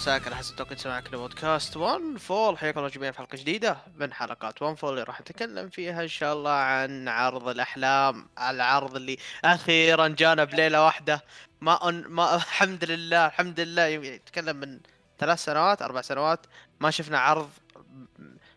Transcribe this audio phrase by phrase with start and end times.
[0.00, 4.12] مساك على حسب توقيت سماعك لبودكاست One Fall حياكم الله جميعا في حلقة جديدة من
[4.12, 9.18] حلقات One Fall اللي راح نتكلم فيها إن شاء الله عن عرض الأحلام العرض اللي
[9.44, 11.24] أخيرا جانا بليلة واحدة.
[11.60, 13.82] ما أن ما الحمد لله الحمد لله.
[13.86, 14.80] يتكلم من
[15.18, 16.46] ثلاث سنوات أربع سنوات
[16.80, 17.50] ما شفنا عرض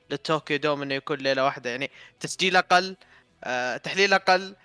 [0.10, 1.70] لل Tokyo Dome إنه يكون ليلة واحدة.
[1.70, 2.96] يعني تسجيل أقل
[3.44, 4.56] آه، تحليل أقل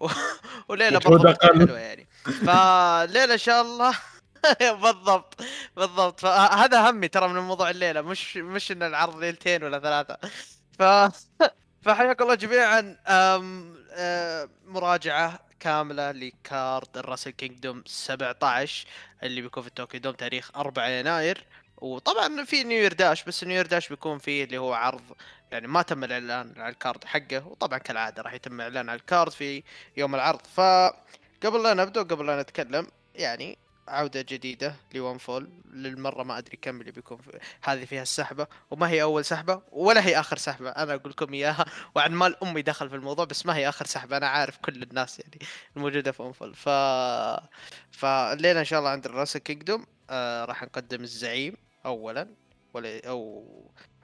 [0.00, 0.08] و...
[0.68, 1.36] وليلة برضه.
[1.42, 2.06] حلوة يعني.
[2.24, 3.94] فليلة إن شاء الله
[4.82, 5.34] بالضبط
[5.76, 6.20] بالضبط.
[6.20, 10.18] فهذا همي ترى من موضوع الليلة مش مش إن العرض ليلتين ولا ثلاثة.
[10.78, 10.82] ف
[11.84, 12.96] فحياكم الله جميعا.
[13.06, 14.48] أه...
[14.66, 18.86] مراجعة كاملة ل card ال Wrestle Kingdom 17
[19.22, 21.46] اللي بيكون في ال Tokyo Dome تاريخ 4 يناير.
[21.76, 25.02] وطبعا في New Year Dash بس New Year Dash بيكون فيه اللي هو عرض
[25.52, 29.06] يعني ما تم الإعلان على ال card حقه وطبعا كالعادة راح يتم إعلان على ال
[29.06, 29.62] card في
[29.96, 30.40] يوم العرض.
[30.46, 35.50] فقبل لا نبدأ وقبل لا نتكلم يعني عودة جديدة ل One Fall.
[35.72, 40.06] للمرة ما أدري كم اللي بيكون في هذه فيها السحبة وما هي أول سحبة ولا
[40.06, 40.70] هي آخر سحبة.
[40.70, 44.16] أنا أقول لكم إياها وعن مال أمي دخل في الموضوع بس ما هي آخر سحبة.
[44.16, 45.38] أنا عارف كل الناس يعني
[45.76, 46.54] الموجودة في One Fall.
[46.54, 46.68] ف
[47.90, 52.28] فالليلة إن شاء الله عند ال Wrestle Kingdom آه راح نقدم الزعيم أولا
[52.74, 53.46] ولا أو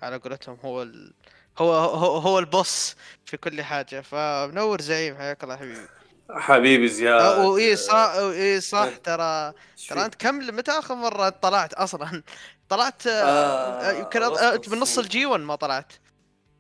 [0.03, 1.15] على قولتهم هو ال...
[1.59, 4.01] هو هو هو ال boss في كل حاجة.
[4.01, 5.89] فمنور زعيم حياك الله حبيبي.
[6.33, 8.95] حبيبي زياد آه، واي صح واي صح إيه.
[8.97, 9.53] ترى
[9.89, 12.23] ترى؟ أنت كم متى آخر مرة طلعت أصلا؟
[12.69, 14.69] طلعت آه، آه، يمكن أغسطس.
[14.69, 15.93] آه، من نص ال G1 ما طلعت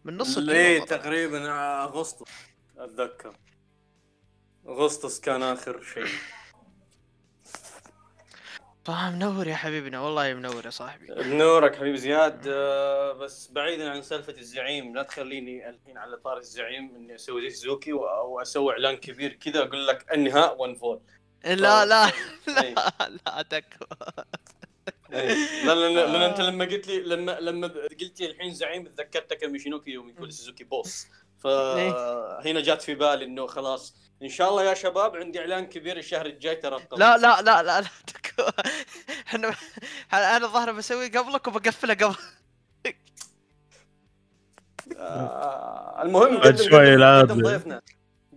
[0.05, 1.01] من نص ال G ليه 1 ما طلعت.
[1.03, 1.51] تقريبا
[1.85, 2.31] أغسطس
[2.79, 3.33] أتذكر
[4.69, 6.07] أغسطس كان آخر شيء
[8.85, 14.33] فمنور يا حبيبنا والله منور يا صاحبي بنورك حبيبي زياد آه، بس بعيدا عن سالفة
[14.39, 18.97] الزعيم لا تخليني الحين على طار الزعيم إني أسوي زي سوزوكي و- أو أسوي إعلان
[18.97, 21.01] كبير كذا أقول لك أنهاء One Fall
[21.45, 22.75] لا لا إيه.
[22.75, 22.93] لا
[23.27, 23.85] لا تكفى
[24.19, 24.25] إيه.
[25.13, 27.67] لا لا لا لأن أنت لما قلت لي لما لما
[28.01, 31.07] قلت لي الحين زعيم تذكرتك ميشينوكي يوم يقول سوزوكي boss.
[31.39, 33.95] فهنا جات في بالي إنه خلاص.
[34.23, 37.81] إن شاء الله يا شباب عندي إعلان كبير الشهر الجاي ترقبوا لا لا لا لا
[37.81, 37.87] لا
[39.27, 39.55] إحنا
[40.13, 42.17] أنا الظاهر بسوي قبلك وبقفله قبل.
[44.97, 47.23] آه المهم شوي لا.
[47.23, 47.83] ضيفنا.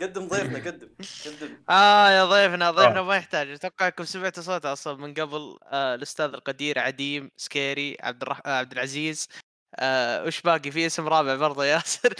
[0.02, 0.90] قدم ضيفنا قدم
[1.26, 1.64] قدم.
[1.70, 3.50] آه يا ضيفنا ضيفنا ما يحتاج.
[3.50, 8.42] أتوقع إنكم سمعتوا صوته أصلا من قبل آه الأستاذ القدير عديم سكيري عبد الرح...
[8.46, 9.28] آه عبد العزيز.
[9.76, 12.14] آه وش باقي؟ في اسم رابع برضه ياسر.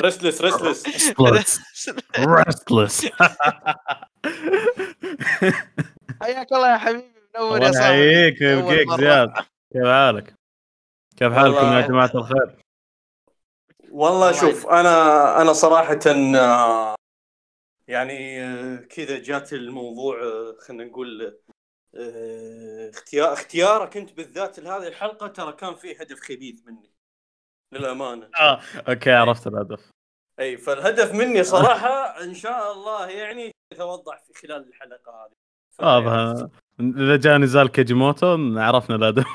[0.00, 0.84] ريستلس ريستلس
[2.18, 3.06] ريستلس
[6.22, 8.12] حياك الله يا حبيبي منور يا الله صاحبي.
[8.12, 9.00] يحييك أول ويبقيك.
[9.00, 9.32] زياد.
[9.72, 10.34] كيف حالك؟
[11.16, 12.63] كيف حالكم يا جماعة الخير؟
[13.94, 16.00] والله شوف أنا أنا صراحة
[16.36, 16.94] آه،
[17.88, 21.40] يعني آه، كذا جات الموضوع آه، خلينا نقول
[22.94, 26.94] اختيار اختيارك أنت بالذات لهذه الحلقة ترى كان فيه هدف خبيث مني
[27.72, 28.30] للأمانة.
[28.40, 29.90] آه أوكي عرفت الهدف.
[30.40, 35.34] اي فالهدف مني صراحة إن شاء الله يعني يتوضح في خلال الحلقة هذه.
[35.78, 36.48] واضح
[36.80, 39.26] إذا جاء نزال كيجيموتو عرفنا الهدف.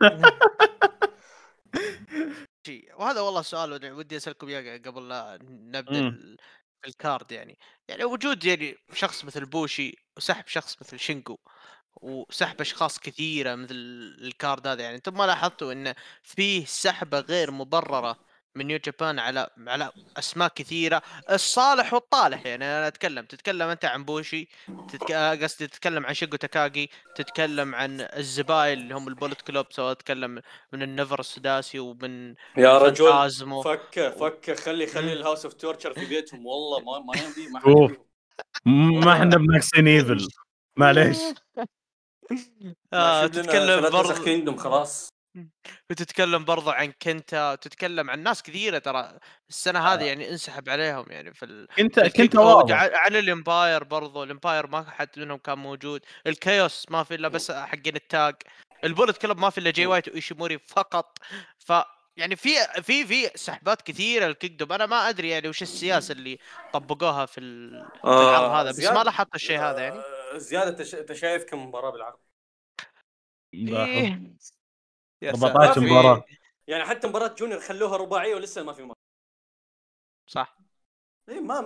[2.68, 6.08] شيء وهذا والله سؤال ودي- أسألكم إياه قبل لا نبدأ مم.
[6.08, 6.36] ال-
[6.86, 7.58] ال card يعني
[7.88, 11.38] يعني وجود يعني شخص مثل بوشي وسحب شخص مثل شينجو
[12.02, 13.74] وسحب أشخاص كثيرة مثل
[14.22, 18.16] ال card هذا يعني أنتم ما لاحظتوا انه فيه سحبة غير مبررة
[18.54, 21.02] من New Japan على على أسماء كثيرة.
[21.30, 23.24] الصالح والطالح يعني أنا أتكلم.
[23.24, 24.48] تتكلم أنت عن بوشي
[24.88, 25.12] تتك...
[25.12, 30.42] قصدي تتكلم عن شينجو تاكاجي تتكلم عن الزبايل اللي هم ال Bullet Club سواء تتكلم
[30.72, 33.62] من النفر السداسي ومن يا رجل فانتازمو.
[33.62, 37.48] فكه فكه خلي خلي ال House of Torture في بيتهم والله ما ما نبي
[39.06, 40.28] ما إحنا بنكسين إيفل.
[40.76, 41.18] معليش.
[42.92, 44.56] آه تتكلم برضو كيندوم
[45.90, 49.18] وتتكلم برضو عن كنتا وتتكلم عن ناس كثيرة ترى
[49.48, 51.68] السنة هذه يعني انسحب عليهم يعني في ال...
[51.76, 52.82] كنت الكيك كنت أوج، واضح.
[52.82, 56.00] ع- عن الامباير برضو الامباير ما حد منهم كان موجود.
[56.26, 58.34] الكيوس ما في إلا بس حقين التاج
[58.84, 61.18] البولت كلب ما في إلا جي وايت وإيشيموري فقط.
[61.58, 61.72] ف
[62.16, 62.50] يعني في
[62.82, 66.38] في في سحبات كثيرة الكيك أنا ما أدري يعني وش السياسة اللي
[66.72, 67.86] طبقوها في, ال...
[68.00, 69.98] في العرض هذا بس ما لاحظت الشيء هذا يعني.
[69.98, 72.18] آه، زياد انت أنت شايف كم مباراة بالعرض.
[73.54, 74.22] إيه.
[75.22, 75.86] يا 14 ساتر.
[75.86, 76.24] مباراة.
[76.66, 78.98] يعني حتى مباراة junior خلوها رباعية ولسه ما في مباراه
[80.26, 80.58] صح.
[81.28, 81.58] اي ما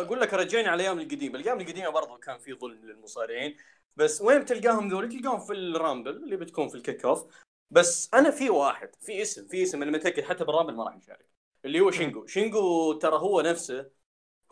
[0.00, 3.56] أقول لك رجعني على الأيام القديمة، الأيام القديمة برضو كان في ظلم للمصارعين،
[3.96, 7.26] بس وين بتلقاهم ذولي؟ تلقاهم في ال rumble اللي بتكون في ال kickoff،
[7.70, 10.96] بس أنا في واحد في اسم في اسم أنا متأكد حتى بال rumble ما راح
[10.96, 11.26] يشارك.
[11.64, 13.90] اللي هو شينجو، شينجو ترى هو نفسه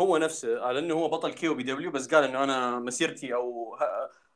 [0.00, 3.76] هو نفسه على إنه هو بطل KOPW بس قال إنه أنا مسيرتي أو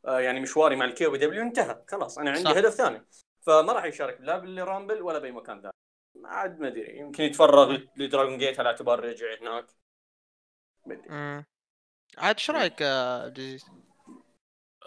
[0.04, 1.82] آه، يعني مشواري مع ال KOPW انتهى.
[1.88, 2.56] خلاص أنا عندي صح.
[2.56, 3.04] هدف ثاني.
[3.46, 5.72] فما راح يشارك لا بال Rumble ولا بأي مكان ثاني.
[6.24, 9.66] عاد ما أدري يمكن يتفرغ ل Dragon Gate على اعتبار رجع هناك.
[10.86, 11.44] ما أدري.
[12.18, 13.66] عاد إيش رأيك يا عزيز؟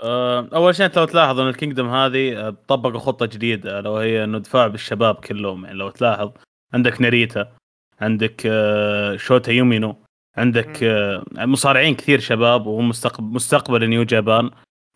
[0.03, 3.97] آه، أول شيء انت لو تلاحظ إن ال Kingdom هذه آه، طبقوا خطة جديدة اللي
[3.97, 5.65] هي انه دفاع بالشباب كلهم.
[5.65, 6.31] يعني لو تلاحظ
[6.73, 7.55] عندك ناريتا
[7.99, 9.95] عندك آه، شوتا أومينو
[10.37, 14.51] عندك آه، مصارعين كثير شباب وهم مستقبل مستقبل New Japan.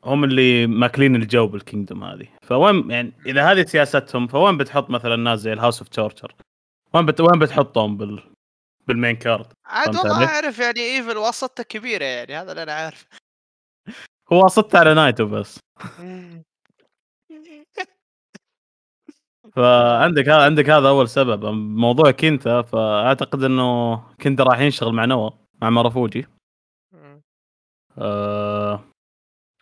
[0.05, 2.27] هم اللي ماكلين الجو بال Kingdom هذه.
[2.41, 6.35] فوين يعني إذا هذه سياستهم فوين بتحط مثلا ناس زي ال House of Torture
[6.93, 7.21] وين بت...
[7.21, 8.23] وين بتحطهم بال
[8.87, 13.07] بالمين كارد عاد والله؟ أعرف يعني إيفل وسطته كبيرة يعني هذا اللي أنا عارف
[14.33, 15.59] هو صدت على نايتو بس.
[19.55, 21.45] فعندك هذا عندك هذا أول سبب.
[21.55, 25.29] موضوع كينتا فأعتقد إنه كينتا راح ينشغل مع NOAH
[25.61, 26.27] مع ماروفوجي.
[27.97, 28.48] آه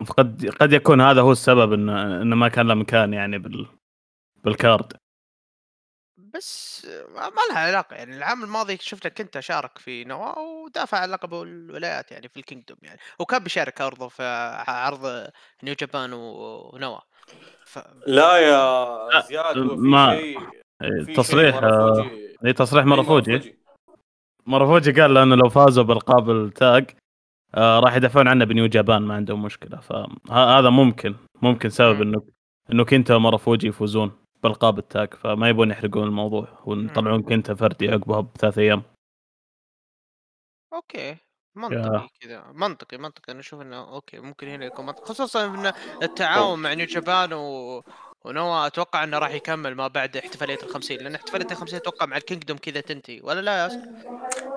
[0.05, 3.67] فقد قد يكون هذا هو السبب إنه إنه ما كان له مكان يعني بال
[4.43, 4.93] بال card.
[6.17, 6.85] بس
[7.15, 12.11] ما لها علاقة يعني العام الماضي شفنا كنت شارك في NOAH ودافع عن لقب الولايات
[12.11, 14.23] يعني في ال Kingdom يعني وكان بيشارك عرضه في
[14.67, 15.29] عرض
[15.63, 16.99] New Japan و NOAH.
[17.65, 17.79] ف...
[18.07, 20.39] لا يا زياد ما- شيء
[20.79, 22.09] في شيء تصريح آه،
[22.45, 23.57] اي تصريح إيه، ماروفوجي.
[24.45, 25.01] ماروفوجي.
[25.01, 26.91] قال انه لو فازوا بالقاب التاج
[27.55, 29.79] آه راح يدافعون عنه ب New Japan ما عندهم مشكلة.
[29.79, 32.01] فهذا ممكن ممكن سبب.
[32.01, 32.21] انه
[32.71, 34.11] انه كينتا وماروفوجي يفوزون
[34.43, 38.83] بألقاب التاج فما يبون يحرقون الموضوع ويطلعون كينتا فردي عقبها بثلاث أيام.
[40.73, 41.17] أوكي.
[41.55, 42.43] منطقي كذا.
[42.53, 43.31] منطقي منطقي.
[43.31, 45.05] أنا أشوف إنه أوكي ممكن هنا يكون منطقي.
[45.05, 45.73] خصوصا إن
[46.03, 47.83] التعاون مع New Japan و...
[48.25, 50.99] و NOAH أتوقع إنه راح يكمل ما بعد احتفالية الخمسين.
[50.99, 53.69] لأن احتفالية الخمسين أتوقع مع ال Kingdom كذا تنتهي ولا لا يا؟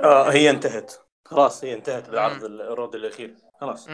[0.04, 1.09] آه هي انتهت.
[1.30, 3.34] خلاص هي انتهت بعرض ال Road الأخير.
[3.60, 3.88] خلاص.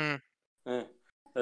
[0.66, 0.96] إيه.
[1.34, 1.38] ف-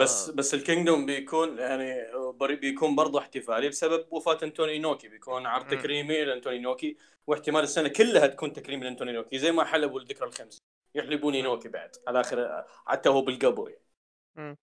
[0.00, 1.94] بس بس ال Kingdom بيكون يعني
[2.40, 5.08] بيكون برضه احتفالي بسبب وفاة أنتونيو إنوكي.
[5.08, 5.66] بيكون عرض.
[5.66, 6.96] تكريمي لأنتونيو إنوكي
[7.26, 10.58] واحتمال السنة كلها تكون تكريم لأنتونيو إنوكي زي ما حلبوا الذكرى الخمسين.
[10.94, 14.58] يحلبون إنوكي بعد على آخر حتى هو بالقبر يعني.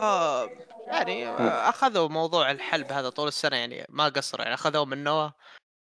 [0.00, 0.50] آه
[0.86, 1.28] يعني
[1.68, 5.28] أخذوا موضوع الحلب هذا طول السنة يعني ما قصروا يعني أخذوه من NOAH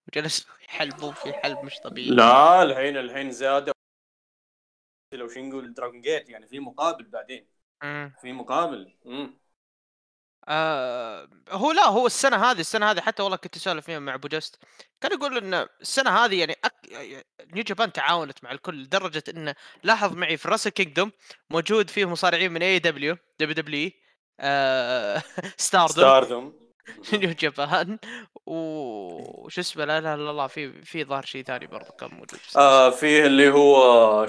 [0.08, 2.10] وجلسوا يحلبون في حلب مش طبيعي.
[2.10, 3.72] لا الحين الحين زاد.
[5.14, 7.46] لو شو نقول Dragon Gate يعني في مقابل بعدين.
[7.82, 8.12] مم.
[8.22, 8.96] في مقابل.
[10.48, 14.28] آه هو لا هو السنة هذه السنة هذه حتى والله كنت أسولف فيها مع أبو
[14.28, 14.58] جست.
[15.00, 16.74] كان يقول إن السنة هذه يعني أك...
[17.52, 21.12] New Japan تعاونت مع الكل لدرجة انه لاحظ معي في Wrestle Kingdom
[21.50, 26.60] موجود فيه مصارعين من AEW WWE Stardom Stardom
[27.12, 27.98] New Japan.
[28.50, 32.58] وش اسمه لا لا لا, لا في في ظهر شيء ثاني برضه كان موجود في
[32.58, 34.26] آه فيه اللي هو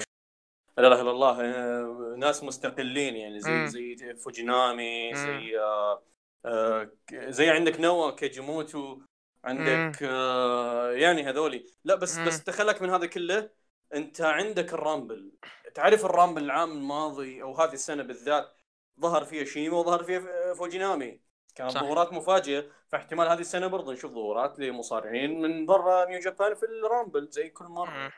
[0.78, 3.66] لا إله إلا الله آه، ناس مستقلين يعني زي مم.
[3.66, 5.14] زي فوجينامي.
[5.14, 6.02] زي آه
[6.44, 9.00] آه زي عندك NOAH كيجي موتو
[9.44, 12.24] عندك آه يعني هذولي لا بس مم.
[12.26, 13.50] بس تخلك من هذا كله
[13.94, 15.32] أنت عندك ال Rumble
[15.74, 18.56] تعرف ال Rumble العام الماضي أو هذه السنة بالذات
[19.00, 21.20] ظهر فيها شيما وظهر فيها فوجينامي
[21.54, 21.80] كانت صح.
[21.80, 26.75] ظهورات مفاجئة فاحتمال هذه السنة برضه نشوف ظهورات لمصارعين من برا New Japan في ال
[26.75, 28.12] Rumble زي كل مرة.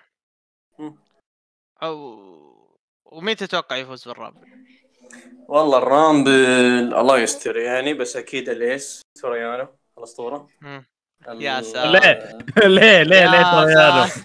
[1.83, 2.19] أو
[3.05, 4.41] ومين تتوقع يفوز بال Rumble؟
[5.49, 6.31] والله ال Rumble
[6.95, 10.49] الله يستر يعني بس أكيد أليس تورو يانو الاسطوره
[11.29, 11.93] يا سلام.
[11.93, 12.39] ليه؟
[12.69, 14.23] ليه ليه ليه ساتر.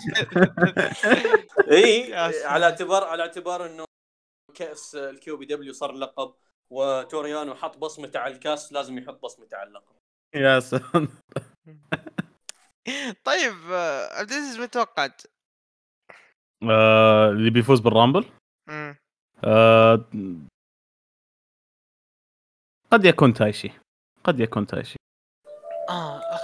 [1.71, 2.15] إي.
[2.45, 3.85] على اعتبار على اعتبار إنه
[4.55, 6.33] كأس ال KOPW صار لقب
[6.71, 9.95] وتورو يانو حط بصمته على الكاس لازم يحط بصمته على اللقب.
[10.35, 11.07] يا سلام.
[13.29, 15.21] طيب آه، عبد العزيز مين توقعت؟
[16.71, 18.25] آه، اللي بيفوز بال Rumble.
[19.43, 20.05] آه،
[22.91, 23.71] قد يكون تايشي.
[24.23, 24.98] قد يكون تايشي.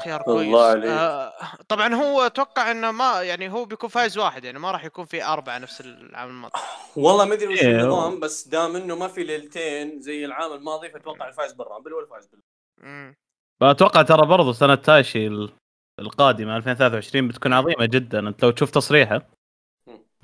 [0.05, 0.47] خيار كويس.
[0.47, 0.85] الله عليك.
[0.85, 1.33] آه
[1.67, 5.23] طبعا هو أتوقع إنه ما يعني هو بيكون فايز واحد يعني ما راح يكون في
[5.25, 6.53] أربعة نفس العام الماضي.
[6.95, 7.81] والله ما أدري وش إيه.
[7.81, 12.03] النظام بس دام إنه ما في ليلتين زي العام الماضي فأتوقع الفايز بال Rumble ولا
[12.05, 13.13] الفايز بال.
[13.61, 15.51] أتوقع ترى برضو سنة تايشي ال-
[15.99, 19.21] القادمة 2023 بتكون عظيمة جدا أنت لو تشوف تصريحه.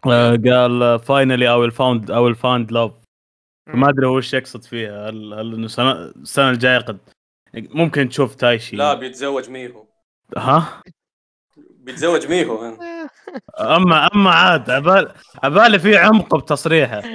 [0.08, 2.92] آه، قال finally I will found I will found love
[3.68, 5.66] ما أدري هو وش يقصد فيها هل هل
[6.22, 6.98] السنة الجاية قد
[7.54, 8.76] ممكن تشوف تايشي.
[8.76, 9.88] لا بيتزوج ميهو.
[10.38, 10.82] ها؟
[11.58, 12.78] بيتزوج ميهو
[13.60, 17.02] اما أما عاد عبال عبالي في عمق بتصريحه.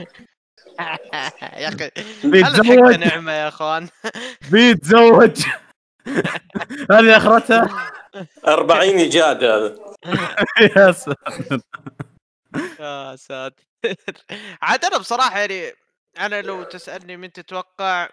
[1.62, 1.90] يا أخي
[2.24, 2.96] بيتزوج.
[2.96, 3.88] نعمه يا أخوان؟
[4.52, 5.42] بيتزوج.
[6.90, 7.92] هذه أخرتها؟
[8.48, 9.76] 40 إيجاد هذا.
[10.76, 11.60] يا ساتر.
[12.80, 13.64] يا ساتر.
[14.62, 15.72] عاد أنا بصراحة يعني
[16.20, 18.08] أنا لو تسألني من تتوقع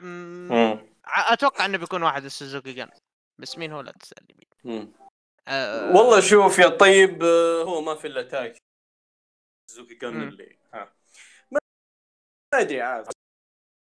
[1.16, 2.90] أتوقع إنه بيكون واحد السوزوكي جان
[3.38, 4.94] بس مين هو لا تسالني مين مم.
[5.48, 8.58] أه والله شوف يا طيب آه، هو ما في إلا تايك
[9.72, 10.24] سوزوكي مم.
[10.24, 10.94] اللي ها.
[11.52, 11.60] ما
[12.54, 13.08] أدري عاد.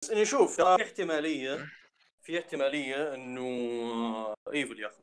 [0.04, 1.68] بس إني شوف ترى في احتمالية
[2.22, 3.44] في احتمالية إنه
[4.54, 5.02] إيفل ياخذ.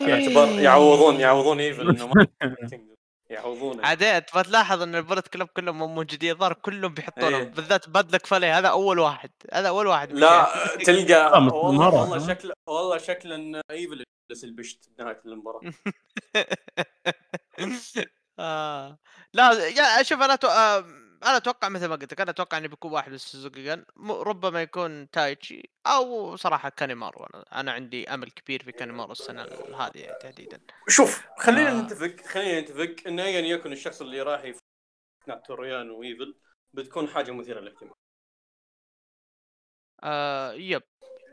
[0.00, 2.26] على اعتبار يعوضون يعوضون إيفل إنه ما
[3.30, 7.48] يعوضونه عاديت بتلاحظ إن ال Bullet Club كلهم مو موجودين الظاهر كلهم بيحطونهم إيه.
[7.48, 10.46] بالذات بدلك فلي هذا أول واحد هذا أول واحد لا
[10.86, 11.88] تلقى آه، والله.
[11.88, 15.60] والله شكله والله شكله إن إيفل يلبس البشت بنهايه المباراة
[18.38, 18.98] آه.
[19.34, 20.48] لا يا شوف أنا تو...
[20.48, 20.84] آه،
[21.24, 24.62] أنا أتوقع مثل ما قلت لك أنا أتوقع إنه بيكون واحد من ال Suzuki-gun ربما
[24.62, 27.24] يكون تايتشي أو صراحة كانيمارو.
[27.24, 30.60] أنا, أنا عندي أمل كبير في كانيمارو السنة هذه يعني تحديدا.
[30.88, 31.82] شوف خلينا آه.
[31.82, 34.60] نتفق خلينا نتفق إنه ايا يكن الشخص اللي راح يفوز
[35.46, 36.36] تورو يانو وإيفل
[36.72, 37.94] بتكون حاجة مثيرة للاهتمام.
[40.02, 40.82] آه yep.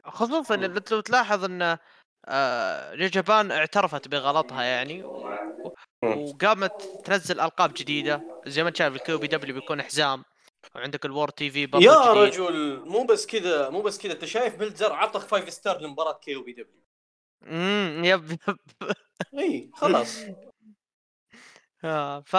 [0.05, 1.79] خصوصا لو تلاحظ إن آه
[2.95, 5.03] Japan اعترفت بغلطها يعني.
[6.03, 8.41] وقامت تنزل ألقاب جديدة.
[8.47, 10.23] زي ما انت شايف ال KOPW بيكون حزام.
[10.75, 12.23] وعندك ال World TV برضه يا جديد.
[12.23, 14.13] رجل مو بس كذا مو بس كذا.
[14.13, 16.83] انت شايف ملتزر عطى 5 star لمباراة KOPW.
[17.47, 18.57] امم yep yep.
[19.39, 20.19] إي خلاص.
[21.83, 22.35] آه ف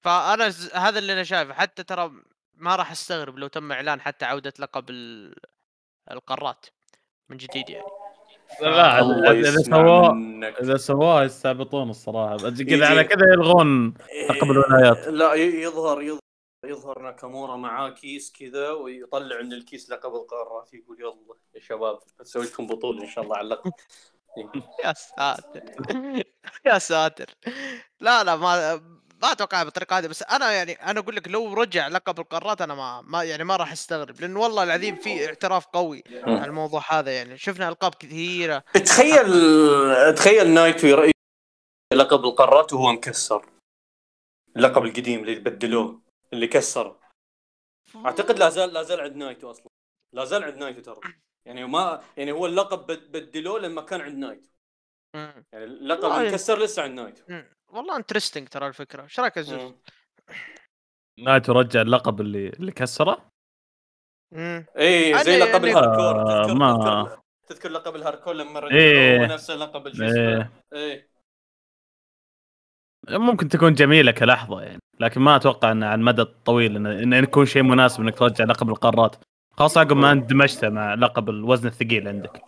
[0.00, 0.74] فأنا ز...
[0.74, 1.54] هذا اللي أنا شايفه.
[1.54, 2.12] حتى ترى
[2.54, 5.34] ما راح أستغرب لو تم إعلان حتى عودة لقب ال...
[6.10, 6.66] القارات
[7.28, 8.01] من جديد يعني.
[8.60, 10.14] إذا سواه
[10.60, 12.36] إذا سواه يستعبطون الصراحة.
[12.50, 13.94] كذا على كذا يلغون
[14.30, 15.08] لقب الولايات.
[15.08, 16.22] لا يظهر يظهر
[16.66, 22.44] يظهر ناكامورا معاه كيس كذا ويطلع من الكيس لقب القارات يقول يلا يا شباب بسوي
[22.44, 23.72] لكم بطولة إن شاء الله على اللقب
[24.84, 25.62] يا ساتر.
[26.66, 27.26] يا ساتر.
[28.00, 28.80] لا لا ما
[29.22, 32.74] ما أتوقع بالطريقة هذه بس أنا يعني أنا أقول لك لو رجع لقب القارات أنا
[32.74, 37.16] ما, ما يعني ما راح أستغرب لأن والله العظيم في اعتراف قوي على الموضوع هذا
[37.16, 37.38] يعني.
[37.38, 38.58] شفنا ألقاب كثيرة.
[38.58, 41.12] تخيل تخيل نايتو يرأي
[41.94, 43.48] لقب القارات وهو مكسر.
[44.56, 46.00] اللقب القديم اللي بدلوه
[46.32, 47.00] اللي كسره.
[47.96, 49.66] أعتقد لا زال لا زال عند نايتو أصلا.
[50.14, 51.00] لا زال عند نايتو ترى.
[51.46, 54.48] يعني ما يعني هو اللقب بد- بدلوه لما كان عند نايتو.
[55.52, 56.10] يعني اللقب.
[56.12, 57.22] المكسر لسه عند نايتو.
[57.72, 59.02] والله interesting ترى الفكرة.
[59.02, 59.74] إيش رأيك يا.
[61.18, 63.28] نايتو رجع اللقب اللي اللي كسره؟
[64.32, 64.66] مم.
[64.76, 66.20] إيه زي أنا- لقب أنا- ال hardcore.
[66.30, 69.20] آه، تذكر ما- تذكر لقب ال hardcore لما رجعوه إيه.
[69.20, 71.08] هو نفس لقب الشو اسمه إيه.
[73.10, 77.46] ممكن تكون جميلة كلحظة يعني لكن ما أتوقع انه على المدى الطويل انه انه يكون
[77.46, 79.16] شيء مناسب إنك ترجع لقب القارات.
[79.58, 82.42] خاصه عقب ما أندمجت مع لقب الوزن الثقيل عندك.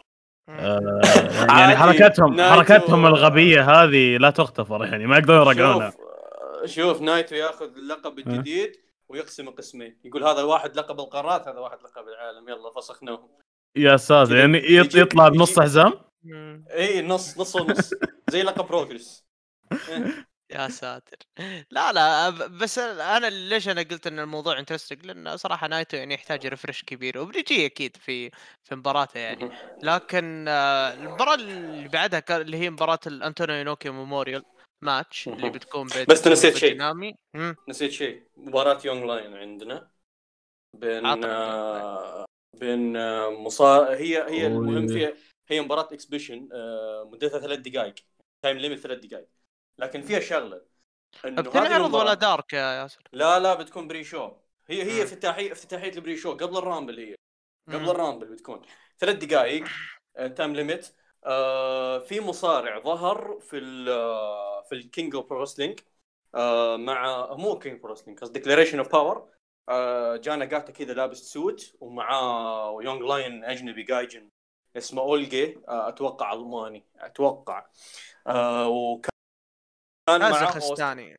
[0.48, 1.00] آه،
[1.58, 7.76] يعني حركاتهم حركاتهم الغبية هذه لا تغتفر يعني ما يقدرون يرجعونها شوف شوف نايتو ياخذ
[7.76, 8.72] اللقب الجديد
[9.08, 9.98] ويقسم قسمين.
[10.04, 12.48] يقول هذا واحد لقب القارات هذا واحد لقب العالم.
[12.48, 13.28] يلا فسخناهم.
[13.76, 15.92] يا ساتر يعني يط- يجي- يطلع بنص حزام.
[16.70, 17.94] إي نص نص ونص.
[18.30, 19.24] زي لقب Progress
[20.50, 21.16] يا ساتر.
[21.70, 26.46] لا لا بس أنا ليش أنا قلت إن الموضوع interesting لأن صراحة نايتو يعني يحتاج
[26.46, 28.30] refresh كبير وبيجي أكيد في
[28.64, 29.50] في مباراته يعني.
[29.82, 34.42] لكن آه، المباراة اللي بعدها اللي هي مباراة الانتونيو إنوكي memorial
[34.84, 35.50] ماتش اللي.
[35.50, 36.78] بتكون بين بس نسيت شيء.
[37.68, 38.22] نسيت شيء.
[38.36, 39.90] مباراة young lion عندنا
[40.74, 42.24] بين آه
[42.60, 43.94] بين آه مصا...
[43.94, 44.88] هي هي المهم.
[44.88, 45.12] فيها
[45.48, 47.94] هي مباراة exhibition آه مدتها ثلاث دقائق
[48.42, 49.28] time limit ثلاث دقائق
[49.78, 50.62] لكن فيها شغلة.
[51.24, 54.30] إنه بتنعرض ولا dark يا ياسر؟ لا لا بتكون pre-show.
[54.66, 55.02] هي هي مم.
[55.02, 56.32] افتتاحية افتتاحية ال pre-show.
[56.32, 57.14] قبل ال rumble هي.
[57.68, 57.90] قبل.
[57.90, 58.62] ال rumble بتكون.
[58.98, 59.64] ثلاث دقائق
[60.36, 65.80] time limit آه في مصارع ظهر في ال آه، في ال King of Wrestling
[66.34, 69.28] آه مع مو King of Wrestling قصدي Declaration of Power
[70.16, 74.28] جا ناجاتا كذا لابس suit ومعاه young lion أجنبي gaijin
[74.76, 76.84] اسمه أوليج آه أتوقع ألماني.
[76.98, 77.66] أتوقع.
[78.26, 79.13] آه وكان
[80.06, 81.16] كازاخستاني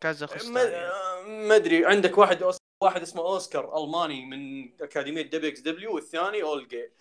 [0.00, 2.56] كازاخستاني ما ما أدري عندك واحد أوس...
[2.82, 6.92] واحد اسمه أوسكار ألماني من أكاديمية دبليو إكس دبليو والثاني أوليج.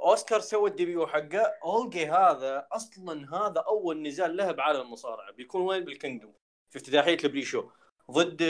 [0.00, 1.52] أوسكار سوى ال debut حقه.
[1.64, 6.34] أوليج هذا أصلا هذا أول نزال له بعالم المصارعة بيكون وين؟ بال Kingdom
[6.70, 7.70] في افتتاحية ال pre-show.
[8.10, 8.40] ضد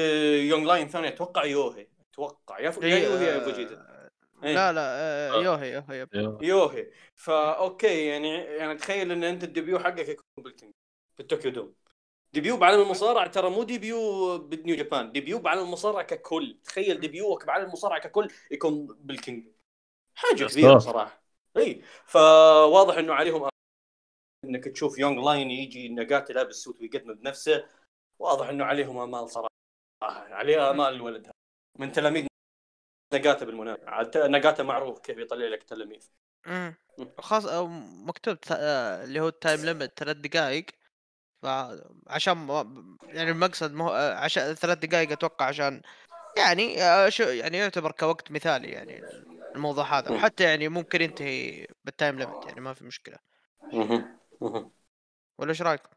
[0.50, 1.86] young lion ثاني أتوقع ريوهي.
[2.12, 2.60] أتوقع.
[2.60, 3.90] يا, إيه، ريوهي يا آه، فوجيتا
[4.44, 4.54] إيه.
[4.54, 5.42] لا لا آه، آه.
[5.42, 6.38] ريوهي ريوهي.
[6.48, 6.90] ريوهي.
[7.14, 10.72] فا okay يعني يعني تخيل إن أنت ال debut حقك يكون بال King
[11.16, 11.79] في ال Tokyo Dome.
[12.32, 16.60] debut بعالم المصارعة ترى مو debut ب New Japan debut بعالم المصارعة ككل.
[16.64, 19.48] تخيل debut ك بعالم المصارعة ككل يكون بال King.
[20.14, 20.78] حاجة كبيرة.
[20.78, 21.22] صراحة.
[21.56, 23.48] إي فواضح إنه عليهم
[24.44, 27.64] إنك تشوف young lion يجي نقاته لابس suit ويقدم بنفسه.
[28.18, 29.50] واضح إنه عليهم أمال صراحة.
[30.02, 31.24] عليه أمال الولد.
[31.24, 31.32] هذا
[31.78, 32.26] من تلاميذ
[33.14, 34.26] نقاته بالمناسبة.
[34.26, 36.10] نقاته معروف كيف يطلع لك تلاميذ.
[36.46, 36.76] امم
[37.18, 37.46] خاص
[38.06, 40.66] مكتوب آه، اللي هو ال time limit ثلاث دقائق.
[41.42, 45.82] فعشان ما يعني المقصد مو آه، عشان ثلاث دقائق أتوقع عشان
[46.36, 49.02] يعني آه، شو يعني يعتبر كوقت مثالي يعني
[49.54, 50.10] الموضوع هذا.
[50.12, 53.16] وحتى يعني ممكن ينتهي بال time limit يعني ما في مشكلة.
[55.38, 55.88] ولا إيش رايكم؟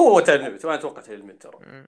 [0.00, 1.84] هو هو time limit وأنا أتوقع time limit ترى.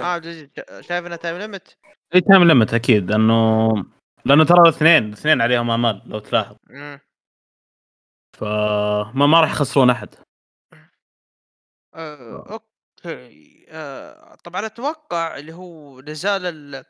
[0.00, 1.76] آه عبد العزيز شا- شايف انه time limit؟
[2.14, 3.68] اي time limit أكيد لأنه
[4.24, 6.56] لأنه ترى الاثنين الاثنين عليهم امال لو تلاحظ.
[8.38, 10.14] فما ما راح يخسرون أحد
[11.94, 13.66] آه، okay.
[13.68, 16.84] آه، طبعا أتوقع اللي هو نزال ال-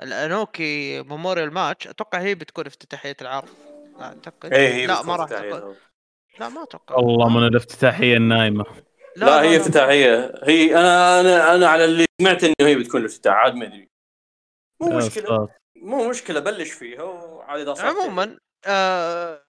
[0.00, 3.48] الإنوكي memorial match أتوقع هي بتكون افتتاحية العرض
[4.00, 4.52] أعتقد.
[4.54, 5.28] إيه هي لا ما راح.
[5.28, 5.76] تكون
[6.40, 6.96] لا ما أتوقع.
[6.96, 8.64] والله من الافتتاحية النايمة.
[9.16, 10.34] لا, هي افتتاحية.
[10.44, 13.88] هي أنا أنا أنا على اللي سمعت إنه هي بتكون الافتتاح عاد ما أدري.
[14.80, 15.48] مو يا مشكلة.
[15.76, 19.41] مو مشكلة بلش فيها وعاد إذا صار عموما آه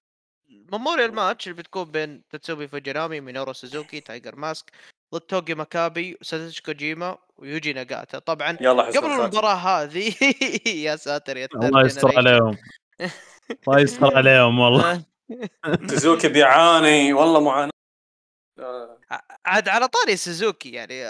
[0.72, 4.72] memorial match اللي بتكون بين تاتسومي فوجينامي مينورو سوزوكي تايجر ماسك
[5.14, 9.22] ضد توجي ماكابي وساتوشي كوجيما ويوجي ناغاتا طبعا يلا قبل الخاتم.
[9.22, 10.14] المباراة هذه
[10.66, 12.18] يا ساتر يا الله يستر.
[12.18, 12.58] عليهم
[13.68, 15.04] الله يستر عليهم والله
[15.90, 17.74] سوزوكي بيعاني والله معاناه
[19.46, 21.06] عاد على طاري سوزوكي يعني.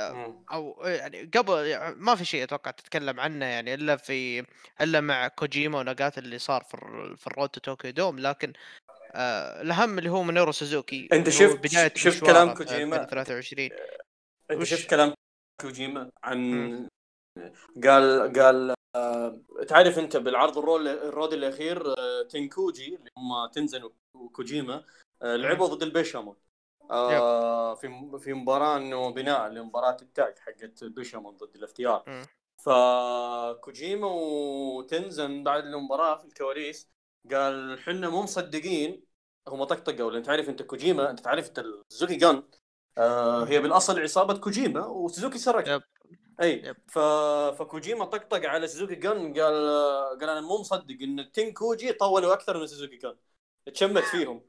[0.51, 4.45] أو يعني قبل يعني ما في شيء أتوقع تتكلم عنه يعني الا في
[4.81, 6.77] الا مع كوجيما وناغاتا اللي صار في
[7.17, 8.53] في ال Road to Tokyo Dome لكن
[9.15, 13.69] آه الأهم اللي هو مينورو سوزوكي هو شفت- بداية شفت كلام في كوجيما؟ 2023
[14.51, 15.13] أنت وش؟ شفت كلام
[15.61, 16.87] كوجيما عن.
[17.83, 23.89] قال قال آه، تعرف أنت بالعرض الرول ال Road الأخير آه، تنكوجي اللي هم تنزن
[24.17, 24.83] وكوجيما
[25.21, 26.35] آه، لعبوا ضد البيشامون
[26.91, 32.25] آه، في في مباراة إنه بناء لمباراة التاج حقت بيشامون ضد ال FTR مم.
[32.63, 36.92] فكوجيما وتنزن بعد المباراة في الكواليس
[37.31, 39.03] قال حنا مو مصدقين.
[39.47, 42.43] هم طقطقوا لأن تعرف أنت كوجيما أنت تعرف أنت السوزوكي جان.
[42.97, 45.67] آه هي بالأصل عصابة كوجيما وسوزوكي سرق.
[45.67, 45.83] yep.
[46.41, 46.77] أي yep.
[46.87, 46.99] ف...
[47.59, 49.53] فكوجيما طقطق على سوزوكي جان قال
[50.19, 53.15] قال أنا مو مصدق إن التين كوجي طولوا أكثر من سوزوكي جان.
[53.65, 54.45] تشمت فيهم.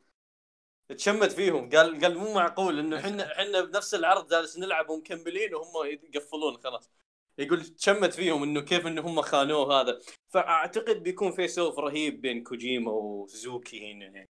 [0.89, 1.71] تشمت فيهم.
[1.71, 6.91] قال قال مو معقول إنه إحنا إحنا بنفس العرض جالس نلعب ومكملين وهم يقفلون خلاص.
[7.39, 9.99] يقول تشمت فيهم إنه كيف إنه هم خانوه هذا.
[10.29, 14.31] فأعتقد بيكون face off رهيب بين كوجيما وسوزوكي هنا يعني.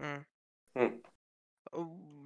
[0.00, 0.26] مم.
[0.76, 1.02] مم.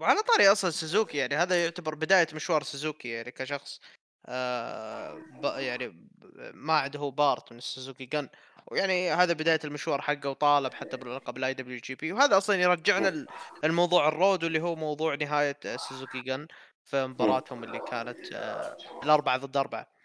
[0.01, 3.81] وعلى طاري أصلا سوزوكي يعني هذا يعتبر بداية مشوار سوزوكي يعني كشخص.
[4.27, 5.23] آه
[5.59, 6.09] يعني
[6.55, 8.29] ما عنده هو part من السوزوكي جن.
[8.67, 13.27] ويعني هذا بداية المشوار حقه وطالب حتى باللقب ال IWGP وهذا أصلا يرجعنا
[13.65, 16.47] الموضوع ال Road واللي هو موضوع نهاية سوزوكي جن
[16.85, 19.96] في مباراتهم اللي كانت آه الأربعة ضد أربعة.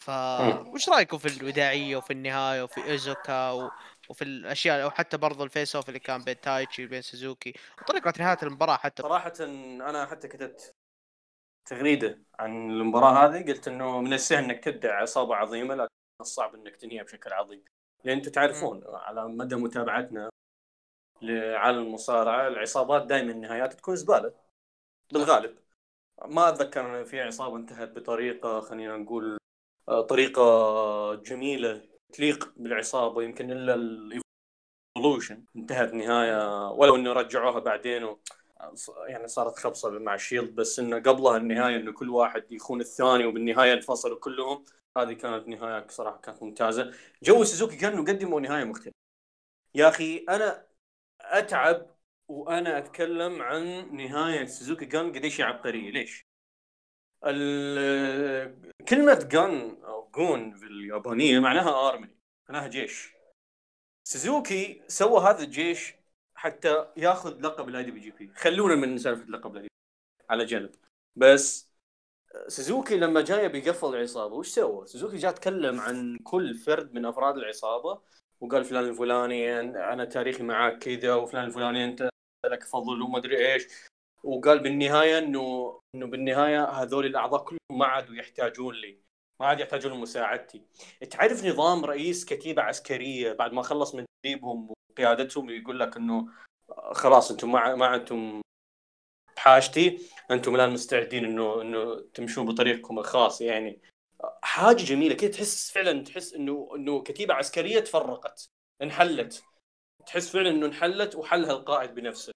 [0.00, 0.10] ف
[0.74, 3.70] وش رأيكم في الوداعية وفي النهاية وفي إيزوكا و...
[4.10, 8.12] وفي الأشياء أو حتى برضو ال face off اللي كان بين تايتشي وبين سوزوكي؟ وطريقة
[8.18, 9.02] نهاية المباراة حتى.
[9.02, 10.74] صراحة أنا حتى كتبت
[11.64, 13.52] تغريدة عن المباراة هذه.
[13.52, 17.64] قلت إنه من السهل إنك تبدع عصابة عظيمة لكن من الصعب إنك تنهيها بشكل عظيم.
[18.04, 20.30] لأن أنتم تعرفون على مدى متابعتنا
[21.22, 24.34] لعالم المصارعة العصابات دائما النهايات تكون زبالة
[25.12, 25.58] بالغالب.
[26.24, 29.39] ما أتذكر إن في عصابة انتهت بطريقة خلينا نقول
[29.88, 30.42] آه، طريقة
[31.14, 38.20] جميلة تليق بالعصابة يمكن إلا الايفولوشن انتهت نهاية ولو إنه رجعوها بعدين و...
[39.08, 43.72] يعني صارت خبصة مع الشيلد بس إنه قبلها النهاية إنه كل واحد يخون الثاني وبالنهاية
[43.74, 44.64] انفصلوا كلهم.
[44.98, 46.92] هذه كانت نهاية صراحة كانت ممتازة.
[47.22, 48.96] جو سوزوكي كانوا قدموا نهاية مختلفة.
[49.74, 50.66] يا أخي أنا
[51.20, 51.96] أتعب
[52.28, 55.90] وأنا أتكلم عن نهاية سوزوكي جان قديش هي عبقرية.
[55.90, 56.26] ليش؟
[58.88, 62.08] كلمة جان أو جون باليابانيه معناها army
[62.48, 63.14] معناها جيش.
[64.04, 65.94] سوزوكي سوى هذا الجيش
[66.34, 69.68] حتى ياخذ لقب ال IWGP خلونا من سالفة لقب الاي
[70.30, 70.70] على جنب.
[71.16, 71.70] بس
[72.48, 77.36] سوزوكي لما جاي بيقفل العصابة وش سوى؟ سوزوكي جاء تكلم عن كل فرد من أفراد
[77.36, 78.02] العصابة
[78.40, 82.08] وقال فلان الفلاني أنا تاريخي معاك كذا وفلان الفلاني أنت
[82.46, 83.89] لك فضل وما أدري إيش.
[84.24, 88.98] وقال بالنهاية انه إنه بالنهاية هذول الأعضاء كلهم ما عادوا يحتاجون لي.
[89.40, 90.62] ما عاد يحتاجون لمساعدتي.
[91.10, 96.28] تعرف نظام رئيس كتيبة عسكرية بعد ما خلص من تدريبهم وقيادتهم يقول لك إنه
[96.92, 98.40] خلاص أنتم ما ما أنتم
[99.36, 99.98] بحاجتي
[100.30, 103.80] أنتم الآن مستعدين انه إنه تمشون بطريقكم الخاص يعني.
[104.42, 108.46] حاجة جميلة كذا تحس فعلا تحس انه إنه كتيبة عسكرية تفرقت
[108.82, 109.44] انحلت.
[110.06, 112.32] تحس فعلا إنه انحلت وحلها القائد بنفسه.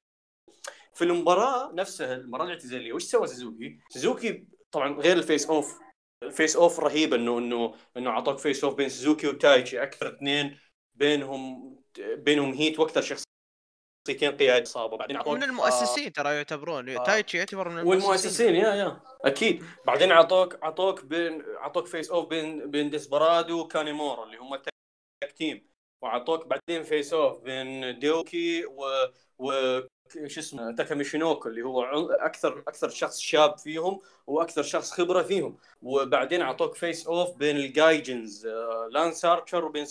[0.94, 5.78] في المباراة نفسها المباراة الاعتزالية وش سوى سوزوكي؟ سوزوكي طبعا غير ال face off
[6.22, 10.58] ال face off رهيب إنه إنه إنه اعطوك face off بين سوزوكي وتايتشي أكثر اثنين
[10.94, 16.88] بينهم بينهم heat وأكثر شخصيتين قيادي عصابة بعدين اعطوك من المؤسسين ترى يعتبرون.
[16.88, 17.04] آه.
[17.04, 18.00] تايتشي يعتبر من المؤسسين.
[18.02, 19.00] والمؤسسين يا يا.
[19.24, 19.64] أكيد.
[19.86, 25.68] بعدين اعطوك اعطوك بين اعطوك face off بين بين ديسبرادو وكانيمورا اللي هم tag team.
[26.02, 29.06] واعطوك بعدين face off بين دوكي و
[29.38, 29.80] و
[30.26, 35.56] شو اسمه تاكا ميتشينوكو اللي هو أكثر أكثر شخص شاب فيهم وأكثر شخص خبرة فيهم.
[35.82, 39.86] وبعدين أعطوك face off بين ال gaijins آه، لانس ارشر وبين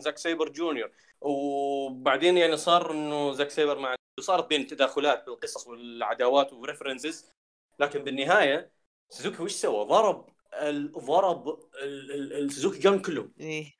[0.00, 0.90] زاك سيبر جونيور.
[1.20, 7.32] وبعدين يعني صار إنه زاك سيبر مع صارت بين تداخلات بالقصص والعداوات و references
[7.78, 8.72] لكن بالنهاية
[9.08, 10.92] سوزوكي وش سوى؟ ضرب ال...
[10.92, 11.48] ضرب
[11.82, 12.12] ال...
[12.12, 12.44] ال...
[12.44, 13.32] السوزوكي جان كلهم.
[13.40, 13.74] إيه.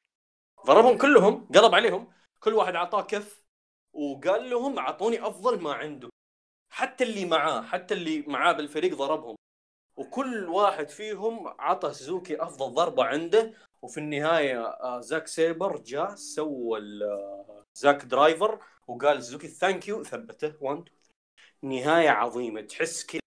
[0.66, 2.12] ضربهم كلهم قلب عليهم.
[2.40, 3.41] كل واحد أعطاه كف.
[3.94, 6.08] وقال لهم أعطوني أفضل ما عنده.
[6.72, 9.36] حتى اللي معاه حتى اللي معاه بالفريق ضربهم.
[9.96, 13.54] وكل واحد فيهم عطى سوزوكي أفضل ضربة عنده.
[13.82, 20.54] وفي النهاية آه، زاك سيبر جاء سوى آه، Zack Driver وقال سوزوكي thank you ثبته.
[20.60, 20.88] 1
[21.62, 22.60] نهاية عظيمة.
[22.60, 23.20] تحس كذا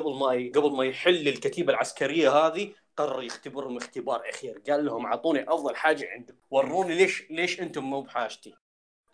[0.00, 4.62] قبل ما قبل ما يحل الكتيبة العسكرية هذه قرر يختبرهم اختبار أخير.
[4.70, 6.38] قال لهم أعطوني أفضل حاجة عندكم.
[6.50, 8.56] وروني ليش ليش أنتم مو بحاجتي؟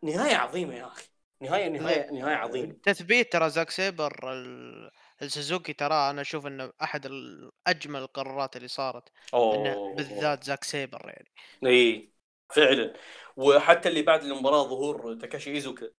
[0.02, 1.04] نهاية عظيمة يا أخي.
[1.42, 2.76] نهايه نهايه نهاية عظيمة.
[2.82, 4.90] تثبيت ترى زاك سيبر ال-
[5.22, 7.10] السوزوكي ترى أنا أشوف إنه أحد
[7.66, 9.08] أجمل القرارات اللي صارت.
[9.34, 9.94] أوه.
[9.94, 11.30] بالذات زاك سيبر يعني.
[11.66, 12.12] إي
[12.54, 12.94] فعلا.
[13.36, 15.90] وحتى اللي بعد المباراة ظهور تاكاشي إيزوكا.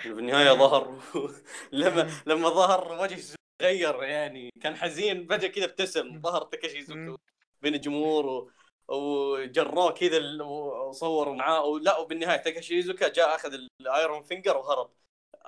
[0.00, 1.00] في النهاية ظهر
[1.72, 3.22] لما لما ظهر وجه
[3.58, 4.50] تغير يعني.
[4.62, 6.20] كان حزين فجأة كذا ابتسم.
[6.20, 7.16] ظهر تاكاشي إيزوكا.
[7.62, 8.50] بين الجمهور و...
[8.88, 14.90] وجروه كذا ال- وصوروا معاه ولا وبالنهاية تاكاشي ايزوكا جاء أخذ ال Iron Finger وهرب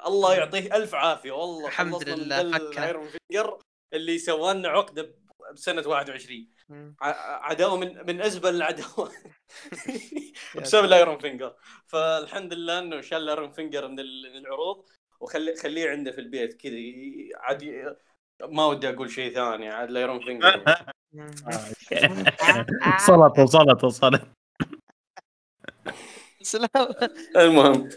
[0.06, 0.34] الله.
[0.34, 2.40] يعطيه ألف عافية والله الحمد لله،.
[2.40, 3.58] ال Iron Finger
[3.92, 5.14] اللي سوى لنا عقدة
[5.52, 6.96] بسنة 21 مم.
[7.00, 9.12] ع- عداوة من من أزبل العداوات
[10.56, 10.84] يا بسبب.
[10.84, 11.54] ال Iron Finger
[11.86, 14.84] فالحمد لله إنه شال ال Iron Finger من ال- من العروض
[15.20, 16.76] وخليه خليه عنده في البيت كذا
[17.36, 17.96] عاد
[18.42, 20.64] ما ودي أقول شيء ثاني عاد ال Iron Finger.
[22.96, 24.22] وصلت وصلت وصلت
[26.42, 26.68] سلام.
[27.36, 27.88] المهم.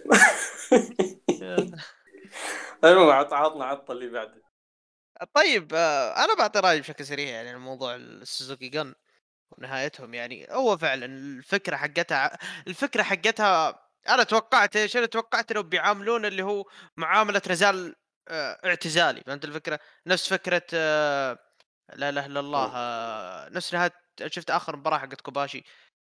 [2.84, 4.42] المهم عط- عطنا عطه اللي بعده.
[5.34, 8.94] طيب آه، أنا بعطي رأيي بشكل سريع يعني عن موضوع السوزوكي جن
[9.52, 10.48] ونهايتهم يعني.
[10.52, 16.66] هو فعلا الفكرة حقتها الفكرة حقتها أنا توقعت إيش؟ أنا توقعت إنهم بيعاملون اللي هو
[16.98, 17.96] معاملة رجال
[18.28, 19.22] آه، اعتزالي.
[19.28, 21.38] فهمت الفكرة؟ نفس فكرة آه،
[21.96, 23.92] لا إله إلا الله آه، نفس نهاية
[24.28, 25.64] شفت آخر مباراة حقت كوباشي؟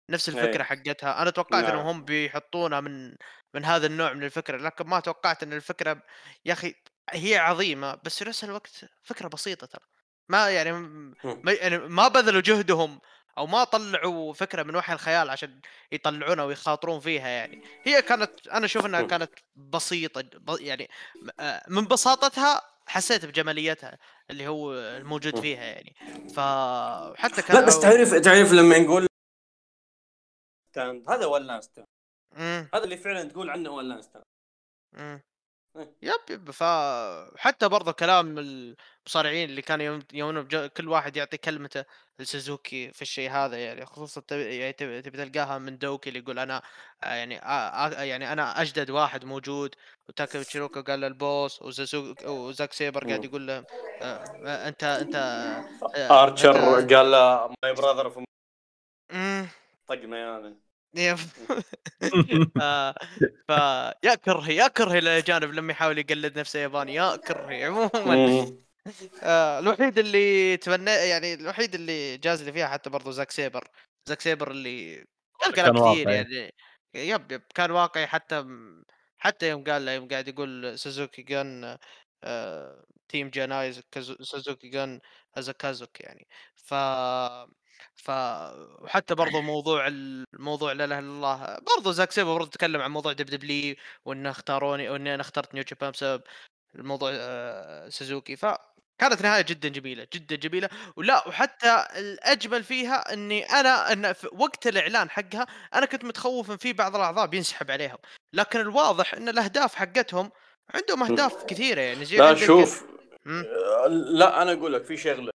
[0.09, 0.63] نفس الفكرة إيه.
[0.63, 1.21] حقتها.
[1.21, 1.73] أنا توقعت نعم.
[1.73, 3.15] انهم هم بيحطونها من
[3.55, 6.01] من هذا النوع من الفكرة لكن ما توقعت إن الفكرة
[6.45, 6.75] يا أخي
[7.11, 9.85] هي عظيمة بس في نفس الوقت فكرة بسيطة ترى.
[10.29, 12.99] ما يعني م- ما يعني ما بذلوا جهدهم
[13.37, 18.65] أو ما طلعوا فكرة من وحي الخيال عشان يطلعونها ويخاطرون فيها يعني هي كانت أنا
[18.65, 19.07] أشوف إنها مم.
[19.07, 20.23] كانت بسيطة
[20.59, 20.89] يعني
[21.39, 23.97] آه، من بساطتها حسيت بجماليتها
[24.29, 25.41] اللي هو الموجود مم.
[25.41, 25.95] فيها يعني
[26.29, 29.07] فحتى كان لا بس تعرف تعرف لما نقول
[31.09, 31.87] هذا ولا ستاند
[32.37, 32.69] مم.
[32.73, 34.01] هذا اللي فعلا تقول عنه ولا.
[34.97, 35.31] إيه.
[36.01, 41.85] yep yep فحتى برضه كلام المصارعين اللي كانوا يوم يوم كل واحد يعطي كلمته
[42.21, 46.61] لسوزوكي في الشيء هذا يعني خصوصا يعني تب- تبي تلقاها من دوكي اللي يقول أنا
[47.03, 49.75] آه، يعني آه، آه، يعني أنا أجدد واحد موجود
[50.09, 53.25] وتاكا ميتشينوكو قال لل boss وزازوك وزاك سيبر قاعد.
[53.25, 53.63] يقول له
[54.67, 55.15] أنت أنت
[55.95, 56.57] ارشر
[56.95, 58.23] قال له my brother.
[59.87, 60.55] طقنا يعني
[60.95, 61.17] yep.
[63.47, 63.51] ف
[64.03, 68.51] يا كرهي يا كرهي الاجانب لما يحاول يقلد نفسه ياباني يا كرهي عموما
[69.23, 73.67] آه الوحيد اللي تمنى يعني الوحيد اللي جاز لي فيها حتى برضو زاك سيبر.
[74.05, 75.05] زاك سيبر اللي
[75.41, 76.09] قال كان كلام كثير.
[76.09, 76.51] يعني.
[76.95, 78.45] yep yep كان واقعي حتى
[79.17, 81.77] حتى يوم قال له يوم قاعد يقول سوزوكي جن
[82.23, 84.99] آه team じゃない かぞ- سوزوكي جن
[85.37, 86.27] از كازوك يعني.
[86.55, 86.73] ف
[87.95, 88.11] ف
[88.81, 93.13] وحتى برضو موضوع الموضوع لا إله إلا الله برضو زاك سيبر برضو تكلم عن موضوع
[93.13, 96.23] دب دبلي وإنه اختاروني وإني أنا اخترت نيو جابان بسبب
[96.75, 98.35] الموضوع آه، سوزوكي
[99.01, 100.69] فكانت نهاية جدا جميلة جدا جميلة.
[100.95, 106.57] ولا وحتى الأجمل فيها إني أنا إن في وقت الإعلان حقها أنا كنت متخوف إن
[106.57, 107.97] في بعض الأعضاء بينسحب عليهم.
[108.33, 110.31] لكن الواضح إن الأهداف حقتهم
[110.73, 112.85] عندهم أهداف كثيرة يعني زي لا شوف.
[113.27, 115.31] آه، لا أنا أقول لك في شغلة.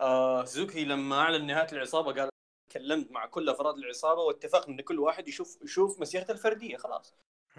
[0.00, 2.28] آه سوزوكي لما أعلن نهاية العصابة قال
[2.72, 7.14] كلمت مع كل أفراد العصابة واتفقنا إن كل واحد يشوف يشوف مسيرته الفردية خلاص.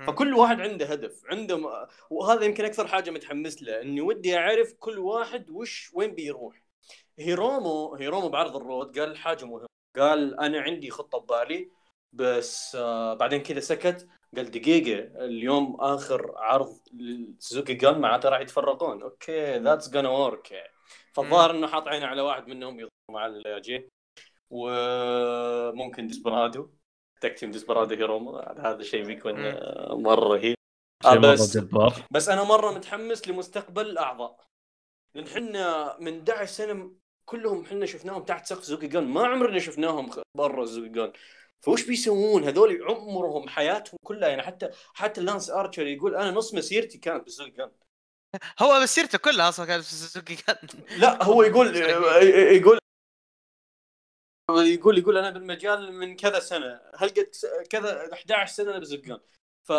[0.07, 1.87] فكل واحد عنده هدف عنده م...
[2.09, 6.61] وهذا يمكن أكثر حاجة متحمس له إني ودي أعرف كل واحد وش وين بيروح.
[7.19, 11.71] هيرومو هيرومو بعرض ال Road قال حاجة مهمة قال أنا عندي خطة ببالي
[12.13, 19.01] بس آه بعدين كذا سكت قال دقيقة اليوم آخر عرض لسوزوكي جان معناته راح يتفرقون.
[19.01, 20.71] okay that's gonna work
[21.13, 23.89] فالظاهر إنه حاط عينه على واحد منهم يضرب مع الجي
[24.49, 26.69] وممكن ديسبرادو.
[27.21, 29.45] tag team ديسبرادو هيرومو هذا الشيء بيكون.
[29.45, 30.55] آه، مرة رهيب.
[31.03, 31.93] شيء آه، بس جبار.
[32.11, 34.45] بس أنا مرة متحمس لمستقبل الأعضاء.
[35.15, 36.91] لأن حنا من 11 سنة
[37.25, 41.11] كلهم حنا شفناهم تحت سقف زوكي جان ما عمرنا شفناهم برا زوكي جان
[41.61, 44.29] فوش بيسوون؟ هذول عمرهم حياتهم كلها.
[44.29, 47.71] يعني حتى حتى لانس ارشر يقول أنا نص مسيرتي كانت بالزوكي جان
[48.61, 50.37] هو مسيرته كلها أصلا كانت في سوزوكي
[50.97, 51.75] لا هو يقول
[52.57, 52.79] يقول
[54.49, 56.81] يقول يقول أنا بالمجال من كذا سنة.
[56.95, 57.31] هل قد
[57.69, 59.19] كذا 11 سنة أنا بزقان.
[59.63, 59.71] ف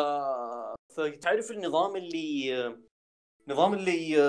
[0.96, 2.79] فتعرف النظام اللي
[3.48, 4.20] نظام اللي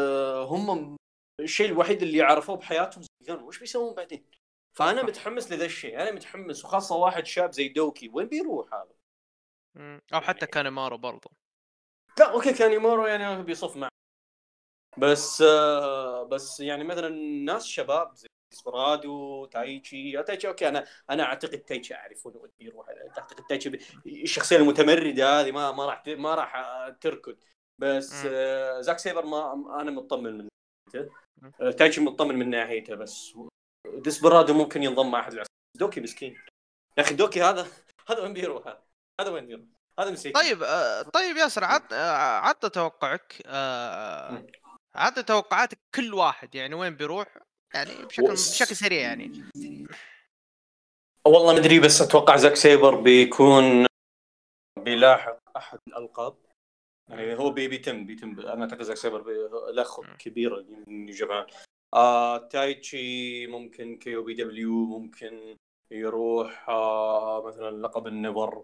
[0.44, 0.98] هم
[1.40, 3.44] الشيء الوحيد اللي عرفوه بحياتهم زقان.
[3.44, 4.26] وش بيسوون بعدين؟
[4.74, 6.02] فأنا متحمس لذا الشيء.
[6.02, 8.10] أنا متحمس وخاصة واحد شاب زي دوكي.
[8.14, 8.98] وين بيروح هذا؟
[10.14, 11.30] أو حتى كانيمارو برضو.
[12.20, 13.90] لا okay كانيمارو يعني بيصف معه.
[14.98, 17.10] بس آه، بس يعني مثلا
[17.46, 23.46] ناس شباب زي ديسبرادو تايتشي تايتشي okay أنا أنا أعتقد تايتشي اعرف انه يروح أعتقد
[23.50, 26.54] تايتشي ب- الشخصية المتمردة هذه ما ما راح ت- ما راح
[27.02, 27.38] تركض.
[27.80, 28.24] بس.
[28.26, 30.48] آه، زاك سيبر ما أنا مطمن من
[30.94, 31.14] ناحيته.
[31.62, 33.38] آه، تايتشي مطمن من ناحيته بس
[33.94, 35.44] ديسبرادو ممكن ينضم مع أحد
[35.78, 36.34] دوكي مسكين.
[36.98, 37.68] يا أخي دوكي هذا
[38.10, 38.84] هذا وين بيروح؟ هذا
[39.22, 39.66] هذا وين بيروح؟
[40.00, 40.32] هذا مسكين.
[40.32, 43.42] طيب آه طيب ياسر عط آه عطنا توقعك.
[44.96, 47.38] عطنا توقعاتك كل واحد يعني وين بيروح؟
[47.74, 49.44] يعني بشكل بشكل سريع يعني.
[51.26, 53.86] والله مدري بس أتوقع زاك سيبر بيكون
[54.80, 56.38] بيلاحق أحد الألقاب.
[57.10, 59.24] يعني هو بي بيتم بيتم أنا أعتقد زاك سيبر
[59.72, 61.46] له خط كبيره من نيو جابان
[61.94, 65.56] آه تايتشي ممكن KOPW ممكن
[65.92, 66.70] يروح.
[66.70, 68.64] آه مثلا لقب ال NEVER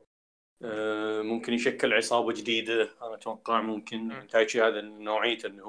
[0.61, 2.89] آه ممكن يشكل عصابة جديدة.
[3.01, 4.27] أنا أتوقع ممكن مم.
[4.27, 5.67] تايتشي هذا نوعيته إنه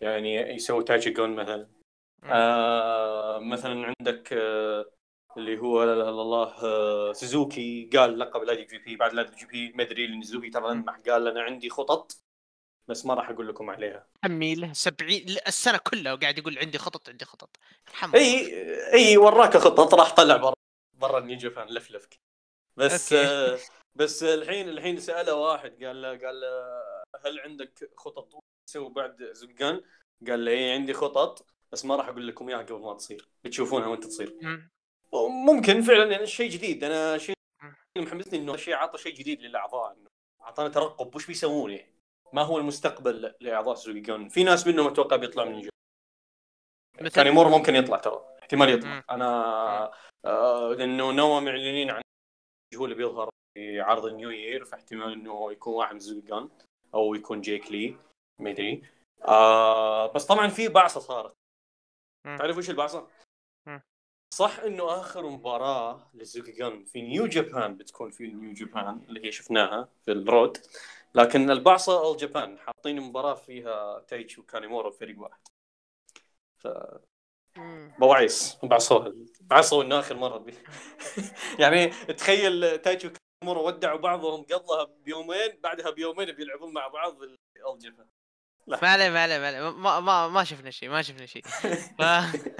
[0.00, 1.79] يعني يسوي تايتشي جون مثلا.
[2.24, 4.90] آه مثلا عندك آه
[5.36, 7.90] اللي هو لا لا لا الله آه سوزوكي.
[7.96, 10.96] قال لقب لا جي بي بعد لا جي بي ما أدري لأن سوزوكي ترى لمح.
[11.08, 12.16] قال أنا عندي خطط
[12.88, 14.06] بس ما راح أقول لكم عليها.
[14.24, 15.10] حمي له 70
[15.46, 17.56] السنة كلها وقاعد يقول عندي خطط عندي خطط.
[17.88, 18.20] يرحم الله.
[18.20, 20.54] اي إي وراك خطط راح طلع برا
[20.94, 22.20] برا النيو جابان لفلفك
[22.76, 23.12] بس.
[23.12, 23.58] آه
[23.94, 26.48] بس الحين الحين سأله واحد قال له قال له
[27.24, 28.34] هل عندك خطط؟
[28.66, 29.82] تسوي بعد زقان؟
[30.28, 31.46] قال له إي عندي خطط.
[31.72, 33.28] بس ما راح أقول لكم إياها قبل ما تصير.
[33.44, 34.36] بتشوفونها وأنت تصير.
[34.42, 34.70] مم.
[35.46, 36.84] ممكن فعلا يعني شيء جديد.
[36.84, 37.34] أنا شيء
[37.98, 40.06] محمسني إنه شيء عطى شيء جديد للأعضاء إنه
[40.42, 41.94] أعطانا ترقب وش بيسوون يعني؟
[42.32, 45.68] ما هو المستقبل لأعضاء سوزوكي جون في ناس منهم أتوقع بيطلع من الجو
[47.00, 48.36] مثل؟ كانيمارو ممكن يطلع ترى.
[48.42, 48.94] احتمال يطلع.
[48.94, 49.02] مم.
[49.10, 49.92] أنا
[50.24, 52.02] آه لأنه نوا معلنين عن
[52.76, 56.50] هو اللي بيظهر في عرض ال New Year فاحتمال إنه يكون واحد من سوزوكي جون
[56.94, 57.96] أو يكون جيك لي
[58.38, 58.82] ما أدري.
[59.24, 61.32] آه بس طبعا في بعصه صارت.
[62.24, 63.08] تعرف وش البعصه؟
[64.34, 69.32] صح إنه آخر مباراة لزوكي جان في نيو جابان بتكون في نيو جابان اللي هي
[69.32, 70.58] شفناها في ال Road
[71.14, 75.40] لكن البعصه اول جابان حاطين مباراة فيها تايتشي وكانيمارو فريق واحد
[76.58, 76.68] ف
[77.56, 77.92] مم.
[77.98, 80.54] بواعيس بعصوها بعضهم إنه آخر مرة بي.
[81.62, 87.16] يعني تخيل تايتشي وكانيمارو ودعوا بعضهم قبلها بيومين بعدها بيومين بيلعبون مع بعض
[87.64, 88.06] اول جابان
[88.66, 89.70] ما عليه ما عليه ما عليه.
[89.70, 91.42] ما ما, ما شفنا شيء ما شفنا شيء.
[91.98, 92.02] ف...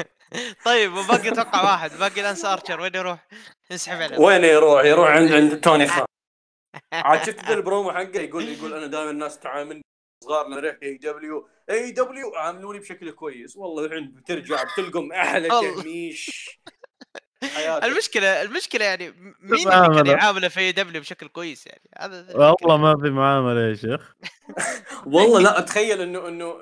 [0.67, 2.81] طيب وباقي أتوقع واحد باقي لانس أرشر.
[2.81, 3.29] وين يروح؟
[3.73, 4.19] نسحب عليه.
[4.19, 6.07] وين يروح؟ يروح عند عند توني خان.
[6.93, 9.83] عاد شفت البرومو حقه؟ يقول يقول أنا دائما الناس تعاملني
[10.25, 13.57] صغار نروح اي دبليو اي دبليو عاملوني بشكل كويس.
[13.57, 15.49] والله الحين بترجع بتلقم أحلى.
[15.49, 16.51] تهميش
[17.85, 19.69] المشكلة المشكلة يعني مين.
[19.69, 24.17] اللي كان يعامله في دبليو بشكل كويس يعني هذا والله ما في معاملة يا شيخ
[25.07, 26.55] والله لا اتخيل إنه إنه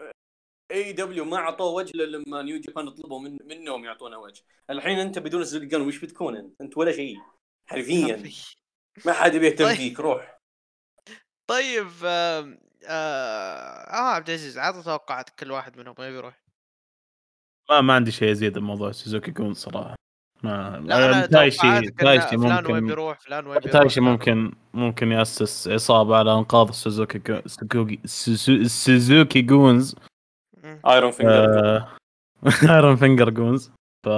[0.71, 5.41] AEW ما أعطوه وجه لما New Japan طلبوا من منهم يعطونا وجه الحين أنت بدون
[5.41, 7.17] الزلقان وش بتكون أنت؟ أنت ولا شيء
[7.67, 8.23] حرفيا
[9.07, 9.77] ما حد بيهتم طيب.
[9.77, 10.39] فيك روح
[11.51, 16.43] طيب آه, آه عبد العزيز عطى توقعات كل واحد منهم وين بيروح؟
[17.71, 19.99] ما ما عندي شيء أزيد عن موضوع سوزوكي جون صراحة
[20.43, 23.73] ما لا أنا تايشي تايشي فلان وين ممكن بيروح فلان وين بيروح.
[23.73, 29.97] تايشي ممكن ممكن يأسس عصابة على انقاذ سوزوكي سوزوكي سوزو- سوزوكي جونز.
[30.87, 31.85] ايرون فينجر
[32.71, 33.73] ايرون فينجر جونز.
[34.07, 34.09] ف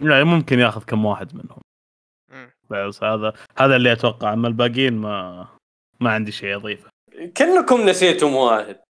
[0.00, 1.60] يعني ممكن يأخذ كم واحد منهم.
[2.70, 5.46] بس هذا هذا اللي أتوقع أما الباقيين ما
[6.00, 6.90] ما عندي شيء أضيفه.
[7.36, 8.80] كلكم نسيتم واحد.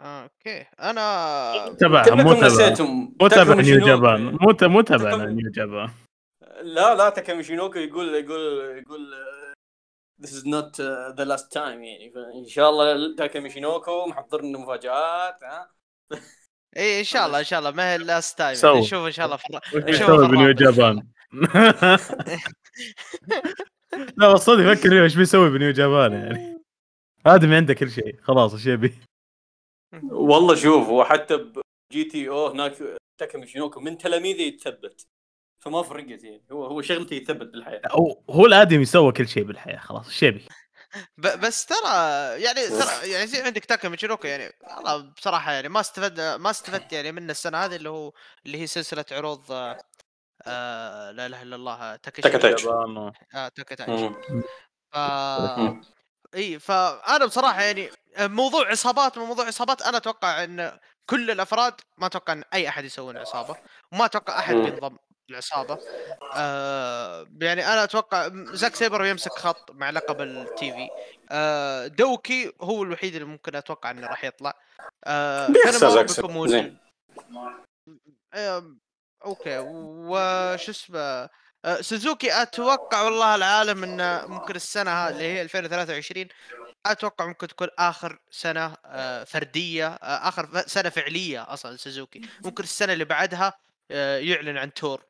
[0.00, 0.66] أوكي.
[0.80, 2.74] أنا تبعها مو تبع.
[3.20, 3.86] مو تبع نيو.
[3.86, 4.38] جابان.
[4.40, 5.90] مو مو تبع نيو جابان.
[6.62, 9.50] لا لا تاكامي شينوكو يقول يقول يقول uh,
[10.22, 12.12] This is not uh, the last time يعني.
[12.14, 15.70] فإن شاء الله تاكامي شينوكو محضر لنا مفاجآت ها؟
[16.76, 17.70] إي إن شاء الله إن شاء الله.
[17.70, 18.78] ما هي اللاست تايم.
[18.78, 19.38] نشوف إن شاء الله
[19.74, 21.06] نشوف بنيو جابان؟
[24.16, 26.60] لا بس صدق فكر إيش بيسوي بنيو جابان يعني؟
[27.26, 28.16] ادمي عنده كل شيء.
[28.22, 28.94] خلاص إيش يبي؟
[30.02, 32.76] والله شوف هو حتى بجي تي أو هناك
[33.18, 35.06] تاكامي شينوكو من تلاميذه يتثبت.
[35.60, 36.44] فما فرقت يعني.
[36.52, 37.80] هو هو شغلته يثبت بالحياة.
[37.90, 40.42] هو هو الآدمي سوى كل شيء بالحياة خلاص إيش يبي؟
[41.18, 41.86] ب- بس ترى
[42.42, 46.92] يعني ترى يعني زي عندك تاكا ميتشيروكو يعني والله بصراحة يعني ما استفدت ما استفدت
[46.92, 48.12] يعني من السنة هذه اللي هو
[48.46, 49.78] اللي هي سلسلة عروض آه
[50.46, 52.22] آه لا إله إلا الله تاكاشي.
[52.22, 52.66] تاكاتايتشي.
[52.66, 53.12] جابان
[56.34, 56.38] آه.
[56.38, 62.32] اي فانا بصراحة يعني موضوع عصابات موضوع عصابات أنا أتوقع إن كل الأفراد ما أتوقع
[62.32, 63.56] إن أي أحد يسوون عصابة
[63.92, 64.54] وما أتوقع أحد.
[64.54, 64.96] بينضم
[65.28, 65.78] للعصابه
[66.36, 70.88] آه يعني أنا أتوقع زاك سيبر يمسك خط مع لقب التي في
[71.30, 74.54] آه دوكي هو الوحيد اللي ممكن أتوقع إنه راح يطلع
[75.04, 76.78] آه بيخسر كانامارو زاك زين.
[78.34, 78.76] آه
[79.24, 81.30] أوكي وش اسمه آه،
[81.80, 86.28] سوزوكي أتوقع والله العالم انه ممكن السنة هذه اللي هي 2023
[86.86, 92.92] أتوقع ممكن تكون آخر سنة آه، فردية آه، آخر سنة فعلية أصلا لسوزوكي ممكن السنة
[92.92, 93.58] اللي بعدها
[93.90, 95.04] آه، يعلن عن tour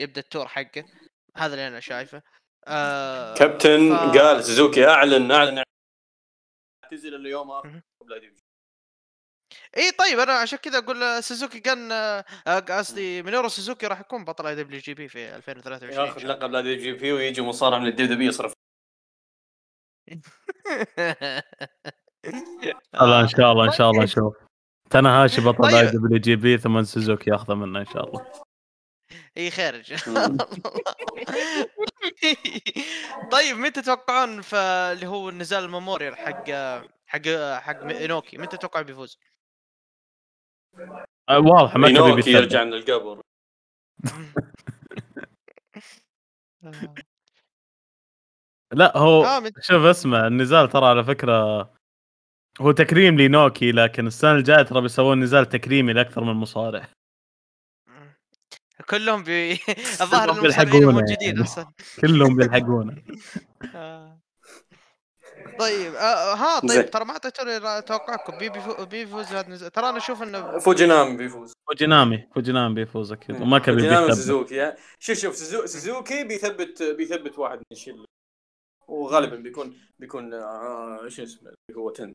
[0.00, 0.84] يبدأ ال tour حقه.
[1.36, 2.22] هذا اللي أنا شايفه.
[2.66, 5.62] آه، كابتن ف- قال سوزوكي أعلن أعلن.
[6.84, 7.58] اعتزل اليوم مهم.
[7.58, 8.32] اخر قبل دي
[9.76, 14.00] اي طيب أنا عشان كذا أقول آه، سوزوكي كان آه، آه، قصدي مينورو سوزوكي راح
[14.00, 16.34] يكون بطل اي دبليو جي بي في 2023 إن ياخذ الله.
[16.34, 18.52] لقب لا دي جي بي ويجي مصارع من الدي دبليو يصرف
[22.94, 24.36] لا إن شاء الله إن شاء الله نشوف
[24.90, 25.74] تناهاشي بطل طيب.
[25.74, 28.26] اي دبليو جي بي ثم سوزوكي ياخذه منه إن شاء الله
[29.36, 29.98] إي خير ان شاء.
[30.08, 30.36] الله
[33.32, 36.50] طيب متى تتوقعون في اللي هو النزال الميموريال حق
[37.06, 37.28] حق
[37.60, 39.18] حق انوكي متى تتوقع بيفوز؟
[41.28, 42.64] أه، واضح ما كان يبي يرجع.
[42.64, 43.20] من القبر
[48.72, 51.70] لا هو آه، شوف اسمع النزال ترى على فكرة
[52.60, 56.88] هو تكريم لنوكي لكن السنة الجاية ترى بيسوون نزال تكريمي لأكثر من مصارع
[58.90, 59.52] كلهم بي...
[60.02, 61.42] الظاهر المصارعين بيلحقونه موجودين يعني.
[61.42, 63.02] أصلا كلهم بيلحقونه
[63.74, 64.18] آه.
[65.58, 66.90] طيب آه ها طيب.
[66.90, 72.28] ترى ما اعطيتوني توقعكم بي بيفو- بيفوز هذا ترى أنا أشوف إنه فوجينامي بيفوز فوجينامي
[72.34, 74.74] فوجينامي بيفوز أكيد وما كان فوجينامي سوزوكي.
[74.98, 78.04] شوف شوف سوزو- سوزوكي بيثبت بيثبت واحد من الشله
[78.88, 82.12] وغالبا بيكون بيكون آه، إيش اسمه اللي هو تن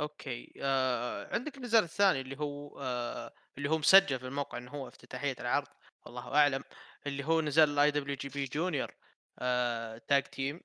[0.00, 4.88] أوكي آه عندك النزال الثاني اللي هو آه اللي هو مسجل في الموقع إنه هو
[4.88, 5.66] افتتاحية العرض
[6.06, 6.62] والله أعلم
[7.06, 8.94] اللي هو نزال ال IWGP junior
[9.38, 10.60] آه tag team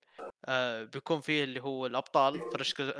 [0.45, 2.51] آه بيكون فيه اللي هو الأبطال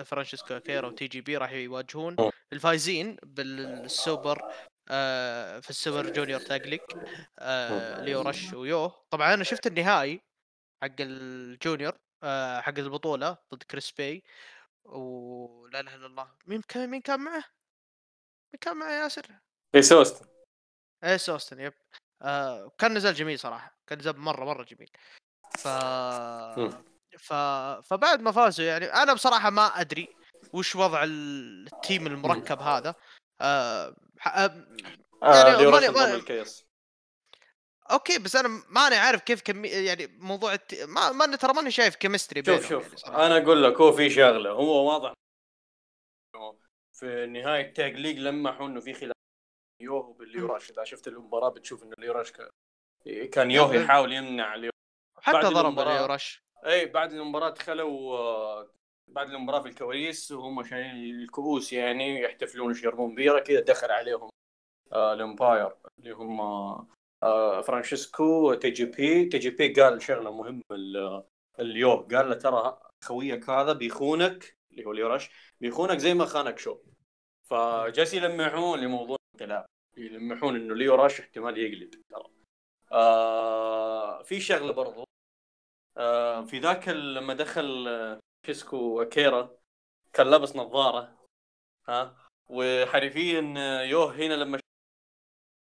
[0.05, 2.15] فرانشسكو كيرا و TJP راح يواجهون.
[2.53, 4.53] الفايزين بالسوبر
[4.89, 6.80] آه في ال super junior tag league
[7.39, 10.21] آه ليو رش ويو طبعا أنا شفت النهائي
[10.83, 14.23] حق ال junior آه حق البطولة ضد كريس بي
[14.86, 16.31] ولا إله إلا الله.
[16.45, 17.43] مين كان مين كان معه؟
[18.53, 19.27] مين كان معه ياسر؟
[19.75, 20.25] إيس أوستن.
[21.03, 21.73] إيه سوستن يب.
[22.21, 23.77] آه كان نزال جميل صراحة.
[23.88, 24.89] كان نزال مرة مرة جميل.
[25.58, 25.68] ف.
[27.20, 27.34] ف
[27.88, 30.08] فبعد ما فازوا يعني أنا بصراحة ما أدري
[30.54, 32.95] وش وضع التيم المركب هذا.
[33.41, 33.95] آه
[34.28, 34.66] آه
[35.24, 36.66] آه يعني ماني- ماني- الكيس
[37.91, 40.74] أوكي بس أنا ماني عارف كيف كمي يعني موضوع الت...
[40.84, 43.26] ما ماني ترى ماني شايف كيمستري شوف يعني شوف صراحة.
[43.26, 45.14] أنا أقول لك هو في شغلة هو واضح
[46.93, 49.14] في نهاية ال tag league لمحوا إنه في خلاف
[49.82, 52.49] يوه بال ليو راش اذا شفت المباراه بتشوف إنه ليو راش كان-
[53.32, 54.72] كان يوه يحاول يمنع ليو
[55.24, 56.43] حتى ضرب رش.
[56.65, 58.63] إي بعد المباراة دخلوا
[59.07, 64.30] بعد المباراة في الكواليس وهم شايلين الكؤوس يعني يحتفلون يشربون بيره كذا دخل عليهم
[64.91, 66.41] آه ال empire اللي هم
[67.24, 69.26] آه فرانشيسكو تي جي بي.
[69.26, 71.24] تي جي بي قال شغلة مهمة ال-
[71.59, 75.30] اليوم قال له ترى خويك هذا بيخونك اللي هو ليو رش
[75.61, 76.78] بيخونك زي ما خانك شو.
[77.43, 79.65] فجالس يلمحون لموضوع الانقلاب.
[79.97, 82.24] يلمحون إنه ليو رش احتمال يقلب ترى.
[82.91, 85.03] آه في شغلة برضو
[86.46, 89.58] في ذاك لما دخل آه، فرانشيسكو أكيرا
[90.14, 91.28] كان لابس نظارة
[91.88, 92.16] ها
[92.46, 94.60] وحرفيا آه، يوه هنا لما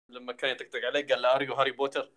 [0.08, 2.12] لما كان يطقطق عليه قال له are you هاري بوتر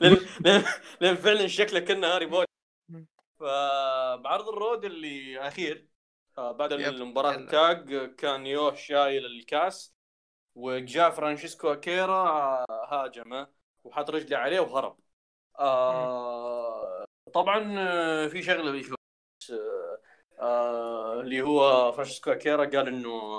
[0.00, 0.64] لأن لأن,
[1.00, 2.50] لأن فعلا شكله كأنه هاري بوتر
[3.38, 5.88] فبعرض ال Road اللي أخير
[6.38, 6.72] آه بعد.
[6.72, 7.34] المباراة.
[7.34, 9.94] ال tag كان يوه شايل الكاس
[10.54, 13.48] وجاء فرانشيسكو أكيرا آه، هاجمه
[13.84, 14.96] وحط رجله عليه وهرب.
[15.58, 17.04] آه
[17.34, 18.96] طبعا آه، في شغلة بيشوف
[19.50, 19.98] آه
[20.40, 23.38] آه اللي هو فرانشيسكو أكيرا قال إنه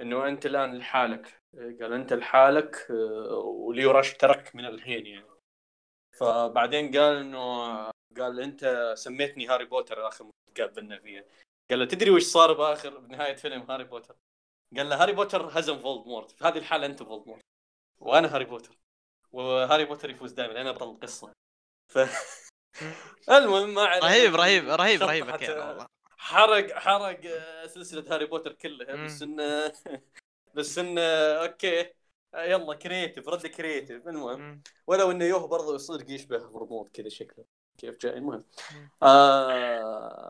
[0.00, 1.42] إنه أنت الآن لحالك.
[1.54, 5.26] قال أنت لحالك آه، وليو رش ترك من الحين يعني.
[6.20, 7.66] فبعدين قال إنه
[8.18, 11.24] قال أنت سميتني هاري بوتر آخر مرة تقابلنا فيها.
[11.70, 14.16] قال له تدري وش صار بآخر بنهاية فيلم هاري بوتر؟
[14.76, 17.42] قال له هاري بوتر هزم فولدمورت في هذه الحالة أنت فولدمورت
[18.00, 18.78] وأنا هاري بوتر.
[19.32, 21.32] وهاري بوتر يفوز دائما أنا بطل القصة.
[21.88, 21.98] ف
[23.30, 24.06] المهم ما علينا.
[24.06, 25.86] رهيب رهيب رهيب رهيب والله.
[26.16, 29.04] حرق حرق آه، سلسلة هاري بوتر كلها.
[29.04, 29.22] بس.
[29.22, 29.72] إنه
[30.54, 31.00] بس إنه
[31.42, 31.90] Okay.
[32.34, 34.62] يلا creative رد creative المهم.
[34.86, 37.44] ولو إنه يوه برضه يصير يشبه فولدمورت كذا شكله.
[37.78, 38.44] كيف جاي؟ المهم.
[39.02, 40.28] آه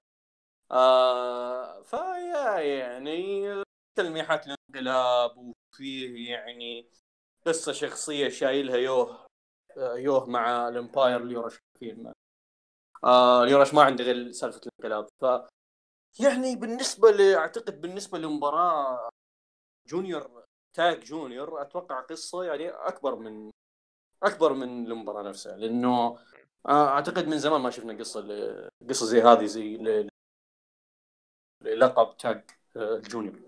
[0.70, 3.44] آه فيا يعني
[3.94, 6.88] تلميحات الانقلاب وفيه يعني
[7.48, 9.26] قصة شخصية شايلها يوه
[9.76, 12.12] آه، يوه مع ال Empire ليو رش فيه
[13.04, 15.08] آه ليو رش ما عنده غير سالفة الانقلاب.
[15.20, 15.48] ف
[16.20, 19.08] يعني بالنسبة ل أعتقد بالنسبة لمباراة
[19.88, 20.44] junior
[20.76, 23.50] tag junior أتوقع قصة يعني أكبر من
[24.22, 25.56] أكبر من المباراة نفسها.
[25.56, 26.18] لأنه
[26.68, 30.08] آه، أعتقد من زمان ما شفنا قصة ل- قصة زي هذه زي ل-
[31.64, 33.40] للقب tag آه، ال junior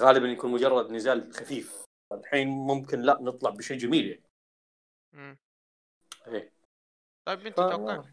[0.00, 1.85] غالبا يكون مجرد نزال خفيف.
[2.12, 4.22] الحين ممكن لا نطلع بشيء جميل يعني.
[5.12, 5.38] مم.
[6.26, 6.52] إيه.
[7.24, 8.04] طيب أنت تتوقع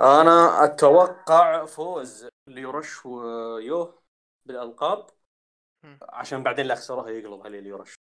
[0.00, 4.02] أنا أتوقع فوز ليو رش ويوه
[4.46, 5.06] بالألقاب.
[5.82, 5.98] مم.
[6.02, 7.94] عشان بعدين لا خسروها يقلب عليه ليو رش.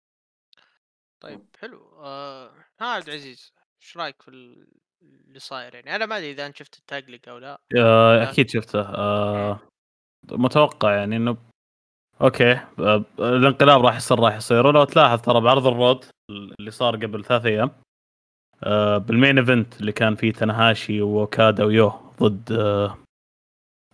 [1.20, 2.02] طيب حلو.
[2.04, 2.54] آه...
[2.80, 3.52] ها عبد العزيز
[3.82, 4.68] إيش رأيك في ال-
[5.02, 7.62] اللي صاير يعني؟ أنا ما أدري إذا أنت شفت ال Tag League أو لا.
[7.78, 8.80] آه، أكيد شفته.
[8.80, 9.60] آه،
[10.32, 11.51] متوقع يعني إنه
[12.20, 12.52] okay.
[12.78, 14.66] آه، الانقلاب راح يصير راح يصير.
[14.66, 17.70] ولو تلاحظ ترى بعرض ال Road اللي صار قبل ثلاث أيام
[18.64, 22.98] آه، بال main event اللي كان فيه تاناهاشي وأوكادا ويوه ضد آه،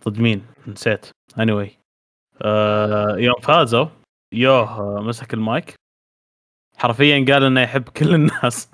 [0.07, 1.05] ضد مين؟ نسيت.
[1.39, 1.71] any anyway.
[3.17, 3.85] يوم فازوا
[4.33, 5.73] يوه مسك المايك.
[6.77, 8.69] حرفيا قال إنه يحب كل الناس.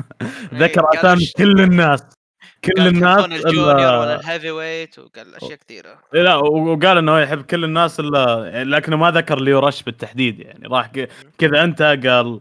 [0.53, 2.14] ذكر قال أسامي كل الناس.
[2.63, 5.99] كل الناس ال junior ولا ال heavyweight وقال أشياء كثيرة.
[6.13, 10.39] إيه لا وقال إنه يحب كل الناس الا يعني لكنه ما ذكر ليو رش بالتحديد
[10.39, 10.91] يعني راح
[11.37, 12.39] كذا أنت قال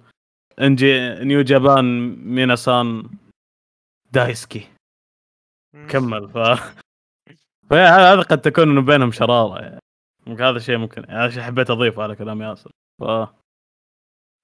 [0.61, 1.85] انجي نيو جابان
[2.25, 3.03] ميناسان
[4.13, 4.67] دايسكي.
[5.89, 6.39] كمل ف
[7.71, 9.81] فهذا قد تكون إنه بينهم شرارة يعني.
[10.27, 13.05] هذا الشيء ممكن هذا الشيء حبيت أضيفه على كلام ياسر ف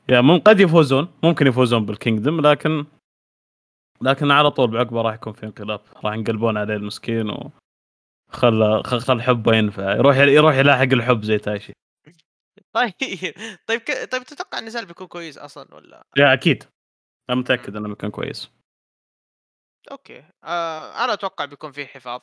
[0.08, 2.84] يا مم قد يفوزون ممكن يفوزون بالكينجدم لكن
[4.02, 7.50] لكن على طول بعقبه راح يكون في انقلاب راح ينقلبون عليه المسكين و
[8.30, 11.72] خل خل خل حبه ينفع يروح يروح يلاحق الحب زي تايشي.
[12.74, 12.92] طيب
[13.66, 14.12] طيب ك...
[14.12, 16.64] طيب تتوقع النزال بيكون كويس أصلا ولا؟ لا أكيد.
[17.30, 18.50] أنا متأكد إنه بيكون كويس.
[19.90, 20.24] Okay.
[20.44, 22.20] آه أنا أتوقع بيكون في حفاظ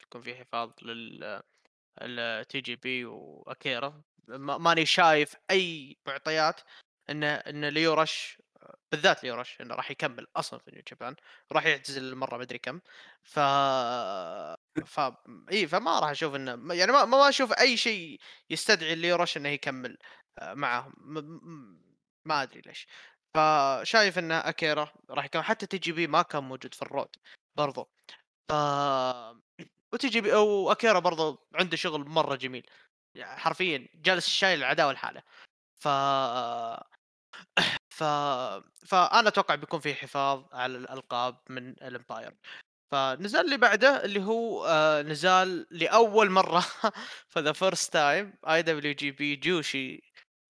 [0.00, 1.40] بيكون في حفاظ لل
[2.02, 4.02] ال TJP وأكيرا.
[4.28, 6.60] ما- ماني شايف أي معطيات
[7.10, 8.38] ان إن ليو رش
[8.92, 11.16] بالذات ليو رش إنه راح يكمل أصلا في نيو جابان
[11.52, 12.80] راح يعتزل مره مدري كم
[13.22, 13.38] ف
[14.86, 15.00] ف
[15.52, 19.48] إي فما راح أشوف إنه يعني ما ما أشوف أي شيء يستدعي ليو رش إنه
[19.48, 19.98] يكمل
[20.38, 20.92] آه، معاهم.
[22.26, 22.86] ما أدري ليش.
[23.34, 25.44] فشايف ان اكيرا راح يكمل.
[25.44, 27.16] حتى TJP ما كان موجود في ال Road
[27.56, 27.88] برضو.
[28.50, 28.52] ف
[29.92, 32.66] و TJP واكيرا برضو عنده شغل مرة جميل.
[33.16, 35.22] يعني حرفيا جالس شايل العداوة لحاله.
[35.80, 35.88] ف
[37.94, 38.02] ف
[38.86, 42.34] فانا أتوقع بيكون في حفاظ على الألقاب من ال Empire
[42.92, 46.60] فالنزال اللي بعده اللي هو آه نزال لأول مرة
[47.32, 50.02] for the first time اي دبليو جي بي جوشي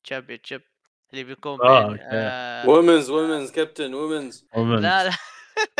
[0.04, 0.62] تشامبيون شيب
[1.12, 1.98] اللي بيكون بين.
[2.02, 5.10] آه women's women's كابتن women's لا لا.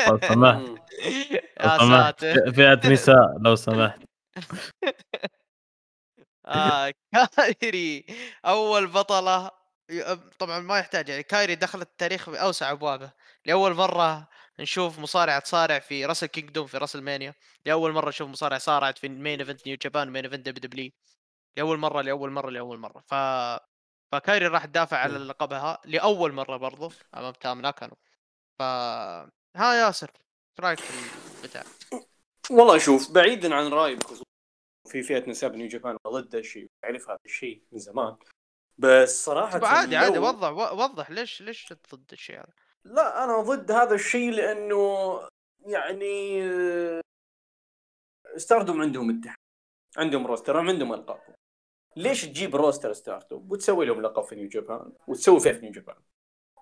[0.08, 0.62] لو سمحت.
[1.60, 4.00] يا ساتر فئه نساء لو سمحت.
[6.46, 6.92] آه
[7.36, 8.06] كايري
[8.44, 9.50] أول بطلة ي-
[10.38, 13.12] طبعا ما يحتاج يعني كايري دخلت التاريخ بأوسع أبوابه.
[13.46, 14.28] لأول مرة
[14.60, 17.34] نشوف مصارعة تصارع في Wrestle Kingdom في WrestleMania
[17.66, 20.90] لأول مرة نشوف مصارعة صارعت في main event نيو جابان main event WWE
[21.56, 23.04] لأول مرة لأول مرة لأول مرة.
[23.06, 23.14] ف
[24.12, 25.24] فكايري راح تدافع على مم.
[25.24, 27.96] لقبها لأول مرة برضو أمام تام ناكانو.
[28.58, 28.62] ف
[29.56, 31.64] ها ياسر إيش رأيك في البتاع؟
[32.50, 33.98] والله شوف بعيدا عن رأيي
[34.88, 38.16] في فئة نساء بنيو جابان ضد الشيء اعرف هذا الشيء من زمان.
[38.78, 42.52] بس صراحة عادي عادي وضح وضح ليش ليش ضد الشيء هذا؟
[42.84, 45.20] لا أنا ضد هذا الشيء لأنه
[45.66, 46.42] يعني
[48.36, 49.36] Stardom عندهم اتحاد
[49.96, 51.20] عندهم roster عندهم ألقاب.
[51.96, 55.96] ليش تجيب roster Stardom وتسوي لهم لقب في New Japan وتسوي فيه في New Japan؟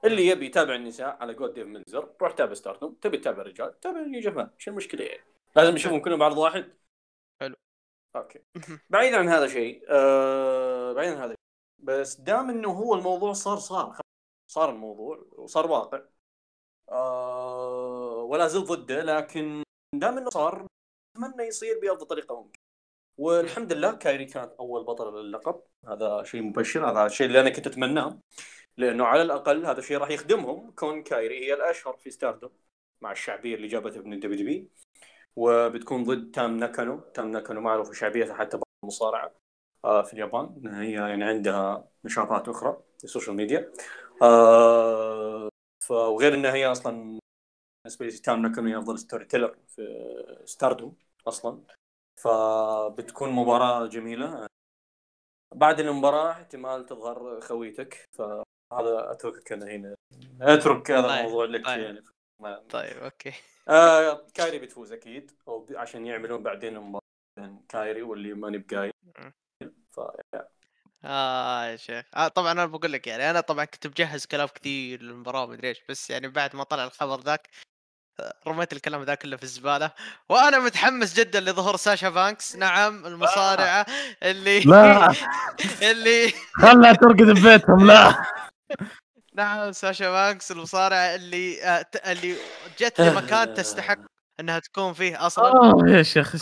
[0.04, 4.00] اللي يبي يتابع النساء على قول ديف ميلتزر روح تابع Stardom تبي تتابع الرجال تابع
[4.00, 4.50] New Japan.
[4.58, 5.24] شو المشكلة يعني؟
[5.56, 6.72] لازم نشوفهم كلهم بعرض واحد؟
[7.40, 7.54] حلو.
[8.16, 8.38] okay.
[8.90, 11.34] بعيد عن هذا الشيء آه بعيد عن هذا
[11.82, 14.00] بس دام إنه هو الموضوع صار صار
[14.50, 16.02] صار الموضوع وصار واقع.
[16.90, 19.62] آه ولا زلت ضده لكن
[19.94, 20.66] دام إنه صار
[21.16, 22.58] أتمنى يصير بأفضل طريقة ممكن.
[23.18, 27.66] والحمد لله كايري كانت أول بطلة للقب هذا شيء مبشر هذا الشيء اللي أنا كنت
[27.66, 28.18] أتمناه.
[28.76, 32.50] لأنه على الأقل هذا الشيء راح يخدمهم كون كايري هي الأشهر في Stardom
[33.00, 34.68] مع الشعبية اللي جابتها من ال WWE
[35.36, 37.00] وبتكون ضد تام ناكانو.
[37.00, 39.34] تام ناكانو معروفه شعبيتها حتى برا المصارعه
[39.82, 43.72] في اليابان هي يعني عندها نشاطات أخرى في ال social media.
[44.22, 45.48] آه،
[45.84, 47.18] ف- وغير إنها هي أصلا
[47.84, 50.96] بالنسبة لي تام هي أفضل storyteller في Stardom
[51.28, 51.62] أصلا.
[52.20, 54.46] فبتكون مباراة جميلة.
[55.54, 58.04] بعد المباراة احتمال تظهر خويتك.
[58.12, 59.94] فهذا اتركك أنا هنا.
[60.40, 61.80] أترك هذا طيب، الموضوع لك طيب.
[61.80, 62.04] يعني.
[62.40, 63.32] ما- طيب okay.
[63.68, 65.30] آه كايري بتفوز أكيد.
[65.48, 67.02] أو عشان يعملون بعدين مباراه
[67.38, 68.92] بين كايري واللي ماني بقايل
[69.96, 70.00] ف
[71.04, 72.04] آه يا شيخ.
[72.16, 75.82] آه طبعا أنا بقول لك يعني أنا طبعا كنت مجهز كلام كثير للمباراة ومدري إيش
[75.88, 77.48] بس يعني بعد ما طلع الخبر ذاك
[78.20, 79.90] آه، رميت الكلام ذا كله في الزبالة.
[80.28, 82.56] وأنا متحمس جدا لظهور ساشا بانكس.
[82.56, 83.86] نعم المصارعة
[84.22, 85.12] اللي لا.
[85.90, 88.14] اللي خلها ترقد ببيتهم لا.
[89.34, 92.36] نعم ساشا بانكس المصارعة اللي آه اللي
[92.78, 93.98] جت لمكان تستحق
[94.40, 95.44] إنها تكون فيه أصلا.
[95.44, 96.32] آه يا شيخ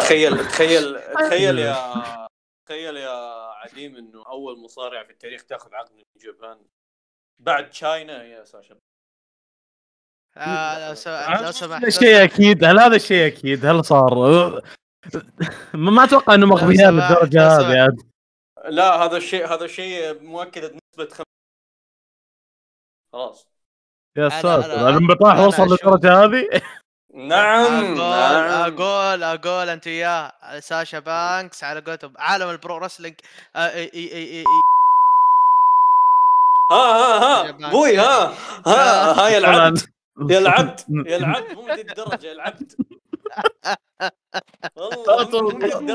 [0.00, 1.76] تخيل تخيل تخيل يا
[2.72, 3.10] تخيل يا
[3.52, 6.58] عديم إنه أول مصارع في التاريخ تاخذ عقد من جابان.
[7.38, 8.78] بعد تشاينا يا ساشا.
[10.36, 11.10] آه لو, سم...
[11.44, 11.80] لو سمحت.
[11.80, 14.14] هذا الشيء أكيد هل هذا الشيء أكيد؟ هل صار؟
[15.74, 16.46] ما أتوقع إنه
[16.90, 17.96] للدرجه لو هذه.
[18.64, 21.24] لا هذا الشيء هذا الشيء مؤكد بنسبة خم...
[23.12, 23.48] خلاص.
[24.18, 26.62] يا ساتر الانبطاح وصل للدرجة هذه؟
[27.14, 27.64] نعم.
[27.64, 28.72] أقول نعم.
[28.74, 33.14] أقول أقول أنت وياه ساشا بانكس على قولتهم عالم ال pro wrestling
[33.56, 34.44] آه، اي اي اي اي
[36.70, 37.70] ها ها ها.
[37.70, 38.34] بوي ها.
[38.66, 39.78] ها ها يا العبد.
[40.30, 40.80] يا العبد.
[41.10, 41.52] يا العبد.
[41.52, 42.72] مو من الدرجه يا العبد.
[44.76, 45.90] والله من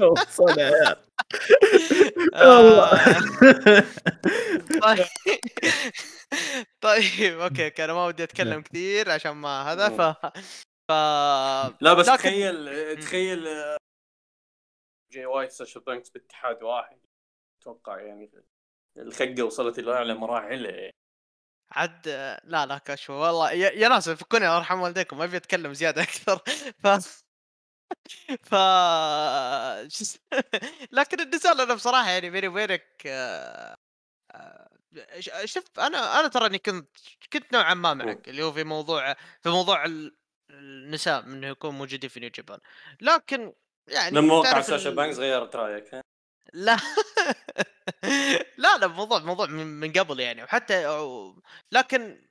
[0.08, 0.96] وصل عيال.
[2.34, 2.90] آه.
[4.82, 5.06] طيب.
[6.80, 10.00] طيب okay okay أنا ما ودي أتكلم كثير عشان ما هذا ف
[10.88, 10.92] ف
[11.80, 13.48] لا بس تخيل تخيل
[15.12, 17.00] جاي وايت ساشا بانكس باتحاد واحد.
[17.60, 18.30] أتوقع يعني
[18.98, 20.90] الخقة وصلت إلى أعلى مراحل.
[21.76, 22.08] عد
[22.44, 26.02] لا لا كشف والله يا, يا ناس فكوني الله يرحم والديكم ما أبي أتكلم زيادة
[26.08, 26.38] أكثر
[26.78, 26.86] ف
[28.42, 28.54] ف؟
[30.92, 33.76] لكن النزال أنا بصراحة يعني بيني وبينك آه،
[34.34, 34.68] آه،
[35.44, 36.88] شوف أنا أنا ترى إني كنت
[37.32, 40.16] كنت نوعا ما معك اللي هو في موضوع في موضوع ال-
[40.50, 42.58] النساء إنه يكون موجودين في New Japan
[43.00, 43.52] لكن
[43.88, 46.11] يعني لما وقع ساشا بانكس غيرت رأيك؟
[46.52, 46.76] لا.
[48.58, 50.86] لا لا موضوع موضوع من, قبل يعني وحتى
[51.72, 52.22] لكن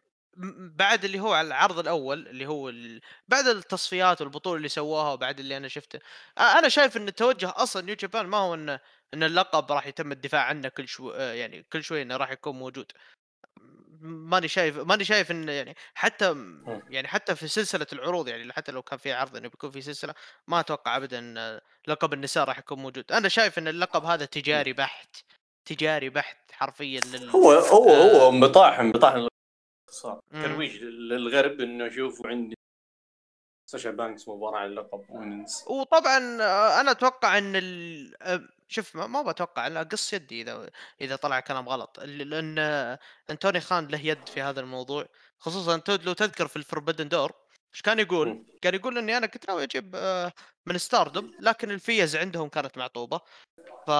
[0.77, 3.01] بعد اللي هو على العرض الأول اللي هو ال...
[3.27, 5.99] بعد التصفيات والبطولة اللي سووها وبعد اللي أنا شفته
[6.37, 8.79] أنا شايف إن التوجه أصلا نيو جابان ما هو إنه
[9.13, 12.55] ان اللقب راح يتم الدفاع عنه كل شوي آه، يعني كل شوي إنه راح يكون
[12.59, 12.91] موجود.
[14.01, 16.35] ماني شايف ماني شايف انه يعني حتى
[16.89, 20.13] يعني حتى في سلسلة العروض يعني حتى لو كان في عرض إنه بيكون في سلسلة
[20.47, 24.73] ما أتوقع ابدا إن لقب النساء راح يكون موجود أنا شايف إن اللقب هذا تجاري
[24.73, 25.15] بحت
[25.65, 27.89] تجاري بحت حرفيا لل هو هو.
[27.89, 29.27] هو انبطاح انبطاح
[29.89, 30.19] صار.
[30.31, 32.55] ترويج للغرب إنه شوفوا عندي
[33.71, 38.23] ساشا بانكس مباراة على اللقب وننس وطبعا آه، أنا أتوقع إن ال...
[38.23, 40.69] آه، شوف ما, ما بتوقع أنا قص يدي إذا
[41.01, 42.99] إذا طلع كلام غلط لأن آه،
[43.29, 45.05] أنتوني خان له يد في هذا الموضوع
[45.39, 47.31] خصوصا لو تذكر في ال Forbidden Door
[47.73, 49.95] إيش كان يقول؟ كان يقول إني أنا كنت ناوي أجيب
[50.65, 53.21] من ستاردوم لكن الفيز عندهم كانت معطوبة.
[53.87, 53.91] ف...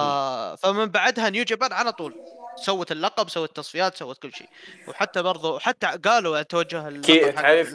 [0.62, 2.14] فمن بعدها نيو جابان على طول
[2.56, 4.48] سوت اللقب سوت تصفيات سوت كل شيء.
[4.88, 7.74] وحتى برضو حتى قالوا توجه كي اللقب حق- تعرف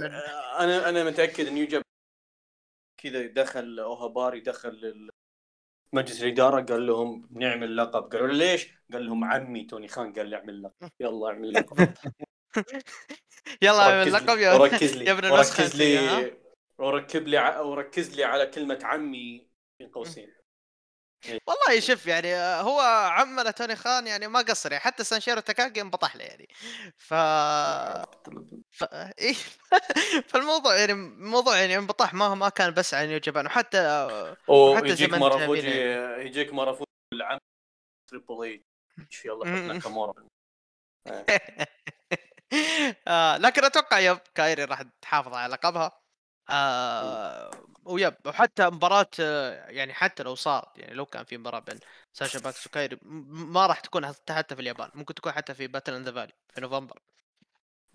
[0.59, 1.81] أنا أنا متأكد يجب
[3.09, 5.09] كذا دخل أوهاباري دخل
[5.93, 8.03] مجلس الإدارة قال لهم نعمل لقب.
[8.03, 10.91] قالوا ليش؟ قال لهم عمي توني خان قال لي أعمل لقب.
[11.01, 11.93] يلا أعمل لقب.
[13.61, 14.11] يلا أعمل
[14.97, 16.37] لي يا وركز لي ها؟ لي
[16.77, 19.47] وركب لي وركز لي على كلمة عمي
[19.79, 20.36] بين قوسين.
[21.47, 22.79] والله شوف يعني آه، هو
[23.11, 26.47] عمنا توني خان يعني ما قصر يعني حتى سانشيرو تاكاكي انبطح له يعني.
[26.97, 27.13] ف
[28.71, 28.83] ف...
[29.19, 29.33] إيه
[30.27, 34.07] فالموضوع يعني موضوع يعني انبطاح ما ما كان بس عن New Japan وحتى
[34.47, 36.87] وحتى ويجيك زمن مارافوجي تابعين يجيك مارافوجي
[38.07, 38.63] Triple H
[39.25, 39.45] يلا.
[39.45, 40.13] ناكامورا
[43.07, 46.01] آه لكن أتوقع yep كايري راح تحافظ على لقبها.
[46.49, 47.51] آه
[47.87, 51.79] و yep وحتى مباراة آه، يعني حتى لو صار يعني لو كان في مباراة بين
[52.13, 56.03] ساشا بانكس وكايري ما راح تكون حتى في اليابان ممكن تكون حتى في Battle in
[56.03, 56.99] the Valley في نوفمبر.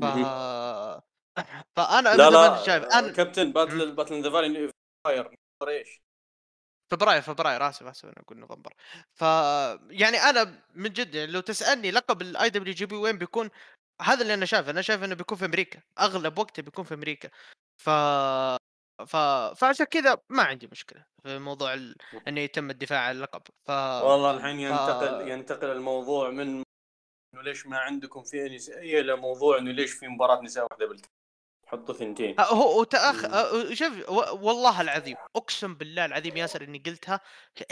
[0.00, 0.04] ف
[1.76, 4.70] فأنا لا لا شايف أنا كابتن Battle Battle the Valley
[5.04, 5.36] فبراير
[5.68, 6.02] إيش؟
[6.90, 8.74] فبراير فبراير آسف آسف أنا أقول نوفمبر.
[9.14, 9.22] ف
[9.90, 13.50] يعني أنا من جد يعني لو تسألني لقب ال IWGP وين بيكون
[14.02, 17.30] هذا اللي أنا شايفه أنا شايف إنه بيكون في أمريكا أغلب وقته بيكون في أمريكا.
[17.76, 17.90] ف
[19.06, 19.16] ف
[19.56, 21.96] فعشان كذا ما عندي مشكلة في موضوع ال...
[22.28, 23.42] إنه يتم الدفاع عن اللقب.
[23.64, 26.62] ف والله الحين ف- ينتقل ينتقل الموضوع من
[27.34, 31.08] إنه ليش ما عندكم فئه نسائيه إلى موضوع إنه ليش في مباراة نساء واحدة بالكامل
[31.72, 33.24] حطوا ثنتين أه، هو وتأخ.
[33.24, 37.20] أه، شوف والله العظيم أقسم بالله العظيم ياسر إني قلتها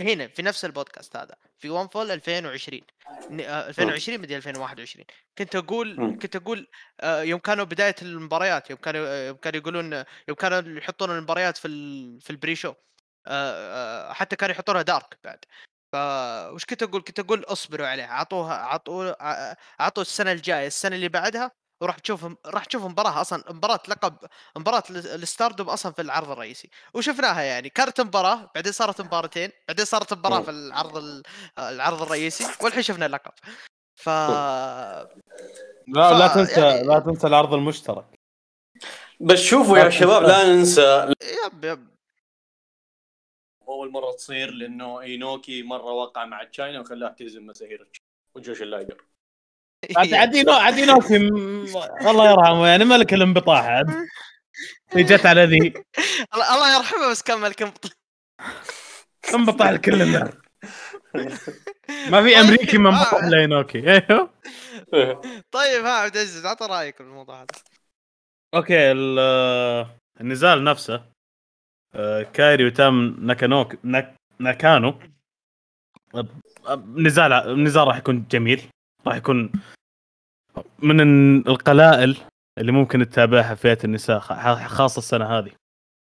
[0.01, 2.83] هنا في نفس البودكاست هذا في ون فول 2020
[3.31, 5.05] ن- آه، 2020 بدي 2021
[5.39, 6.19] كنت أقول.
[6.23, 6.69] كنت أقول
[7.01, 9.93] آه، يوم كانوا بداية المباريات يوم كانوا يوم كانوا يقولون
[10.29, 12.75] يوم كانوا يحطون المباريات في ال- في ال pre show
[14.15, 15.45] حتى كانوا يحطونها dark بعد
[15.93, 19.13] فوش كنت أقول كنت أقول اصبروا عليها أعطوها اعطوا
[19.81, 24.15] أعطوا السنة الجاية السنة اللي بعدها وراح تشوف راح تشوف مباراة أصلا مباراة لقب
[24.57, 26.71] مباراة ال- ال Stardom أصلا في العرض الرئيسي.
[26.95, 30.41] وشفناها يعني كانت مباراة بعدين صارت مباراتين بعدين صارت مباراة.
[30.43, 31.23] في العرض ال-
[31.59, 33.33] العرض الرئيسي والحين شفنا اللقب
[33.97, 35.09] ف لا
[36.19, 38.05] لا ف- تنسى يعني- لا تنسى العرض المشترك.
[39.21, 41.13] بس شوفوا يا لا شباب لا ننسى.
[41.47, 41.91] yep yep.
[43.69, 47.89] أول مرة تصير لأنه إينوكي مرة وقع مع تشاينا وخلاها تهزم مساهير
[48.35, 49.05] وجوشن لايجر
[49.97, 51.67] عاد عدينو عدينوكي م-
[52.09, 53.87] الله يرحمه يعني ملك الانبطاح عاد.
[54.97, 55.59] جت على ذي.
[56.35, 57.97] الله الله يرحمه بس كان ملك انبط-
[59.35, 60.37] انبطح الكل النار
[62.11, 63.29] ما في أمريكي ما انبطح آه.
[63.29, 63.91] إلا إينوكي.
[63.91, 64.31] أيوه.
[65.53, 67.47] طيب ها عبد العزيز أعطى رأيك في الموضوع هذا.
[68.55, 69.87] okay ال-
[70.21, 71.05] النزال نفسه
[71.95, 75.01] آه، كايري وتام ناكانوك ناك ناكانو.
[76.97, 78.63] نزال النزال راح يكون جميل.
[79.07, 79.53] راح يكون
[80.83, 82.17] من ال- القلائل
[82.59, 84.19] اللي ممكن تتابعها فئه النساء
[84.67, 85.51] خاصة السنة هذه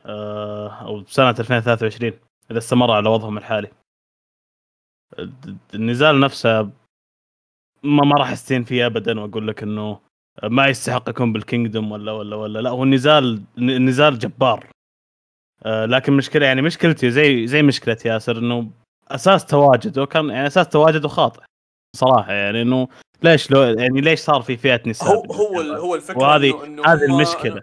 [0.05, 2.13] آه، أو سنة 2023
[2.51, 3.71] إذا استمر على وضعهم الحالي.
[5.73, 6.61] النزال نفسه
[7.83, 9.99] ما ما راح استين فيه ابدا وأقول لك إنه
[10.43, 14.67] ما يستحق يكون بالكينجدوم ولا ولا ولا لا هو النزال النزال جبار.
[15.65, 18.71] آه، لكن مشكلة يعني مشكلتي زي زي مشكلة ياسر إنه
[19.07, 21.41] أساس تواجده كان يعني أساس تواجده خاطئ
[21.95, 22.87] صراحة يعني إنه
[23.23, 27.03] ليش لو يعني ليش صار في فئة نساء هو هو هو الفكرة وهذه إنه- هذه
[27.05, 27.61] المشكلة.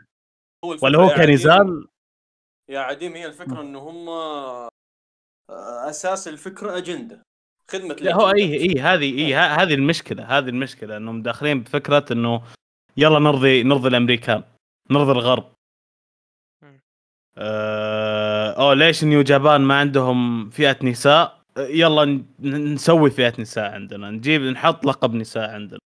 [0.64, 1.86] هو الفكرة ولا هو كنزال؟
[2.68, 4.68] يا عديم هي الفكرة إنه هم آه،
[5.90, 7.22] أساس الفكرة أجندة
[7.70, 8.54] خدمة لا هو اي.
[8.54, 12.42] اي هذه اي ه- هذه المشكلة هذه المشكلة إنهم داخلين بفكرة إنه
[12.96, 14.42] يلا نرضي نرضي الأمريكان
[14.90, 15.52] نرضي الغرب.
[17.38, 24.42] آه أو ليش نيو جابان ما عندهم فئة نساء؟ يلا نسوي فئة نساء عندنا نجيب
[24.42, 25.78] نحط لقب نساء عندنا.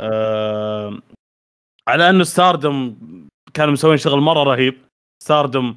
[0.00, 0.98] آه
[1.88, 2.96] على أنه ستاردم
[3.54, 4.78] كانوا مسوين شغل مرة رهيب.
[5.22, 5.76] ستاردم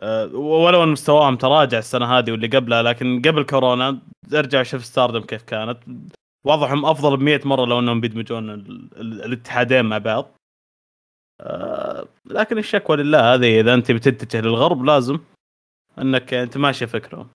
[0.00, 3.98] آه ولو أن مستواهم تراجع السنة هذه واللي قبلها لكن قبل كورونا
[4.34, 5.78] ارجع شوف ستاردم كيف كانت.
[6.44, 10.30] وضعهم أفضل ب 100 مرة لو أنهم بيدمجون ال- ال- الاتحادين مع بعض.
[11.40, 15.18] آه لكن الشكوى لله هذه إذا أنت بتتجه للغرب لازم
[15.98, 17.28] إنك أنت ماشي فكرهم.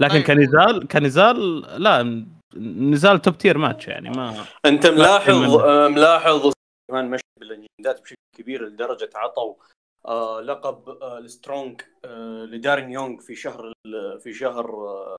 [0.00, 0.24] لكن طيب.
[0.26, 2.24] كنزال كنزال لا
[2.56, 5.56] نزال top tier match يعني ما أنت ملاحظ
[5.90, 6.52] ملاحظ
[6.90, 9.54] كمان مشي بالاجندات بشكل كبير لدرجة عطوا
[10.06, 13.72] آه لقب آه ال Strong آه لدارين يونغ في شهر
[14.22, 15.16] في شهر آه،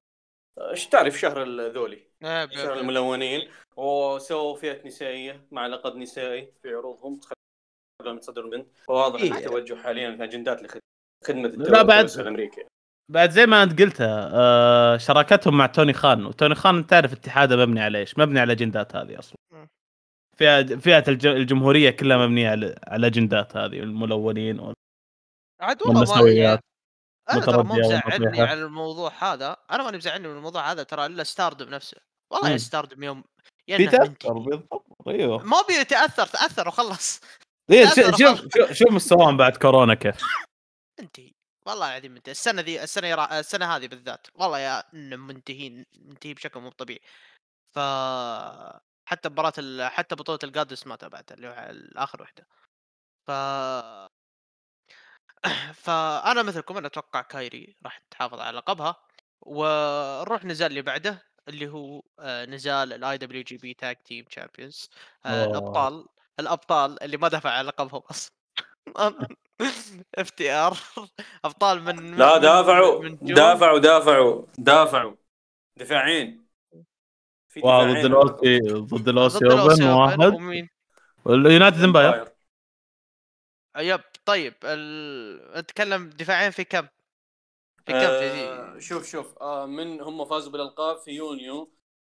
[0.72, 2.80] إيش تعرف شهر ال- ذولي شهر.
[2.80, 7.20] الملونين وسووا فئة نسائية مع لقب نسائي في عروضهم
[8.02, 9.32] خلوهم يتصدروا البنت فواضح إيه.
[9.34, 10.82] التوجه حاليا في أجندات لخدمة
[11.28, 12.62] خدمه لا، بعد- التوسع الأمريكي
[13.12, 16.26] بعد زي ما انت قلتها آه شراكتهم مع توني خان.
[16.26, 19.36] وتوني خان تعرف اتحاده مبني على إيش؟ مبني على الاجندات هذه أصلا.
[20.38, 24.76] فئة فئة الج- الجمهورية كلها مبنية على على الاجندات هذه الملونين وال-
[25.62, 26.60] عاد والله
[27.32, 28.42] أنا ترى مو مزعلني.
[28.42, 29.58] على الموضوع هذا.
[29.72, 31.98] أنا ماني مزعلني من الموضوع هذا ترى إلا ستاردم نفسه.
[32.32, 32.58] والله يا.
[32.58, 33.24] ستاردم يوم
[33.68, 34.86] في ينه تاثر منتهي بالضبط.
[35.08, 35.44] أيوه.
[35.44, 37.22] ما بيتاثر تأثر وخلص.
[37.72, 40.16] شوف شوف- شوف مستواهم بعد كورونا كيف؟
[41.02, 41.32] انتهي
[41.66, 43.40] والله العظيم منتهي السنة ذي السنة يرا...
[43.40, 47.02] السنة هذه بالذات والله يا منتهين منتهي بشكل مو طبيعي.
[47.74, 47.80] ف
[49.06, 49.84] حتى مباراة ال...
[49.92, 52.48] حتى بطولة الجادس ما تابعتها اللي هو الآخر واحدة
[53.28, 53.32] ف
[55.84, 58.96] فأنا مثلكم أنا أتوقع كايري راح تحافظ على لقبها.
[59.42, 64.90] ونروح نزال اللي بعده اللي هو آه، نزال ال IWGP tag team champions.
[65.26, 66.08] الأبطال
[66.40, 68.41] الأبطال اللي ما دفع على لقبهم أصلا.
[70.18, 70.78] FTR
[71.46, 73.08] أبطال من لا دافعوا.
[73.22, 75.16] دافعوا دافعوا دافعوا.
[75.78, 76.48] دفاعين.
[77.60, 80.68] ضد الأوسي ضد الأوسي أوبن واحد.
[81.26, 82.12] و ال United Empire.
[82.12, 82.32] pire.
[83.78, 85.60] yep طيب ال...
[85.60, 86.88] نتكلم دفاعين في كم؟
[87.86, 91.74] في كم آه في شوف شوف آه من هم فازوا بالألقاب في يونيو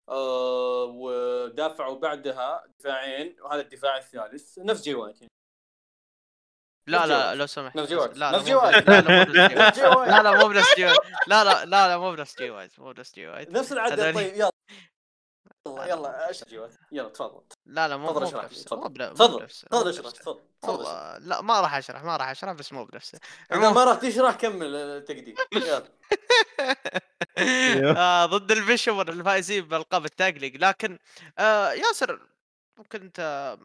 [0.10, 4.60] آه ودافعوا بعدها دفاعين وهذا الدفاع الثالث.
[4.60, 5.18] نفس جي وايت.
[6.88, 7.36] لا لا.
[7.36, 7.76] لو سمحت.
[7.76, 7.92] نفس.
[7.92, 8.70] لا لا مو
[10.06, 10.76] لا لا مو بنفس.
[10.78, 10.84] جي.
[10.84, 10.94] لا
[11.28, 14.16] لا لا لا لا لا مو بنفس جي وايت مو بنفس جي وايت نفس العدد.
[14.16, 14.52] طيب يلا.
[15.68, 16.50] يلا يلا اشرح
[16.92, 17.42] يلا تفضل.
[17.66, 19.14] لا لا مو بنفسه تفضل.
[19.14, 19.44] تفضل.
[19.90, 20.12] أشرح.
[20.12, 20.42] تفضل.
[20.64, 23.20] والله لا ما راح أشرح ما راح أشرح بس مو بنفسه.
[23.52, 25.84] إذا ما راح تشرح كمل التقديم يلا.
[27.98, 31.00] آه ضد البيشمون الفائزين بالقاب ال tag لكن
[31.40, 32.28] آه ياسر
[32.78, 33.58] ممكن أنت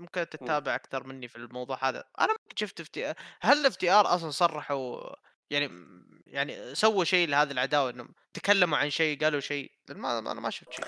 [0.00, 2.04] ممكن تتابع أكثر مني في الموضوع هذا.
[2.20, 5.14] أنا ما شفت FTR أصلا صرحوا
[5.50, 5.70] يعني
[6.26, 10.72] يعني سووا شيء لهذه العداوة انهم تكلموا عن شيء قالوا شيء؟ ما أنا ما شفت
[10.72, 10.84] شيء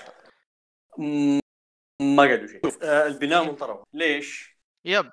[2.01, 2.61] ما قالوا شيء.
[2.65, 5.11] شوف آه، البناء من طرف ليش؟ yep.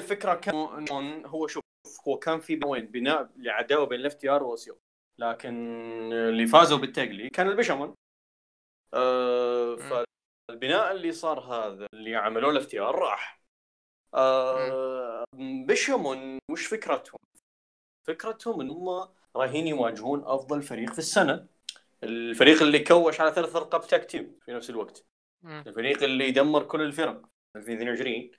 [0.00, 1.62] الفكرة كان هو شوف
[2.08, 4.80] هو كان في وين بناء لعداوة بين ال FTR و Aussie Open
[5.18, 5.54] لكن
[6.12, 7.94] اللي فازوا بال tag league كان البشمون
[8.94, 10.04] آه مم.
[10.48, 13.40] فالبناء اللي صار هذا اللي عملوه ال FTR راح
[14.14, 15.24] آه
[15.66, 17.20] بشمون وش فكرتهم؟
[18.06, 21.46] فكرتهم إن هم رايحين يواجهون أفضل فريق في السنة.
[22.02, 25.06] الفريق اللي كوش على ثلاث القاب tag team في نفس الوقت.
[25.44, 27.22] الفريق اللي دمر كل الفرق
[27.52, 28.30] في 2022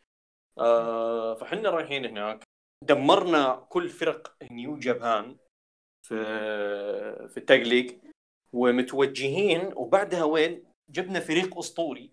[0.57, 2.43] آه فحنا رايحين هناك.
[2.81, 5.37] دمرنا كل فرق New Japan
[6.01, 6.15] في
[7.29, 7.97] في ال tag league
[8.53, 12.11] ومتوجهين وبعدها وين؟ جبنا فريق أسطوري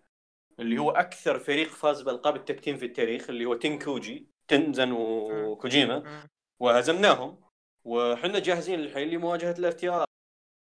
[0.59, 4.93] اللي هو أكثر فريق فاز بألقاب ال tag team في التاريخ اللي هو تنكوجي تنزن
[4.93, 6.27] وكوجيما.
[6.61, 7.41] وهزمناهم.
[7.85, 10.05] وحنا جاهزين الحين لمواجهة ال FTR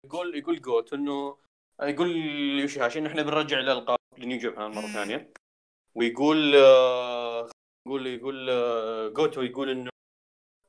[0.05, 1.37] يقول يقول جوتو انه
[1.81, 2.15] يقول
[2.61, 5.33] يوشيهاشي ان إحنا بنرجع الالقاب ل New Japan مرة ثانية.
[5.95, 7.49] ويقول آه،
[7.87, 9.89] يقول يقول آه، جوتو يقول إنه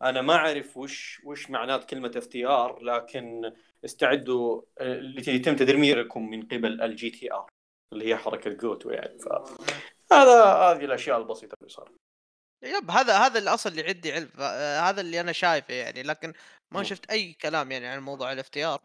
[0.02, 3.52] أنا ما أعرف وش وش معنات كلمة FTR لكن
[3.84, 7.46] استعدوا اللي يتم تدميركم من قبل ال GTR
[7.92, 11.92] اللي هي حركة جوتو يعني فهذا هذه الأشياء البسيطة اللي صار
[12.64, 14.30] يب هذا هذا الاصل اللي عندي علم
[14.86, 16.32] هذا اللي أنا شايفه يعني لكن
[16.74, 16.82] ما.
[16.82, 18.80] شفت أي كلام يعني عن موضوع الافتيار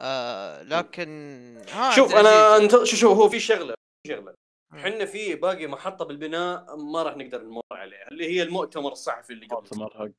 [0.00, 1.62] آه لكن
[1.96, 2.56] شوف أنا.
[2.56, 4.34] أنت شوف شوف هو في شغلة في شغلة.
[4.74, 9.46] إحنا في باقي محطة بالبناء ما راح نقدر نمر عليها اللي هي المؤتمر الصحفي اللي
[9.46, 10.10] قبل مؤتمر حق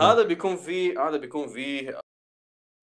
[0.00, 2.00] هذا بيكون فيه هذا بيكون فيه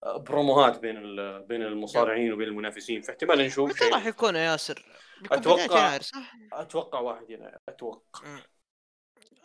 [0.05, 4.86] بروموهات بين ال- بين المصارعين وبين المنافسين فاحتمال نشوف متى راح يكون يا ياسر؟
[5.21, 5.38] بيكون
[5.78, 8.39] يناير صح؟ أتوقع واحد يناير أتوقع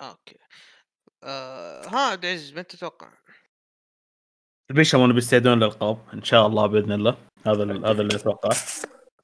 [0.00, 0.38] okay
[1.24, 3.12] آه ها عبد العزيز متى تتوقع؟
[4.70, 7.16] البيشمون بيستعيدون للالقاب إن شاء الله بإذن الله
[7.46, 8.56] هذا ال- هذا اللي اتوقعه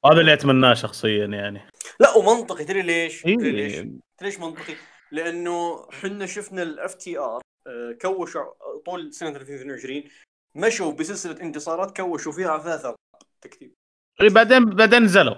[0.05, 3.81] هذا اللي أتمناه شخصيا يعني لا ومنطقي تدري ليش؟ تدري ليش؟ إيه.
[3.81, 4.75] تدري ليش منطقي؟
[5.11, 7.41] لأنه حنا شفنا ال FTR
[8.01, 8.53] كوشوا
[8.85, 10.03] طول سنة 2022
[10.55, 12.95] مشوا بسلسلة انتصارات كوشوا فيها ثلاث
[13.41, 13.73] tag team.
[14.21, 15.35] إيه، بعدين بعدين نزلوا.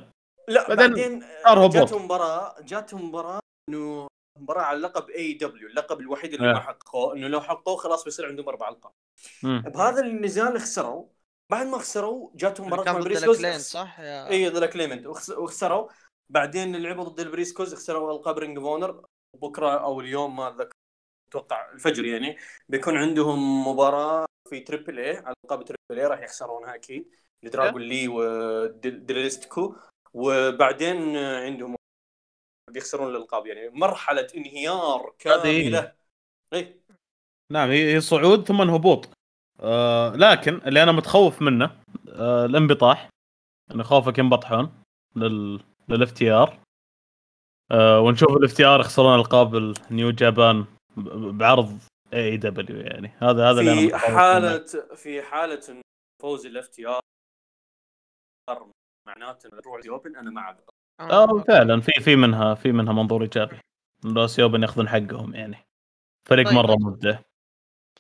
[0.48, 1.70] لا بعدين بعدين.
[1.70, 4.08] جاتهم مباراه جاتهم مباراة إنه
[4.40, 6.54] مباراة على اللقب AEW اللقب الوحيد اللي آه.
[6.54, 8.92] ما حققوه إنه لو حققوه خلاص بيصير عندهم أربع ألقاب.
[9.44, 11.06] بهذا النزال خسروا.
[11.52, 15.08] بعد ما خسروا جاتهم مباراة مع ضد Briscoes ال Acclaimed صح؟ يا اي ضد Acclaimed
[15.38, 15.90] وخسروا.
[16.30, 19.06] بعدين لعبوا ضد ال Briscoes خسروا ألقاب Ring of Honor
[19.42, 20.74] بكرة أو اليوم ما أتذكر.
[21.30, 22.38] أتوقع الفجر يعني
[22.70, 27.16] بيكون عندهم مباراة في Triple A على القاب Triple A راح يخسرونها أكيد.
[27.44, 29.76] ل Dragon Lee و Dralistico
[30.14, 31.76] وبعدين عندهم
[32.72, 33.70] بيخسرون الألقاب يعني.
[33.70, 35.94] مرحلة انهيار كاملة.
[36.54, 36.82] اي
[37.52, 39.10] نعم هي صعود ثم هبوط.
[39.60, 43.10] آه لكن اللي أنا متخوف منه آه الانبطاح.
[43.72, 44.84] أنا خوفك ينبطحون
[45.16, 46.60] لل لل FTR
[47.72, 50.66] آه ونشوف ال FTR يخسرون ألقاب ال New Japan.
[51.38, 51.80] بعرض
[52.14, 53.08] AEW يعني.
[53.08, 53.98] هذا هذا اللي أنا خايف منه.
[53.98, 55.82] حاله في حالة
[56.22, 57.02] فوز ال FTR
[59.08, 60.58] معناته روح Open أنا معك
[61.00, 61.82] آه فعلا.
[61.82, 63.60] في في منها في منها منظور إيجابي.
[64.06, 65.58] ال Aussie Open ياخذون حقهم يعني.
[66.30, 66.56] فريق طيب.
[66.56, 67.20] مرة مبدع.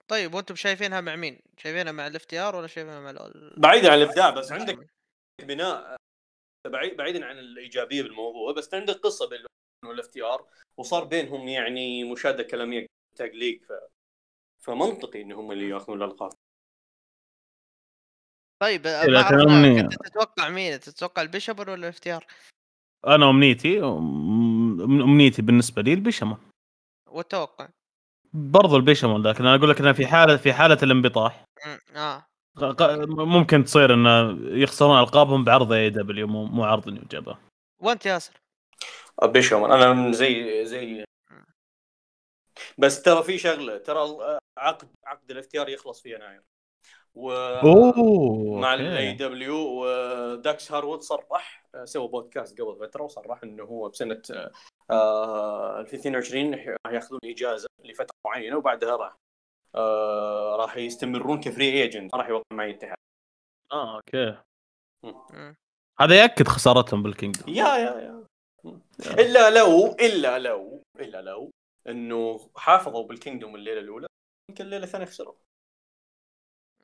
[0.07, 3.53] طيب وأنتم شايفينها مع مين؟ شايفينها مع ال FTR ولا شايفينها مع ال...
[3.57, 4.87] بعيدا عن الإبداع بس عندك
[5.41, 5.95] بناء
[6.67, 9.45] بعيد بعيدا عن الإيجابية بالموضوع بس عندك قصة بين
[9.85, 10.45] وال FTR
[10.77, 13.71] وصار بينهم يعني مشاده كلاميه تقليق ف...
[14.63, 16.31] فمنطقي إن هم اللي يأخذون الألقاب.
[18.61, 19.81] طيب أمنية.
[19.81, 22.25] كنت تتوقع مين؟ تتوقع ال Bishamon ولا ال FTR؟
[23.07, 23.79] أنا أمنيتي
[25.03, 26.37] أمنيتي بالنسبة لي ال Bishamon.
[27.09, 27.69] والتوقع
[28.33, 31.45] برضو ال Bishamon لكن أنا أقول لك إنها في حاله في حالة الانبطاح.
[31.95, 32.25] آه.
[33.07, 37.35] ممكن تصير انه يخسرون ألقابهم بعرض AEW مو مو عرض New
[37.79, 38.33] وأنت ياسر؟
[39.23, 41.05] Bishamon أنا زي زي
[42.77, 43.99] بس ترى في شغلة ترى
[44.57, 46.41] عقد عقد ال FTR يخلص في يناير.
[47.15, 48.73] و أوه مع.
[48.73, 54.21] ال AEW و Dax Harwood صرح آه، سوى بودكاست قبل فترة وصرح إنه هو بسنة
[54.91, 59.17] آه، 2022 راح ياخذون إجازة لفترة معينة وبعدها راح
[59.75, 62.97] آه، راح يستمرون ك free agent راح يوقع مع الاتحاد.
[63.71, 64.37] آه okay.
[65.99, 68.26] هذا يأكد خسارتهم بال Kingdom yeah yeah yeah.
[68.99, 71.51] إلا لو إلا لو إلا لو
[71.87, 74.07] إنه حافظوا بال Kingdom الليلة الأولى
[74.49, 75.35] يمكن الليلة الثانية خسروا.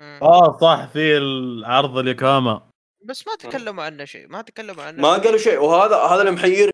[0.02, 2.70] آه صح في العرض ال Yokohama
[3.04, 5.02] بس ما تكلموا عنه شيء ما تكلموا عنه.
[5.02, 6.72] ما قالوا شيء وهذا هذا اللي محير.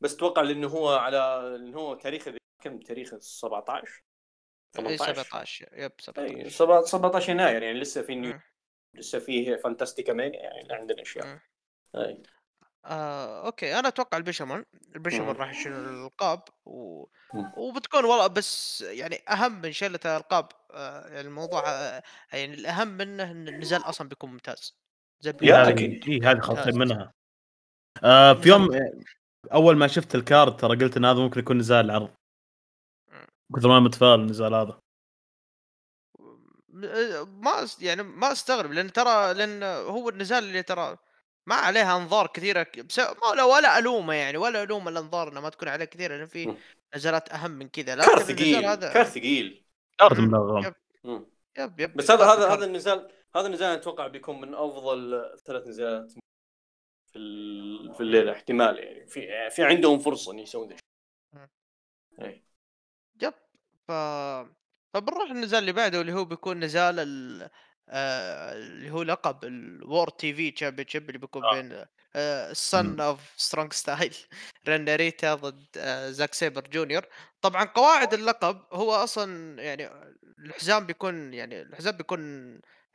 [0.00, 4.02] بس أتوقع لأنه هو على انه هو تاريخه كم تاريخه 17
[4.78, 6.50] إيه، 18 17 yep 17 اي
[6.86, 8.40] 17 يناير يعني لسه في New.
[8.94, 11.40] لسه فيه Fantastica Mania يعني عندنا أشياء.
[11.96, 12.22] اي
[12.88, 14.64] آه، okay أنا أتوقع ال Bishamon
[14.96, 15.40] ال Bishamon مم.
[15.40, 17.04] راح يشيل الألقاب و...
[17.34, 17.52] مم.
[17.56, 23.30] وبتكون والله بس يعني أهم من شيلة الألقاب آه يعني الموضوع آه يعني الأهم منه
[23.30, 24.78] إن النزال أصلا بيكون ممتاز
[25.20, 26.08] زي yeah أكيد.
[26.08, 26.40] اي هذه.
[26.40, 27.12] خاصين منها
[28.04, 29.04] آه في يوم نزال-
[29.52, 32.10] أول ما شفت ال card ترى قلت إن هذا ممكن يكون نزال العرض
[33.12, 33.26] مم.
[33.56, 34.80] كثر ما متفائل النزال هذا
[37.26, 40.96] ما أس- يعني ما أستغرب لأن ترى لأن هو النزال اللي ترى
[41.48, 45.40] ما عليها أنظار كثيرة ك- بس ما ولا ولا ألومة يعني ولا الوم الانظار انها
[45.40, 46.56] ما تكون عليها كثيرة لأن في مم.
[46.96, 49.64] نزالات أهم من كذا لكن card النزال ثقيل هذا card ثقيل
[49.98, 50.28] card مم.
[50.30, 50.64] ملغم
[51.04, 51.26] yep.
[51.58, 52.48] yep yep بس هذا هذا.
[52.48, 56.12] هذا النزال هذا النزال أتوقع بيكون من أفضل ثلاث نزالات
[57.12, 60.76] في ال- في الليلة احتمال يعني في في عندهم فرصة ان يسوون ذا
[61.32, 61.48] مم.
[62.18, 62.26] الشيء.
[62.28, 62.42] إي.
[63.22, 63.34] yep
[63.88, 63.92] ف
[64.94, 67.50] فبنروح النزال اللي بعده اللي هو بيكون نزال ال...
[67.90, 68.52] آه...
[68.52, 71.54] اللي هو لقب ال World TV Championship اللي بيكون آه.
[71.54, 71.84] بين
[72.16, 73.00] ال Son.
[73.00, 74.16] of Strong Style
[74.68, 76.10] Ren Narita ضد آه...
[76.10, 77.06] Zack Sabre Jr.
[77.42, 79.90] طبعا قواعد اللقب هو أصلا يعني
[80.38, 82.20] الحزام بيكون يعني الحزام بيكون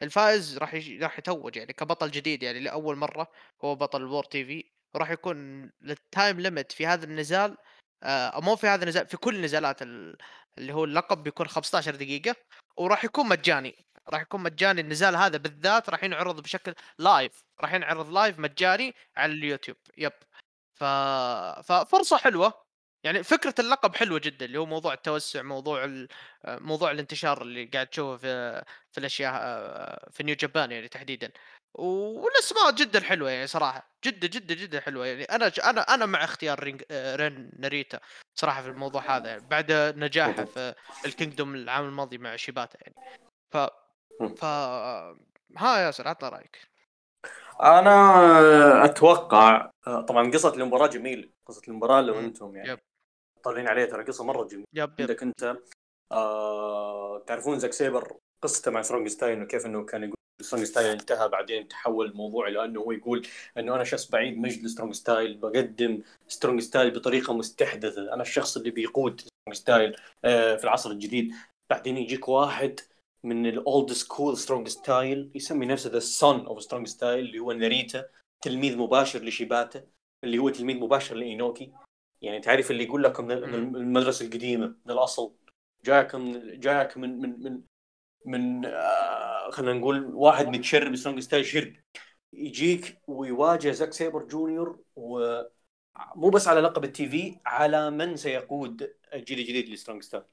[0.02, 3.28] الفائز راح راح يتوج يعني كبطل جديد يعني لأول مرة
[3.64, 4.64] هو بطل ال World TV
[4.96, 7.58] وراح يكون ال time limit في هذا النزال
[8.04, 10.18] آه مو في هذا النزال في كل نزالات ال-
[10.58, 12.36] اللي هو اللقب بيكون 15 دقيقة
[12.78, 18.10] وراح يكون مجاني راح يكون مجاني النزال هذا بالذات راح ينعرض بشكل live راح ينعرض
[18.10, 19.78] live مجاني على اليوتيوب.
[19.98, 20.14] yep.
[20.74, 20.84] ف...
[21.72, 22.64] ففرصة حلوة.
[23.04, 26.08] يعني فكرة اللقب حلوة جدا اللي هو موضوع التوسع موضوع ال...
[26.46, 29.34] موضوع الانتشار اللي قاعد تشوفه في في الأشياء
[30.12, 31.32] في New Japan يعني تحديدا.
[31.74, 33.94] والأسماء جدا حلوة يعني صراحة.
[34.06, 35.24] جدا جدا جدا حلوة يعني.
[35.24, 38.00] أنا أنا أنا مع اختيار Ren آه، Ren Narita
[38.36, 39.48] صراحة في الموضوع هذا يعني.
[39.48, 42.96] بعد نجاحه في ال Kingdom العام الماضي مع شيباتا يعني.
[43.52, 43.83] ف
[44.38, 44.46] ف
[45.58, 46.68] ها ياسر عطنا رأيك.
[47.64, 52.20] أنا أتوقع طبعا قصة المباراة جميله قصة المباراة لو.
[52.20, 52.80] أنتم يعني yep.
[53.44, 54.66] طالعين عليها ترى قصة مرة جميلة.
[54.74, 55.02] يب يب.
[55.02, 55.58] عندك أنت
[56.12, 60.88] آه تعرفون Zack Sabre قصته مع Strong Style إنه كيف انه كان يقول Strong Style
[60.88, 65.38] انتهى بعدين تحول الموضوع إلى إنه هو يقول إنه أنا شخص بعيد مجد Strong Style
[65.38, 68.14] بقدم Strong Style بطريقة مستحدثة.
[68.14, 69.96] أنا الشخص اللي بيقود Strong Style
[70.26, 71.34] آه في العصر الجديد.
[71.70, 72.80] بعدين يجيك واحد
[73.24, 77.52] من ال old school Strong Style يسمي نفسه the Son of Strong Style اللي هو
[77.52, 78.06] ناريتا
[78.42, 79.88] تلميذ مباشر لشيباتا
[80.24, 81.72] اللي هو تلميذ مباشر لإينوكي.
[82.22, 85.34] يعني تعرف اللي يقول لك من المدرسة القديمة من الأصل.
[85.86, 87.62] جاك من جاك من من من
[88.26, 91.74] من آه خلينا نقول واحد متشرب Strong Style شرب.
[92.34, 94.80] يجيك ويواجه Zack Sabre Jr.
[94.96, 100.24] ومو بس على لقب ال TV على من سيقود الجيل الجديد ل Strong Style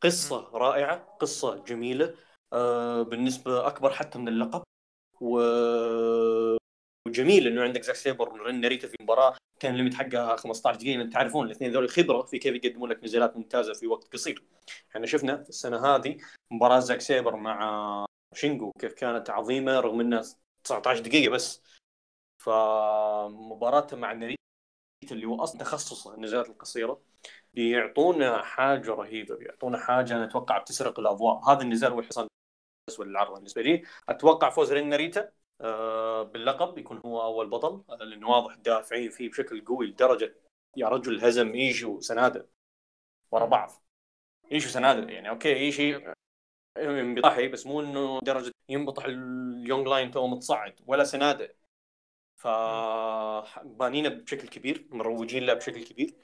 [0.00, 2.14] قصة رائعة قصة جميلة
[2.52, 4.62] آه بالنسبة أكبر حتى من اللقب
[5.20, 5.40] و
[7.08, 11.02] وجميل إنه عندك زاك سيبر ورين ناريتا في مباراة كان ال limit حقها 15 دقيقة
[11.02, 14.44] إنت تعرفون الاثنين ذول خبرة في كيف يقدمون لك نزالات ممتازة في وقت قصير.
[14.90, 16.16] إحنا شفنا السنة هذه
[16.50, 20.22] مباراة زاك سيبر مع شينجو كيف كانت عظيمة رغم إنها
[20.64, 21.62] 19 دقيقة بس.
[22.38, 24.38] فمباراته مع ناريتا
[25.12, 27.00] اللي هو أصلا تخصصه النزالات القصيرة
[27.54, 31.50] بيعطونا حاجة رهيبة بيعطونا حاجة أنا أتوقع بتسرق الأضواء.
[31.52, 32.28] هذا النزال هو الحصان
[32.88, 33.82] الأسود للعرض بالنسبة لي.
[34.08, 39.30] أتوقع فوز رين ناريتا آه، باللقب يكون هو أول بطل آه، لأنه واضح دافعين فيه
[39.30, 40.34] بشكل قوي لدرجة
[40.76, 42.48] يا رجل هزم ايشي وسنادة
[43.30, 43.70] ورا بعض.
[44.52, 46.14] ايشي وسنادة يعني أوكي ايشي
[47.14, 51.56] بيضحي بس مو إنه درجة ينبطح ال young lion تو متصعد ولا سنادة.
[52.36, 52.46] ف
[53.64, 56.14] بانينا بشكل كبير مروجين له بشكل كبير.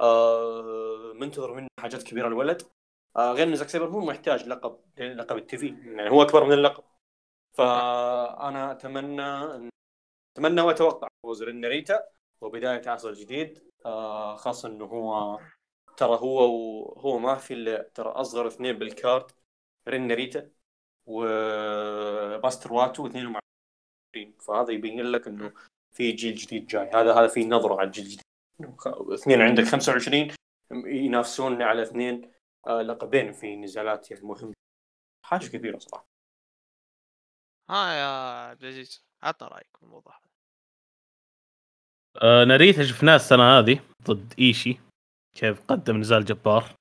[0.00, 2.62] آه منتظر منه حاجات كبيرة الولد
[3.16, 6.52] آه غير انه زاك سيبر مو محتاج لقب لقب ال TV يعني هو أكبر من
[6.52, 6.84] اللقب.
[7.54, 9.22] فأنا أتمنى
[10.36, 11.08] أتمنى وأتوقع.
[11.22, 12.02] فوز ريناريتا
[12.40, 13.70] وبداية عصر جديد.
[13.86, 15.40] آه خاصة إنه هو
[15.96, 16.50] ترى هو
[16.96, 19.30] وهو ما في إلا ترى أصغر اثنين بال card.
[19.88, 20.50] ريناريتا
[21.06, 23.40] وماستر واتو اثنين مع
[24.40, 25.52] فهذا يبين لك إنه
[25.92, 26.90] في جيل جديد جاي.
[26.90, 28.22] هذا هذا في نظرة على الجيل الجديد.
[29.14, 30.28] اثنين عندك 25
[30.86, 32.32] ينافسون على اثنين
[32.66, 34.52] آه، لقبين في نزالات يعني مهمة.
[35.24, 36.06] حاجة كبيره صراحة.
[37.70, 38.06] ها يا
[38.50, 40.14] عبد العزيز عطنا رأيك في الموضوع.
[40.16, 40.26] هذا
[42.22, 44.78] آه ناريتا شفناه السنة هذه ضد إيشي.
[45.38, 46.74] كيف قدم نزال جبار.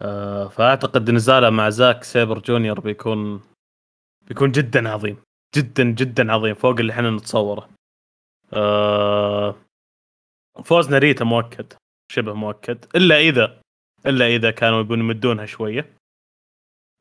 [0.00, 3.42] آه فأعتقد نزاله مع زاك سيبر جونيور بيكون
[4.28, 5.22] بيكون جدا عظيم.
[5.56, 7.70] جدا جدا عظيم فوق اللي إحنا نتصوره.
[8.52, 9.63] آه
[10.64, 11.72] فوز ناريتا مؤكد
[12.12, 13.60] شبه مؤكد إلا إذا
[14.06, 15.96] إلا إذا كانوا يبون يمدونها شوية.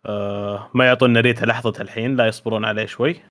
[0.05, 3.21] آه ما يعطون ناريتا لحظة الحين لا يصبرون عليه شوي.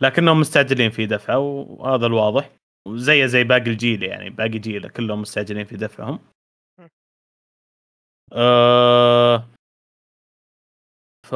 [0.00, 2.50] لكنهم مستعجلين في دفعه وهذا الواضح.
[2.88, 6.18] وزي زي باقي الجيل يعني باقي جيله كلهم مستعجلين في دفعهم.
[8.32, 9.50] آه
[11.26, 11.32] ف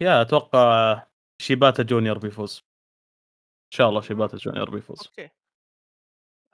[0.00, 1.02] يا أتوقع
[1.42, 2.60] شيباتا جونيور بيفوز.
[3.72, 5.06] إن شاء الله شيباتا جونيور بيفوز.
[5.06, 5.30] أوكي.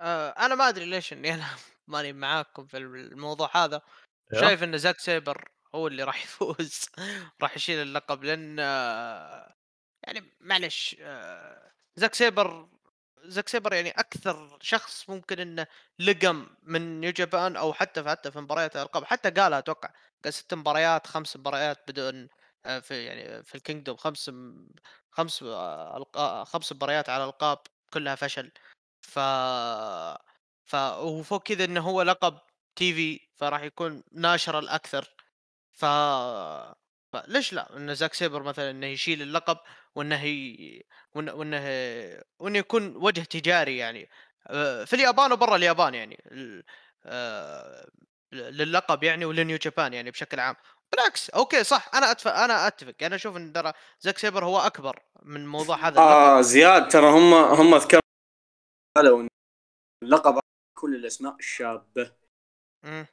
[0.00, 1.46] آه أنا ما أدري ليش إني أنا
[1.88, 3.80] ماني معاكم في الموضوع هذا.
[4.32, 4.40] يا.
[4.40, 6.86] شايف إن زاك سيبر هو اللي راح يفوز
[7.42, 9.54] راح يشيل اللقب لأن آه،
[10.04, 12.68] يعني معلش آه، زاك سيبر
[13.24, 15.66] زاك سيبر يعني أكثر شخص ممكن إنه
[15.98, 19.04] لقم من New Japan أو حتى حتى في مباريات الألقاب.
[19.04, 19.90] حتى قالها أتوقع
[20.24, 22.28] قال ست مباريات خمس مباريات بدون
[22.66, 24.30] آه، في يعني في الكينجدوم خمس
[25.10, 27.58] خمس آه، ألقا- خمس مباريات على القاب
[27.92, 28.52] كلها فشل.
[29.02, 29.18] ف
[30.64, 32.38] ف وفوق كذا إنه هو لقب
[32.76, 35.14] تي في فراح يكون ناشر الأكثر.
[35.72, 35.84] ف
[37.12, 39.58] فليش لا؟ ان زاك سيبر مثلا إنه يشيل اللقب
[39.94, 40.82] وإنه ي...
[41.14, 41.60] وانه وإنه
[42.38, 44.08] وإنه يكون وجه تجاري يعني.
[44.86, 46.18] في اليابان وبرا اليابان يعني
[48.32, 50.56] للقب يعني ول New Japan يعني بشكل عام.
[50.92, 52.94] بالعكس أوكي صح أنا اتفق أنا أتفق.
[53.02, 56.00] أنا أشوف إن ترى زاك سيبر هو أكبر من موضوع هذا اللقب.
[56.00, 58.00] آه زياد ترى هم هم ذكروا
[58.96, 59.28] قالوا إن
[60.02, 60.40] اللقب
[60.78, 62.16] كل الأسماء الشابة.
[62.84, 63.06] مم.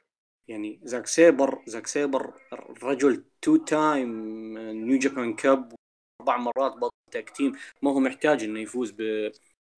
[0.48, 2.40] يعني زاك سيبر زاك سيبر
[2.82, 5.74] رجل two time New Japan Cup
[6.20, 7.52] أربع مرات بطل tag team
[7.82, 9.30] ما هو محتاج إنه يفوز ب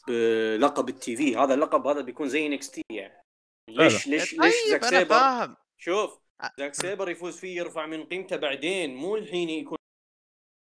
[0.08, 1.36] بلقب ال TV.
[1.36, 3.22] هذا اللقب هذا بيكون زي NXT يعني.
[3.70, 5.56] ليش ليش ليش زاك طيب سيبر؟ فاهم.
[5.80, 6.20] شوف
[6.58, 8.94] زاك سيبر يفوز فيه يرفع من قيمته بعدين.
[8.94, 9.78] مو الحين يكون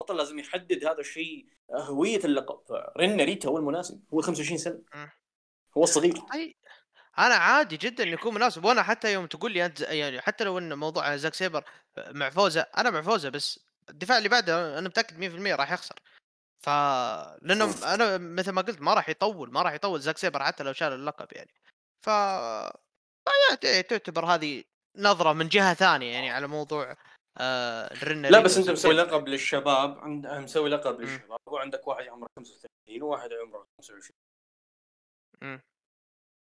[0.08, 2.60] بطل لازم يحدد هذا الشيء هوية اللقب.
[2.98, 4.80] رين ناريتا هو المناسب هو 25 سنة.
[5.78, 6.56] هو الصغير أي
[7.18, 8.66] أنا عادي جدا إنه يكون مناسب.
[8.66, 11.64] وأنا حتى يوم تقول لي أنت يعني حتى لو إن موضوع زاك سيبر
[11.98, 15.96] مع فوزة أنا مع فوزة بس الدفاع اللي بعده أنا متأكد 100% راح يخسر.
[16.60, 16.70] ف
[17.42, 20.74] لأنه أنا مثل ما قلت ما راح يطول ما راح يطول زاك سيبر حتى لو
[20.74, 21.52] شال اللقب يعني.
[22.02, 22.10] ف
[23.90, 24.64] تعتبر هذه
[24.96, 26.96] نظرة من جهة ثانية يعني على موضوع
[27.40, 28.94] آه لا بس أنت مسوي.
[28.94, 31.02] لقب للشباب عند مسوي لقب.
[31.02, 34.12] للشباب وعندك واحد عمره 35 وواحد عمره 25
[35.42, 35.62] مم.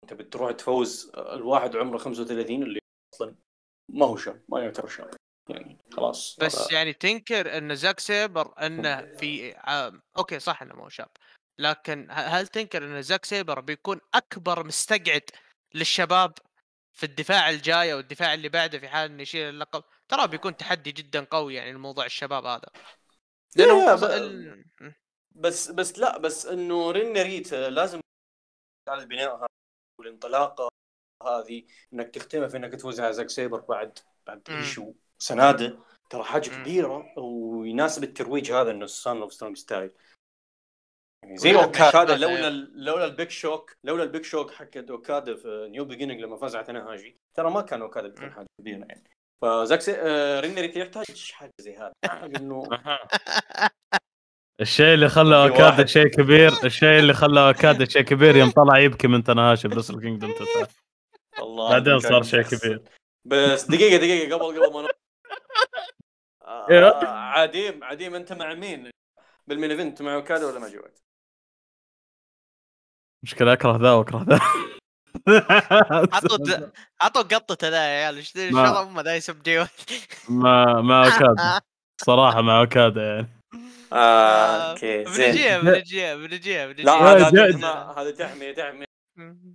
[0.04, 2.80] أنت بتروح تفوز الواحد عمره 35 اللي
[3.14, 3.36] أصلا
[3.92, 5.10] ما هو شاب ما يعتبر شاب
[5.50, 10.76] يعني خلاص بس هذا- يعني تنكر إن زاك سيبر إنه في عام أوكي صح إنه
[10.76, 11.10] مو شاب
[11.60, 15.22] لكن هل تنكر إن زاك سيبر بيكون أكبر مستقعد
[15.76, 16.34] للشباب
[16.94, 20.92] في الدفاع الجاي أو الدفاع اللي بعده في حال إنه يشيل اللقب ترى بيكون تحدي
[20.92, 22.68] جدا قوي يعني لموضوع الشباب هذا
[23.56, 24.66] لأنه ب- ال...
[25.32, 28.00] بس بس لا بس إنه رين ناريتا لازم
[28.90, 29.48] على البناء هذا
[30.00, 30.70] والانطلاقة
[31.24, 31.64] هذه
[31.94, 34.42] إنك تختمها في إنك تفوز على زاك سيبر بعد بعد.
[34.50, 35.80] ايشو سنادة
[36.10, 36.50] ترى حاجة.
[36.50, 39.92] كبيرة ويناسب الترويج هذا إنه son of strong style
[41.32, 45.36] زي ولا أوكادا أوكادا لولا لولا ال big shock لولا ال big shock حقت أوكادا
[45.36, 48.32] في New Beginning لما فاز على تناهاشي ترى ما كان أوكادا بيكون.
[48.32, 49.04] حاجة كبيرة يعني
[49.42, 49.96] فزاك سي...
[49.98, 51.94] آه رين ناريتا يحتاج حاجة زي هذا
[52.38, 52.64] إنه
[54.62, 58.80] الشيء اللي خلى في أوكادا شيء كبير الشيء اللي خلى أوكادا شيء كبير يوم طلع
[58.80, 60.68] يبكي من تناهاشي ب Wrestle Kingdom تسعة
[61.40, 62.42] الله بعدين صار شيء.
[62.42, 62.82] كبير.
[63.26, 64.88] بس دقيقة دقيقة قبل قبل ما ن-
[66.72, 66.88] إيه.
[66.90, 68.92] آه عديم عديم أنت مع مين؟
[69.48, 71.00] بالمين إيفنت مع أوكادا ولا مع جوات؟
[73.24, 74.40] مشكلة أكره ذا وأكره ذا.
[76.14, 76.38] عطوا
[77.02, 79.68] عطوا قطته ذا يا عيال إيش أمه ذا يسب
[80.30, 81.62] ما ما اوكادا
[82.06, 83.30] صراحة ما اوكادا يعني.
[83.94, 85.28] آه أوكي زين.
[85.32, 88.52] بنجيها بنجيها بنجيها لا بنجيها هذا تحميه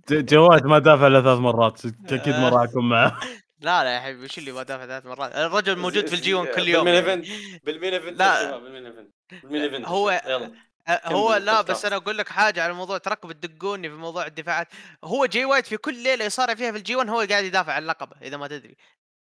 [0.09, 3.19] ج- جواد ما دافع له ثلاث مرات أكيد ما راح أكون معه.
[3.61, 6.47] لا لا يا حبيبي وش اللي ما دافع ثلاث مرات؟ الرجل موجود في ال G1
[6.47, 6.87] كل بال main يوم.
[6.87, 6.97] يعني.
[6.99, 7.27] event
[7.65, 8.57] بال main event لا.
[8.57, 9.09] بال main event.
[9.43, 9.87] بالمين إيفنت.
[9.87, 10.51] هو- يلا.
[10.89, 11.61] هو لا.
[11.61, 14.67] بس أنا أقول لك حاجة على موضوع تركب تدقوني في موضوع الدفاعات.
[15.03, 17.85] هو جي وايت في كل ليلة يصارع فيها في ال G1 هو قاعد يدافع عن
[17.85, 18.77] لقبه إذا ما تدري.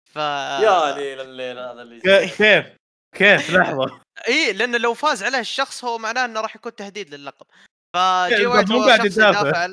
[0.03, 2.41] ف يا ليل الليل هذا اللي كيف؟
[3.15, 4.01] كيف؟ لحظة.
[4.27, 7.45] اي لأنه لو فاز عليه الشخص هو معناه إنه راح يكون تهديد للقب.
[7.93, 9.67] فجي طب وايت مو قاعد يدافع.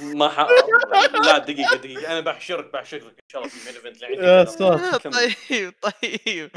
[0.00, 0.46] ما ح...
[1.26, 2.12] لا دقيقة دقيقة.
[2.12, 5.12] أنا بحشرك بحشرك إن شاء الله في ال main event اللي يا عندي ساتر كمل.
[5.50, 6.50] طيب طيب.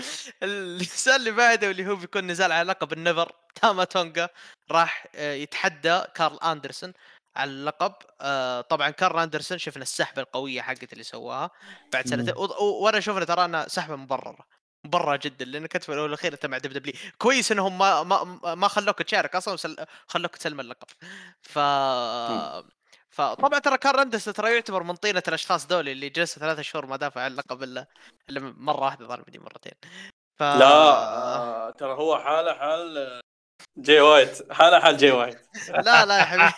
[0.43, 3.31] النزال اللي بعده اللي هو بيكون نزال على لقب ال NEVER
[3.61, 4.29] تاما تونجا
[4.71, 6.93] راح آه، يتحدى كارل أندرسون
[7.35, 7.93] على اللقب.
[8.21, 11.51] آه، طبعا كارل أندرسون شفنا السحبة القوية حقت اللي سواها
[11.93, 12.33] بعد سنتين.
[12.59, 14.62] وأنا شفنا ترى أنها سحبة مبررة.
[14.85, 16.93] مبرره جدا لأن كتب الأول والأخير أنت مع WWE.
[17.17, 19.75] كويس إنهم ما ما ما خلوك تشارك أصلا وسل...
[20.07, 20.87] خلوك تسلم اللقب.
[21.41, 21.59] ف
[23.09, 26.97] فطبعا ترى كارل اندرسون ترى يعتبر من طينه الأشخاص دول اللي جلسوا ثلاثة شهور ما
[26.97, 27.87] دافع عن اللقب إلا
[28.29, 29.73] إلا مرة واحدة ظل بدي مرتين.
[30.39, 33.21] ف لا آه، ترى هو حاله حال
[33.77, 34.51] جاي وايت.
[34.51, 35.47] حاله حال جاي وايت.
[35.69, 36.53] لا لا يا حبيبي.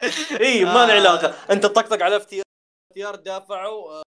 [0.44, 1.00] اي ما له آه.
[1.00, 1.34] علاقة.
[1.50, 4.02] أنت طقطق على FTR دافعوا آه،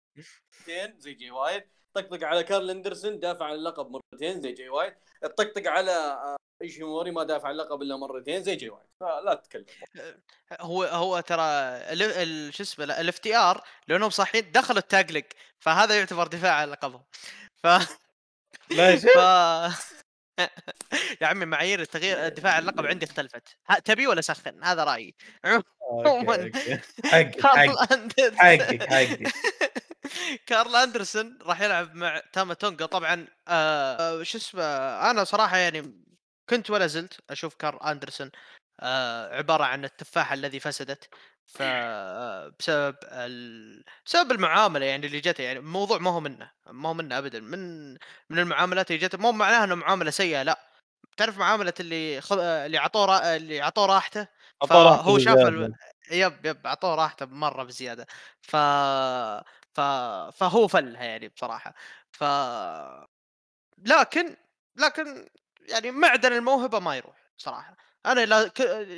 [0.99, 1.79] زي جاي وايت.
[2.01, 4.97] طقطق على كارل أندرسون دافع عن اللقب مرتين زي جاي وايت.
[5.23, 8.87] طقطق على آه، ايشيموري ما دافع عن اللقب إلا مرتين زي جاي وايت.
[9.01, 9.65] فلا تتكلم.
[10.61, 11.43] هو هو ترى
[11.93, 15.25] ال- ال- شو اسمه ال FTR لأنهم صاحيين دخلوا ال tag
[15.59, 17.05] فهذا يعتبر دفاع عن لقبهم.
[17.63, 17.67] ف
[19.17, 19.19] ف
[21.21, 23.49] يا عمي معايير التغيير الدفاع عن اللقب عندي اختلفت.
[23.85, 25.15] تبي ولا سخن؟ هذا رأيي.
[25.91, 26.51] عموما.
[27.05, 29.33] حقك حقك حقك.
[30.47, 34.63] كارل أندرسون راح يلعب مع تاما تونجا طبعا آه شو اسمه
[35.11, 36.05] أنا صراحة يعني
[36.49, 38.31] كنت ولا زلت أشوف كارل أندرسون
[38.81, 41.09] آه عبارة عن التفاحه الذي فسدت.
[41.47, 43.85] ف آه، بسبب ال...
[44.07, 47.41] بسبب المعاملة يعني اللي جته يعني الموضوع ما هو منه ما هو منه ابدا.
[47.41, 47.93] من
[48.31, 50.59] من المعاملات اللي جته مو معناها إنه معاملة سيئة لا.
[51.17, 52.19] تعرف معاملة اللي.
[52.19, 53.37] آه، اللي عطوه را...
[53.37, 54.27] اللي عطوه راحته؟
[54.69, 55.75] فهو شاف الم...
[56.11, 58.07] yep yep أعطوه راحته مرة بزيادة.
[58.43, 58.57] ف...
[60.31, 61.74] فهو فلها يعني بصراحة.
[62.12, 62.24] ف
[63.79, 64.37] لكن
[64.76, 65.29] لكن
[65.68, 67.76] يعني معدن الموهبة ما يروح صراحة
[68.07, 68.51] أنا لا.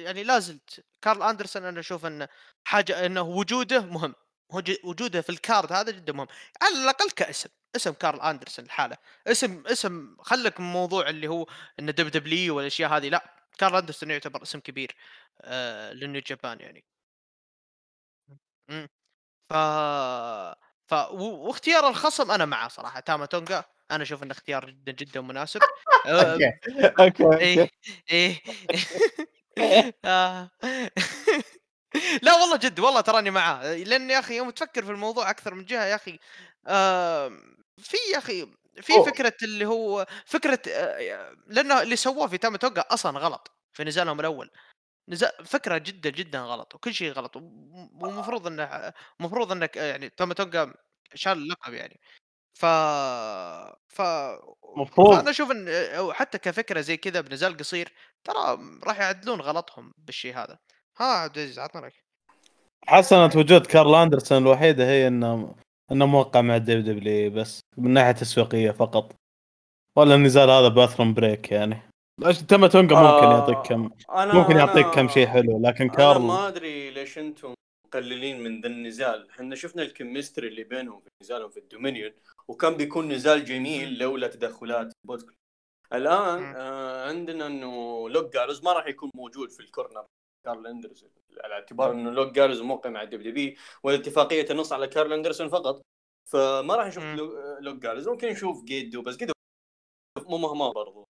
[0.05, 2.29] يعني لا زلت كارل أندرسون أنا أشوف إنه
[2.65, 4.15] حاجة إنه وجوده مهم.
[4.51, 6.27] وج- وجوده في ال card هذا جدا مهم.
[6.63, 11.47] على الأقل كاسم اسم كارل أندرسون الحاله اسم اسم خلك من موضوع اللي هو
[11.79, 13.09] إنه WWE والأشياء هذه.
[13.09, 13.25] لا
[13.59, 14.97] كارل أندرسون يعتبر اسم كبير
[15.43, 16.85] آه للنيو جابان يعني.
[18.69, 18.89] امم
[19.51, 19.53] ف
[20.91, 23.01] ف واختيار الخصم أنا معه صراحة.
[23.01, 25.61] تاما تونجا أنا أشوف انه اختيار جدا جدا مناسب.
[26.07, 26.39] آه،
[27.01, 27.71] أوكي إيه
[28.11, 28.43] إيه.
[30.05, 30.51] آه.
[32.23, 35.65] لا والله جد والله تراني معاه لأن يا أخي يوم تفكر في الموضوع أكثر من
[35.65, 36.19] جهة يا أخي
[37.79, 38.47] في يا أخي
[38.83, 38.93] في.
[39.07, 44.21] فكرة اللي هو فكرة آه، لأنه اللي سووه في تاما توقع أصلا غلط في نزالهم
[44.21, 44.51] الأول.
[45.11, 50.35] نزال فكرة جدا جدا غلط وكل شيء غلط وم- والمفروض إنه المفروض إنك يعني تاما
[50.35, 50.73] توقع
[51.15, 52.01] شال اللقب يعني.
[52.59, 52.67] ف
[53.89, 54.03] ف
[54.77, 55.17] مفروض.
[55.17, 57.93] فأنا أشوف إن أو حتى كفكرة زي كذا بنزال قصير
[58.25, 60.59] ترى راح يعدلون غلطهم بالشيء هذا.
[60.99, 62.05] ها عبد العزيز عطنا رأيك.
[62.87, 65.55] حسنت وجود كارل أندرسون الوحيدة هي إنه
[65.93, 69.15] إنه موقع مع ال WWE بس من ناحية تسويقية فقط.
[69.99, 71.90] ولا النزال هذا bathroom break يعني.
[72.49, 76.23] تاما تونجا ممكن آه، يعطيك كم أنا ممكن أنا- يعطيك كم شيء حلو لكن كارل
[76.23, 77.55] ما أدري ليش أنتم
[77.87, 79.31] مقللين من ذا النزال.
[79.31, 82.13] إحنا شفنا ال chemistry اللي بينهم في نزالهم في ال Dominion
[82.49, 85.35] وكان بيكون نزال جميل لولا تدخلات Bullet Club
[85.93, 86.55] الآن.
[86.57, 90.05] آه عندنا إنه لوك جالوز ما راح يكون موجود في ال corner.
[90.47, 91.11] كارل أندرسون
[91.45, 95.83] على اعتبار إنه لوك جالوز موقع مع ال WWE والاتفاقية تنص على كارل أندرسون فقط.
[96.31, 97.05] فما راح نشوف
[97.61, 98.09] لوك جالوز.
[98.09, 99.33] ممكن نشوف جيدو بس جيدو
[100.19, 101.05] مو مهما برضو.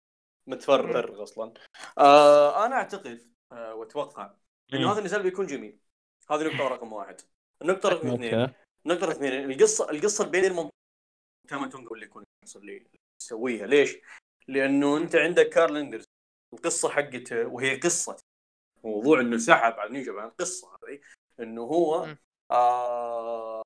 [0.47, 1.55] متفرغ أصلا.
[1.98, 4.35] آه أنا أعتقد آه وأتوقع
[4.74, 4.93] انه.
[4.93, 5.78] هذا النزال بيكون جميل.
[6.31, 7.20] هذه نقطة رقم واحد.
[7.62, 8.55] النقطة رقم اثنين okay
[8.86, 10.70] النقطة رقم اثنين القصة القصة بين المنطقة
[11.48, 12.24] تاما تونجا اللي يكون
[12.56, 12.86] اللي
[13.23, 13.98] يسويها ليش؟
[14.48, 16.05] لأنه أنت عندك كارل اندرز
[16.55, 18.16] القصة حقته وهي قصة.
[18.85, 21.01] موضوع إنه سحب على نيو جابان القصة هذه
[21.40, 22.16] إنه هو.
[22.51, 23.62] آه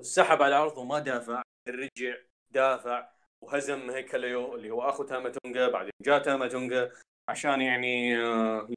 [0.00, 2.16] سحب على عرضه وما دافع رجع
[2.50, 3.15] دافع.
[3.46, 6.92] وهزم هيكوليو اللي هو أخو تاما تونجا بعدين جاء تاما تونجا
[7.28, 8.68] عشان يعني آه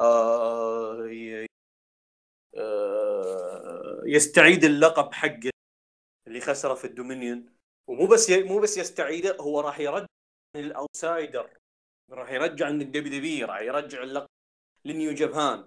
[0.00, 1.46] آه
[2.56, 5.50] آه يستعيد اللقب حقه
[6.26, 7.46] اللي خسره في ال Dominion.
[7.88, 8.42] ومو بس ي...
[8.42, 10.06] مو بس يستعيده هو راح يرجع
[10.56, 11.50] ال outsider
[12.10, 14.28] راح يرجع من ال WWE راح يرجع اللقب
[14.84, 15.64] لنيو جابان.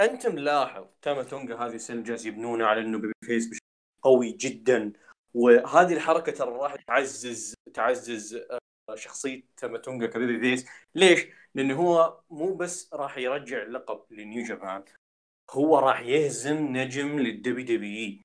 [0.00, 3.64] انت ملاحظ تاما تونجا هذه السنة جالس يبنونه على إنه babyface بشكل
[4.02, 4.92] قوي جدا.
[5.34, 12.20] وهذه الحركة ترى راح تعزز تعزز آه، شخصية تاما تونجا ك babyface ليش؟ لأنه هو
[12.30, 14.84] مو بس راح يرجع اللقب لنيو جابان
[15.50, 18.22] هو راح يهزم نجم لل WWE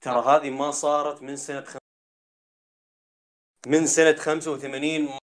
[0.00, 1.78] ترى هذه ما صارت من سنة خم...
[3.66, 5.18] من سنة 85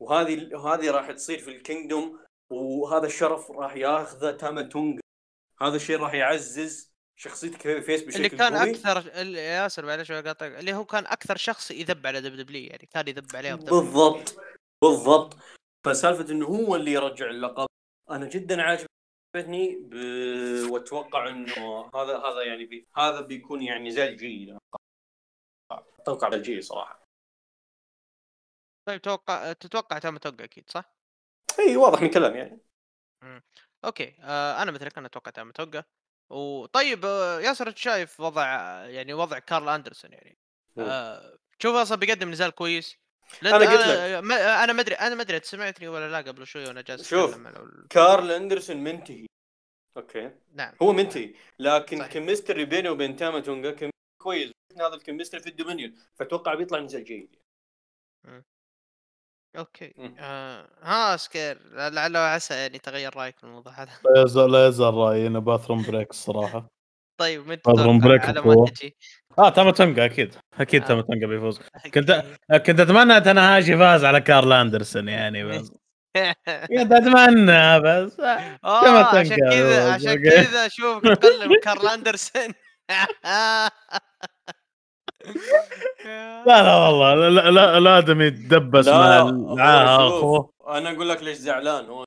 [0.00, 2.20] وهذه هذه راح تصير في ال Kingdom
[2.50, 5.00] وهذا الشرف راح ياخذه تاما تونجا
[5.60, 8.70] هذا الشيء راح يعزز شخصية ك babyface بشكل اللي كان قوي.
[8.70, 10.52] أكثر اللي- ياسر معلش أقاطعك.
[10.52, 14.40] اللي هو كان أكثر شخص يذب على WWE يعني كان يذب عليهم بالضبط
[14.82, 15.36] بالضبط.
[15.86, 17.66] فسالفة إنه هو اللي يرجع اللقب
[18.10, 19.94] أنا جدا عاجبتني ب...
[20.70, 22.86] وأتوقع إنه هذا هذا يعني بي...
[22.96, 24.58] هذا بيكون يعني زي الجيل
[25.72, 27.06] أتوقع الجيل صراحة.
[28.88, 30.94] طيب توقع تتوقع تاما تونجا أكيد صح؟
[31.58, 32.60] إي واضح من كلام يعني.
[33.84, 35.82] okay آه أنا مثلك أنا أتوقع تاما تونجا.
[36.30, 38.44] وطيب آه ياسر أنت شايف وضع
[38.84, 40.38] يعني وضع كارل أندرسون يعني؟
[40.78, 42.96] آه تشوف أصلا بيقدم نزال كويس.
[43.42, 46.80] أنا قلت ما أنا ما أدري أنا ما أدري سمعتني ولا لا قبل شوي وأنا
[46.80, 47.36] جالس شوف.
[47.36, 49.26] ال- كارل أندرسون منتهي.
[49.96, 50.74] okay؟ نعم.
[50.82, 51.34] هو منتهي.
[51.58, 52.12] لكن صحيح.
[52.12, 53.90] chemistry بينه وبين تاما تونجا
[54.22, 54.52] كويس.
[54.80, 57.36] هذا ال chemistry في ال Dominion فأتوقع بيطلع نزال جيد.
[59.58, 59.94] okay.
[60.20, 61.58] آه ها سكير
[61.90, 65.82] لعل وعسى يعني تغير رأيك في الموضوع هذا لا يزال لا يزال رأيي إنه bathroom
[65.82, 66.70] break الصراحه
[67.20, 68.40] طيب من أظن تتوقع break على.
[68.40, 68.96] ما تجي
[69.38, 70.86] آه تاما تونجا أكيد أكيد آه.
[70.86, 71.60] تاما تونجا بيفوز
[71.94, 72.24] كنت.
[72.66, 75.72] كنت أتمنى تنهاشي فاز على كارل أندرسون يعني بس
[76.68, 78.58] كنت أتمنى بس آه.
[78.64, 80.22] آه كما عشان كذا عشان.
[80.30, 82.54] كذا شوف تقلب كارل أندرسون
[86.46, 90.50] لا لا والله لا لا, لا, لا آدم يتدبس معاها أخوه.
[90.66, 91.84] أنا أقول لك ليش زعلان.
[91.86, 92.04] هو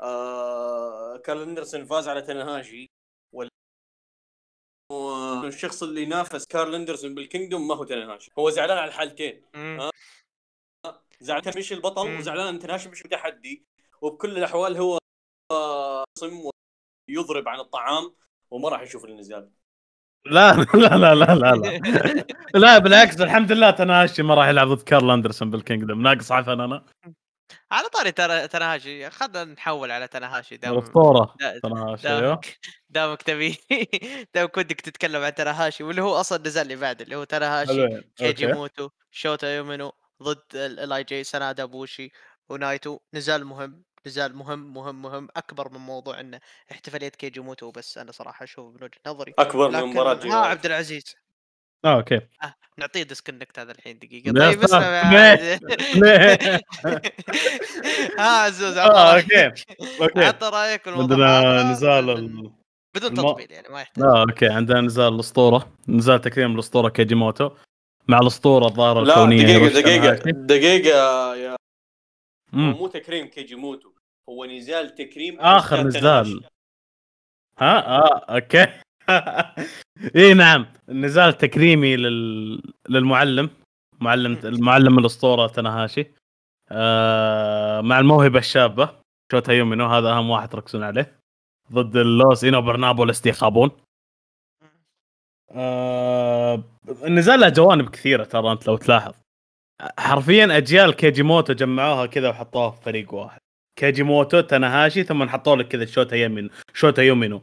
[0.00, 2.86] آه كارل أندرسون فاز على تنهاشي
[3.34, 3.48] وال
[4.92, 9.42] والشخص اللي ينافس كارل أندرسون بال Kingdom ما هو تنهاشي هو زعلان على الحالتين.
[9.54, 9.90] مم.
[11.20, 12.18] زعلان مش البطل.
[12.18, 13.66] وزعلان ان تنهاشي مش متحدي
[14.00, 14.98] وبكل الأحوال هو
[15.52, 16.50] آه، صم
[17.08, 18.14] يضرب عن الطعام
[18.50, 19.50] وما راح يشوف النزال.
[20.30, 22.24] لا لا لا لا لا لا
[22.54, 22.78] لا.
[22.78, 26.02] بالعكس الحمد لله تناشي ما راح يلعب ضد كارل أندرسون بال Kingdom.
[26.02, 26.84] ناقص عفن أنا.
[27.72, 31.34] على طاري ترى تناهاشي خلينا نحول على تناهاشي دام الأسطورة.
[31.40, 32.40] دا- تناشي أيوه.
[32.90, 33.58] دامك تبي.
[34.34, 38.46] دامك ودك تتكلم عن تناهاشي واللي هو أصلا نزال اللي بعد اللي هو تناهاشي كيجي
[38.46, 39.92] موتو شوتا يومينو
[40.22, 42.10] ضد ال LIJ سنادا بوشي
[42.48, 42.98] ونايتو.
[43.14, 43.82] نزال مهم.
[44.06, 46.40] نزال مهم مهم مهم أكبر من موضوع انه
[46.72, 49.34] احتفالية كيجي موتو بس أنا صراحة أشوف من وجهة نظري.
[49.38, 51.14] أكبر من مباراة ها عبد العزيز.
[51.84, 52.20] آه أوكي.
[52.78, 54.32] نعطيه disconnect هذا الحين دقيقة.
[54.32, 54.60] طيب.
[55.96, 56.60] ليه؟
[58.18, 59.46] ها عزوز آه أوكي
[60.00, 60.24] أوكي.
[60.24, 62.14] عطى رأيك عندنا نزال
[62.96, 64.04] بدون- تطبيل يعني ما يحتاج.
[64.04, 65.72] آه أوكي عندنا نزال الأسطورة.
[65.88, 67.50] نزال تكريم الأسطورة كيجيموتو
[68.08, 70.32] مع الأسطورة الظاهرة لا الكونية دقيقة هيروشي دقيقة تاناهاشي.
[70.32, 71.56] دقيقة يا.
[72.56, 73.92] مو تكريم كيجي موتو
[74.28, 75.82] هو نزال تكريم آخر.
[75.82, 76.44] نزال.
[77.58, 78.66] ها؟ آه أوكي.
[80.16, 80.66] إي نعم.
[80.88, 82.62] نزال تكريمي لل...
[82.88, 83.50] للمعلم.
[84.00, 86.06] معلم المعلم الأسطورة تناهاشي.
[86.70, 88.90] آه مع الموهبة الشابة
[89.32, 89.86] شوتا يومينو.
[89.86, 91.18] هذا أهم واحد تركزون عليه.
[91.72, 93.70] ضد Los Ingobernables de Japón
[95.50, 96.64] آه
[97.04, 99.14] النزال له جوانب كثيرة ترى أنت لو تلاحظ.
[99.98, 103.40] حرفيا أجيال كيجيموتو جمعوها كذا وحطوها في فريق واحد.
[103.78, 107.42] كيجيموتو تناهاشي ثم حطوا لك كذا شوتا يمين شوتا يومينو.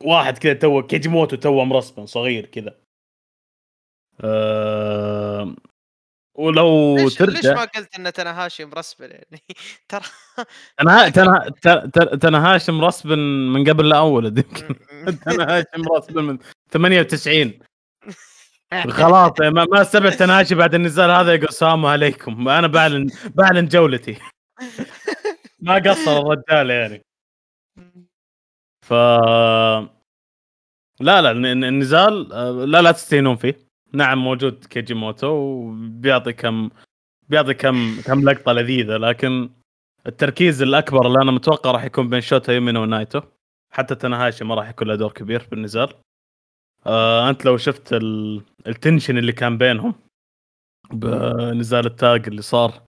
[0.00, 2.74] واحد كذا تو كيجيموتو تو مرسبن صغير كذا.
[4.20, 5.56] أه...
[6.38, 9.42] ولو ليش ليش ترجع ما قلت إن تناهاشي مرسبل يعني؟
[9.88, 10.02] ترى
[10.78, 11.08] تنها...
[11.08, 11.48] تنها...
[11.86, 13.18] ت- تناهاشي مرسبن
[13.52, 14.74] من قبل لا اول يمكن
[15.24, 16.38] تناهاشي مرسبن من
[16.72, 17.52] 98
[18.72, 22.48] خلاص ما, ما استبعد تناهاشي بعد النزال هذا يقول السلام عليكم.
[22.48, 24.16] أنا بعلن بعلن جولتي.
[25.60, 27.04] ما قصر الرجال يعني.
[28.86, 28.92] ف
[31.00, 33.58] لا لا الن- النزال آه، لا لا تستهينون فيه.
[33.92, 36.70] نعم موجود كيجيموتو وبيعطي كم
[37.28, 39.50] بيعطي كم كم لقطة لذيذة لكن
[40.06, 43.20] التركيز الأكبر اللي أنا متوقع راح يكون بين شوتا يومينو ونايتو.
[43.72, 45.88] حتى تناهاشي ما راح يكون له دور كبير بالنزال.
[46.86, 48.42] آه أنت لو شفت ال...
[48.66, 49.94] ال tension اللي كان بينهم
[50.90, 52.82] بنزال ال tag اللي صار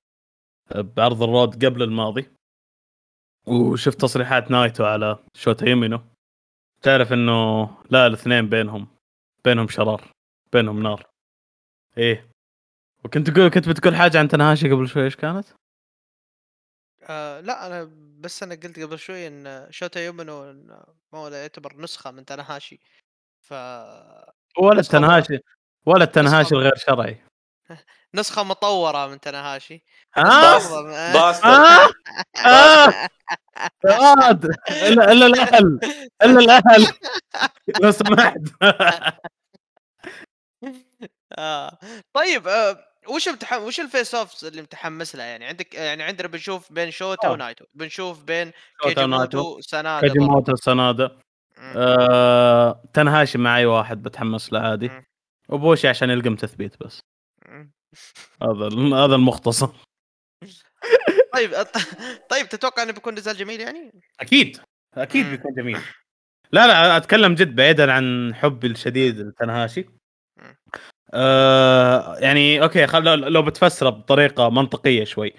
[0.74, 2.26] بعرض ال Road قبل الماضي
[3.46, 6.00] وشفت تصريحات نايتو على شوتا يومينو
[6.82, 8.88] تعرف إنه لا الاثنين بينهم
[9.44, 10.12] بينهم شرار
[10.52, 11.06] بينهم نار.
[11.98, 12.30] إيه.
[13.04, 15.46] وكنت تقول كنت بتقول حاجة عن تنهاشي قبل شوي إيش كانت؟
[17.02, 20.82] آه لا أنا بس أنا قلت قبل شوي إن شوتا يومينو إن
[21.14, 22.80] هو يعتبر نسخة من تناهاشي
[23.48, 23.52] ف
[24.58, 25.38] ولا نسخة التنهاشي
[25.86, 27.24] ولا التنهاشي نسخة- الغير شرعي
[28.14, 29.84] نسخة مطورة من تناهاشي
[30.14, 30.22] ها؟
[30.56, 31.12] آه.
[31.12, 31.88] باستر آه
[32.46, 33.08] آه
[33.82, 35.80] فؤاد إلا إلا الأهل
[36.22, 36.86] إلا الأهل
[37.82, 38.40] لو سمحت
[41.38, 41.78] آه.
[42.12, 42.84] طيب آه.
[43.08, 43.62] وش متحم...
[43.62, 47.32] وش ال face off اللي متحمس لها يعني عندك يعني عندنا بنشوف بين شوتا آه.
[47.32, 48.52] ونايتو بنشوف بين.
[48.82, 50.14] كيجيموتو سنادا برضو.
[50.14, 51.18] كاجيموتو سنادا.
[51.60, 52.82] آه...
[52.92, 54.90] تنهاشي مع اي واحد بتحمس له عادي.
[55.48, 57.00] وبوشي عشان يلقم تثبيت بس.
[58.42, 58.68] هذا
[59.04, 59.68] هذا المختصر
[61.34, 61.50] طيب
[62.30, 64.60] طيب تتوقع إنه بيكون نزال جميل يعني؟ أكيد
[64.94, 65.26] أكيد.
[65.26, 65.78] بيكون جميل
[66.52, 69.86] لا لا أتكلم جد بعيدا عن حبي الشديد لتنهاشي.
[71.14, 75.32] آه يعني أوكي خل لو, بتفسره بطريقة منطقية شوي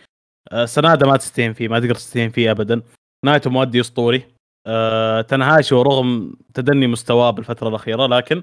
[0.52, 2.82] آه سنادا ما تستهين فيه ما تقدر تستهين فيه ابدا
[3.26, 4.36] نايتو مؤدي أسطوري
[4.68, 8.42] آه تنهاشي ورغم تدني مستواه بالفترة الأخيرة لكن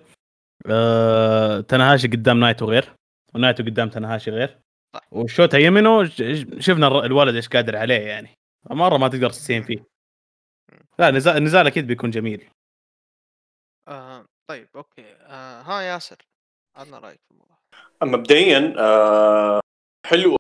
[0.67, 2.93] آه تنهاشي قدام نايتو غير
[3.35, 4.59] ونايتو قدام تنهاشي غير.
[5.13, 6.05] وشوتا يمينو
[6.59, 8.29] شفنا الولد إيش قادر عليه يعني
[8.71, 9.85] مرة ما تقدر تستهين فيه
[10.99, 12.49] لا نزال النزال أكيد بيكون جميل
[13.89, 14.25] آه.
[14.51, 15.61] طيب أوكي آه.
[15.63, 16.17] ها ياسر
[16.77, 17.57] عطنا رأيك في الموضوع
[18.03, 19.61] مبدئيا آه
[20.07, 20.37] حلوة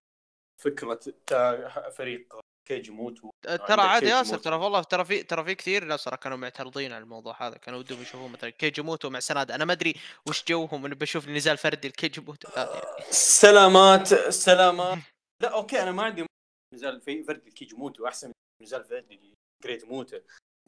[0.62, 4.39] فكرة تا- فريق كيجي موتو آه، ترى عندك عادي كيجي ياسر.
[4.39, 7.79] ترى والله ترى في ترى في كثير ناس ترى كانوا معترضين على الموضوع هذا كانوا
[7.79, 9.95] ودهم يشوفون مثلا كيجيموتو مع سنادا أنا ما أدري
[10.29, 13.13] وش جوهم انه بشوف نزال فردي الكيجيموتو هذا يعني.
[13.13, 14.99] سلامات سلامات.
[15.43, 16.27] لا أوكي أنا ما عندي
[16.75, 18.33] نزال في فردي كيجي موتو احسن من
[18.63, 19.35] نزال فردي
[19.65, 20.19] Great Muta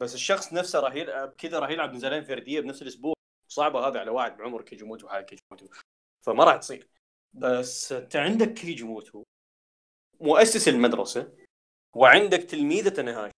[0.01, 3.13] بس الشخص نفسه راح يلعب كذا راح يلعب نزالين فردية بنفس الأسبوع.
[3.51, 5.67] صعبة هذا على واحد بعمر كيجي موتو وحال كيجي موتو
[6.25, 6.87] فما راح تصير.
[7.33, 9.23] بس أنت عندك كيجي موتو
[10.19, 11.33] مؤسس المدرسة.
[11.95, 13.33] وعندك تلميذة تنهاشي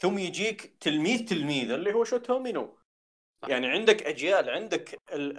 [0.00, 2.78] ثم يجيك تلميذ تلميذة اللي هو شوتومينو
[3.48, 5.38] يعني عندك أجيال عندك ال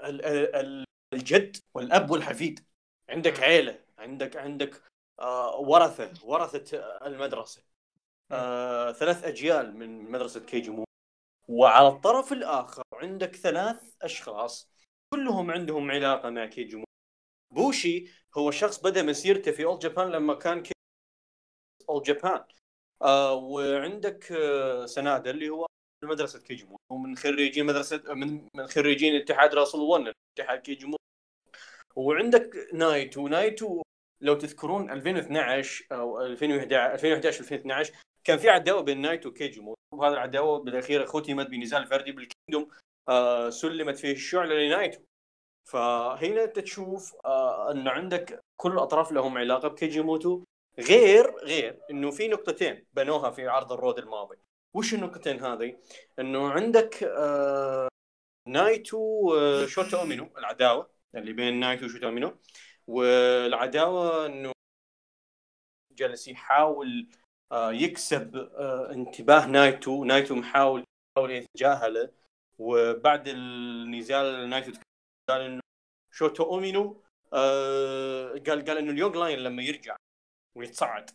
[0.00, 2.66] ال ال ال الجد والأب والحفيد.
[3.08, 3.40] عندك.
[3.40, 4.82] عيلة عندك عندك
[5.20, 7.62] آه ورثة ورثة المدرسة.
[8.32, 10.84] آه ثلاث أجيال من مدرسة كيجيمو
[11.48, 14.70] وعلى الطرف الآخر عندك ثلاث أشخاص.
[15.14, 16.84] كلهم عندهم علاقة مع كيجيمو
[17.50, 20.62] بوشي هو شخص بدأ مسيرته في اول جابان لما كان
[21.90, 22.44] اول جابان
[23.02, 25.66] آه وعندك آه سنادا اللي هو
[26.04, 26.76] مدرسة كيجيمو.
[26.90, 30.96] ومن خريجين مدرسة من من خريجين اتحاد Wrestle One اتحاد كيجيمو.
[31.96, 33.82] وعندك نايتو نايتو
[34.20, 37.92] لو تذكرون 2012 أو 2011 2011 2012
[38.24, 39.74] كان في عداوة بين نايتو وكيجيمو.
[39.94, 42.70] وهذه العداوة بالأخير ختمت بنزال فردي بال Kingdom
[43.08, 45.00] آه سلمت فيه الشعلة لنايتو
[45.70, 50.44] فهنا انت تشوف آه انه عندك كل الأطراف لهم علاقة بكيجيموتو
[50.78, 54.36] غير غير إنه في نقطتين بنوها في عرض ال Road الماضي.
[54.74, 55.78] وش النقطتين هذه؟
[56.18, 57.88] إنه عندك آه
[58.48, 62.36] نايتو وشوتا اومينو العداوة اللي بين نايتو وشوتا اومينو
[62.86, 64.52] والعداوة إنه
[65.92, 67.08] جالس يحاول
[67.52, 70.04] آه يكسب آه انتباه نايتو.
[70.04, 70.84] نايتو محاول
[71.16, 72.12] يحاول يتجاهله.
[72.58, 74.72] وبعد النزال نايتو
[75.30, 75.60] قال إنه
[76.12, 79.96] شوتو اومينو آه قال قال إنه ال young lion لما يرجع
[80.56, 81.10] ويتصعد.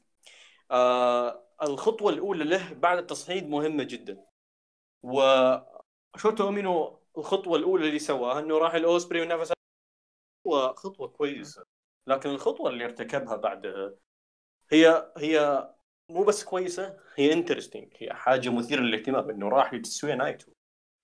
[0.72, 4.26] آه الخطوة الأولى له بعد التصعيد مهمة جدا.
[5.03, 9.53] وشوتو اومينو الخطوة الأولى اللي سواها؟ إنه راح لأوسبري ونافس
[10.47, 11.65] هو خطوة كويسة
[12.07, 13.95] لكن الخطوة اللي ارتكبها بعدها
[14.72, 15.69] هي هي
[16.09, 20.53] مو بس كويسة هي interesting هي حاجة مثيرة للاهتمام إنه راح لتسويه نايتو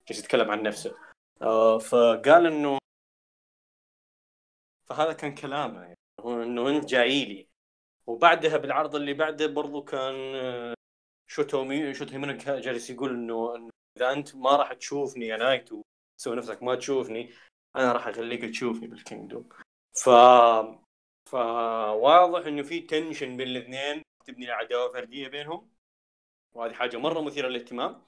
[0.08, 0.96] جالس يتكلم عن نفسه.
[1.42, 2.78] آه فقال إنه
[4.86, 7.47] فهذا كان كلامه يعني هو إنه أنت جاي لي.
[8.08, 10.74] وبعدها بالعرض اللي بعده برضو كان آه،
[11.30, 15.82] شوتومي شوتومي جالس يقول إنه إذا أنت ما راح تشوفني يا نايتو
[16.18, 17.30] تسوي نفسك ما تشوفني
[17.76, 19.48] أنا راح أخليك تشوفني بال Kingdom
[19.92, 20.10] ف
[21.30, 25.70] فواضح إنه في tension بين الاثنين تبني عداوه فردية بينهم.
[26.54, 28.02] وهذه حاجة مرة مثيرة للاهتمام.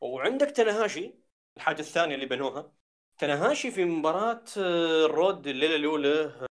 [0.00, 1.14] وعندك تناهاشي
[1.56, 2.72] الحاجة الثانية اللي بنوها
[3.18, 6.49] تناهاشي في مباراة آه، ال Road الليلة الأولى آه،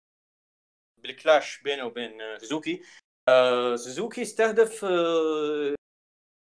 [1.03, 2.81] بال clash بينه وبين آه، سوزوكي
[3.29, 5.75] آه، سوزوكي استهدف آه،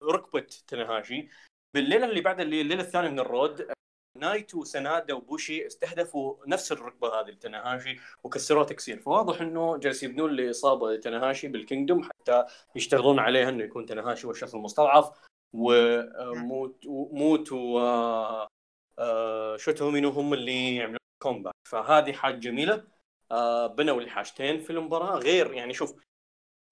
[0.03, 1.29] ركبة تنهاشي
[1.73, 3.73] بالليلة اللي بعد اللي- الليلة الثانية من ال Road آه،
[4.17, 8.99] نايتو وسنادا وبوشي استهدفوا نفس الركبة هذه لتنهاشي وكسروها تكسير.
[8.99, 12.45] فواضح إنه جالس يبنون لإصابة تنهاشي بال Kingdom حتى
[12.75, 15.11] يشتغلون عليها إنه يكون تنهاشي هو الشخص المستضعف.
[15.53, 18.47] وموتو موتو و آه،
[18.99, 22.73] آه، شوتا يومينو هم اللي يعملون comeback فهذه حاجة جميلة.
[22.73, 22.98] آه،
[23.67, 25.17] بنوا لي حاجتين في المباراة.
[25.19, 25.93] غير يعني شوف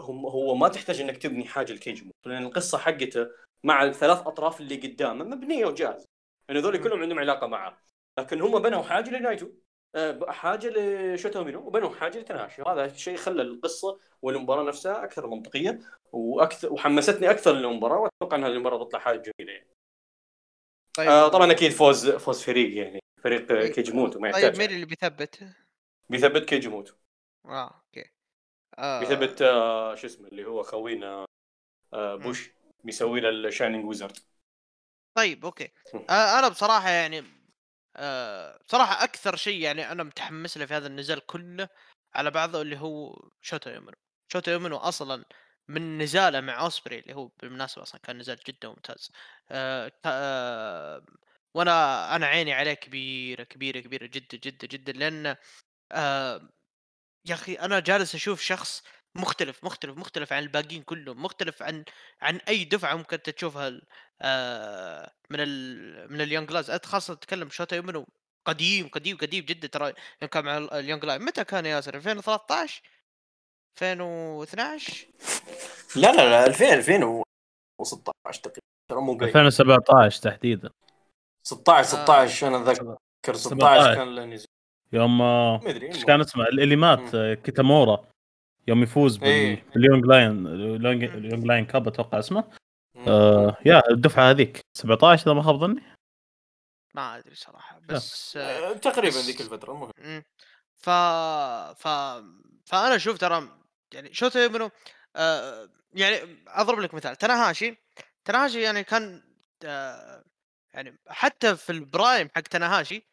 [0.01, 3.27] هم هو ما تحتاج إنك تبني حاجة لكيجمو لأن القصة حقته
[3.63, 6.05] مع الثلاث أطراف اللي قدامه مبنية وجاهزه
[6.49, 7.81] يعني هذول كلهم عندهم علاقة معه.
[8.19, 9.49] لكن هم بنوا حاجة لنايتو
[9.95, 12.61] آه، حاجة لشوتا يومينو وبنوا حاجة لتناهاشي.
[12.61, 15.79] وهذا الشيء خلى القصة والمباراة نفسها أكثر منطقية
[16.11, 19.69] وأكثر وحمستني أكثر للمباراة وأتوقع إنها المباراة تطلع حاجة جميلة يعني.
[20.93, 21.09] طيب.
[21.09, 23.71] آه طبعا أكيد فوز فوز فريق يعني فريق إيه.
[23.71, 24.59] كيجي موتو ما طيب يحتاج.
[24.59, 25.43] مين اللي بيثبت؟
[26.09, 26.93] بيثبت كيجي موتو
[27.45, 28.11] آه أوكي.
[28.77, 28.99] آه.
[28.99, 31.25] بيثبت آه شو اسمه اللي هو خوينا
[31.93, 32.51] آه بوشي
[32.83, 34.17] بيسوي له ال Shining Wizard
[35.17, 35.71] طيب أوكي.
[36.09, 37.23] آه أنا بصراحة يعني
[37.95, 41.69] آه بصراحة أكثر شيء يعني أنا متحمس له في هذا النزال كله
[42.15, 43.97] على بعضه اللي هو شوتا يومينو.
[44.27, 45.25] شوتا يومينو أصلا
[45.67, 49.11] من نزاله مع أوسبري اللي هو بالمناسبة أصلا كان نزال جدا ممتاز.
[49.51, 51.05] آه آه
[51.53, 55.35] وأنا أنا عيني عليه كبيرة كبيرة كبيرة جدا جدا جدا لأن
[55.91, 56.49] آه
[57.25, 58.83] يا أخي أنا جالس أشوف شخص
[59.15, 61.83] مختلف مختلف مختلف عن الباقيين كلهم مختلف عن
[62.21, 63.85] عن أي دفعة ممكن انت تشوفها ال-
[64.21, 68.05] آه، من ال من ال Young Lions خاصة تتكلم شوتا يومينو
[68.45, 71.95] قديم قديم قديم جدا ترى يوم كان مع ال- ال Young Lions متى كان ياسر؟
[71.95, 72.81] 2013
[73.81, 75.07] 2012
[75.95, 78.61] لا لا لا 2000 2016 تقريبا
[78.91, 79.23] ترى مو قريب.
[79.23, 80.69] 2017 تحديدا.
[81.43, 82.97] 16 16 أنا أتذكر
[83.33, 83.95] 16 17.
[83.95, 84.45] كان نزل
[84.93, 88.05] يوم آه، إيش كان اسمه؟ اللي مات آه، كيتامورا
[88.67, 89.65] يوم يفوز إيه.
[89.75, 92.43] بال Young Lion ال Young Lion Cup أتوقع اسمه.
[93.07, 95.81] آه يا الدفعة هذيك 17 إذا ما خاب ظني.
[96.95, 100.23] ما أدري صراحة بس آه، تقريبا ذيك الفترة المهم.
[100.75, 100.89] ف
[101.79, 101.87] ف
[102.65, 103.49] فأنا أشوف ترى
[103.93, 104.69] يعني شوتا يومينو
[105.15, 107.77] آه يعني أضرب لك مثال تناهاشي
[108.25, 109.23] تناهاشي يعني كان
[109.65, 110.23] آه
[110.73, 113.03] يعني حتى في ال prime حق تناهاشي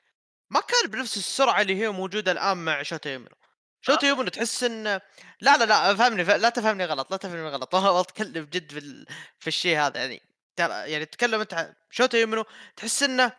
[0.54, 3.36] ما كان بنفس السرعة اللي هي موجودة الآن مع شوتا يومينو.
[3.80, 4.84] شوتا يومينو تحس إن
[5.40, 7.74] لا لا لا فهمني لا تفهمني غلط لا تفهمني غلط.
[7.74, 9.06] أتكلم جد في ال...
[9.38, 10.22] في الشيء هذا يعني.
[10.56, 12.44] ترى يعني تتكلم أنت شوتا يومينو
[12.76, 13.32] تحس انه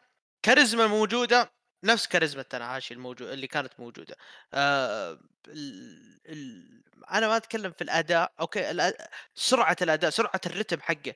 [0.43, 1.51] كاريزما موجودة
[1.83, 4.15] نفس كاريزما تناهاشي الموجود اللي كانت موجودة.
[4.53, 6.19] آه ال...
[6.25, 6.83] ال...
[7.11, 9.09] أنا ما أتكلم في الأداء أوكي الأ...
[9.35, 11.13] سرعة الأداء سرعة الرتم حقه.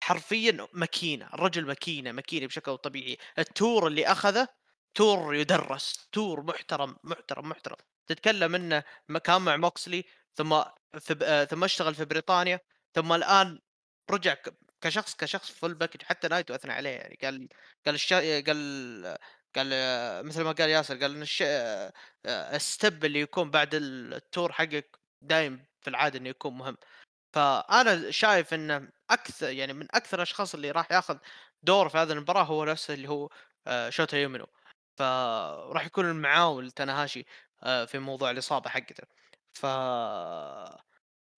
[0.00, 3.18] حرفيا ماكينة الرجل ماكينة ماكينة بشكل طبيعي.
[3.38, 4.48] ال tour اللي أخذه
[4.96, 8.82] tour يدرس tour محترم محترم محترم تتكلم إنه
[9.24, 10.04] كان مع موكسلي
[10.34, 10.62] ثم
[10.98, 11.18] في.
[11.22, 12.60] آه، ثم اشتغل في بريطانيا
[12.94, 13.60] ثم الآن
[14.10, 14.36] رجع.
[14.80, 17.48] كشخص كشخص full package حتى نايتو أثنى عليه يعني قال
[17.86, 18.12] قال الش...
[18.12, 19.18] قال
[19.56, 21.42] قال آه، مثل ما قال ياسر قال إن الش...
[21.42, 21.92] آه،
[22.26, 26.76] آه، ال step اللي يكون بعد ال tour حقك دايم في العادة إنه يكون مهم
[27.34, 31.18] فأنا شايف إنه أكثر يعني من أكثر الأشخاص اللي راح ياخذ
[31.62, 33.28] دور في هذه المباراة هو نفسه اللي هو
[33.88, 34.46] شوتا يومينو
[34.96, 37.26] فراح يكون المعاول تناهاشي
[37.62, 39.04] آه، في موضوع الإصابة حقته.
[39.52, 39.66] ف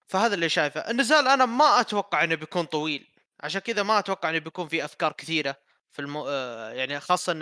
[0.08, 0.80] فهذا اللي شايفه.
[0.90, 3.08] النزال أنا ما أتوقع إنه بيكون طويل.
[3.40, 5.56] عشان كذا ما أتوقع إنه بيكون في أفكار كثيرة
[5.92, 6.24] في المو...
[6.28, 7.34] آه، يعني خاصة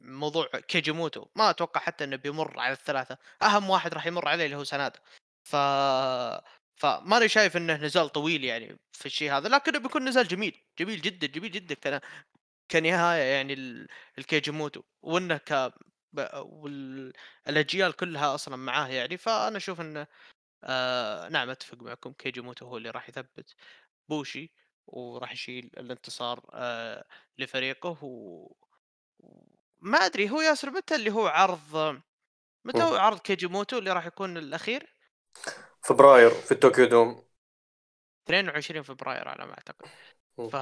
[0.00, 1.26] موضوع كيجيموتو.
[1.36, 3.18] ما أتوقع حتى إنه بيمر على الثلاثة.
[3.42, 5.00] أهم واحد راح يمر عليه اللي هو سنادا.
[5.44, 5.56] ف
[6.76, 9.48] فماني شايف إنه نزال طويل يعني في الشيء هذا.
[9.48, 10.64] لكنه بيكون نزال جميل.
[10.78, 12.00] جميل جدا جميل جدا
[12.70, 13.88] كنهاية يعني ال-
[14.18, 15.72] الكيجي موتو وإنه ك
[16.34, 19.16] والأجيال كلها أصلا معاه يعني.
[19.18, 20.06] فأنا أشوف إنه
[20.64, 23.54] آه نعم أتفق معكم كيجي موتو هو اللي راح يثبت
[24.08, 24.52] بوشي
[24.86, 27.04] وراح يشيل الانتصار آه
[27.38, 28.52] لفريقه و...
[29.80, 32.00] ما أدري هو ياسر متى اللي هو عرض
[32.64, 34.94] متى هو عرض كيجي موتو اللي راح يكون الأخير؟
[35.82, 37.24] فبراير في ال Tokyo Dome.
[38.24, 39.90] 22 فبراير على ما أعتقد.
[40.36, 40.54] ف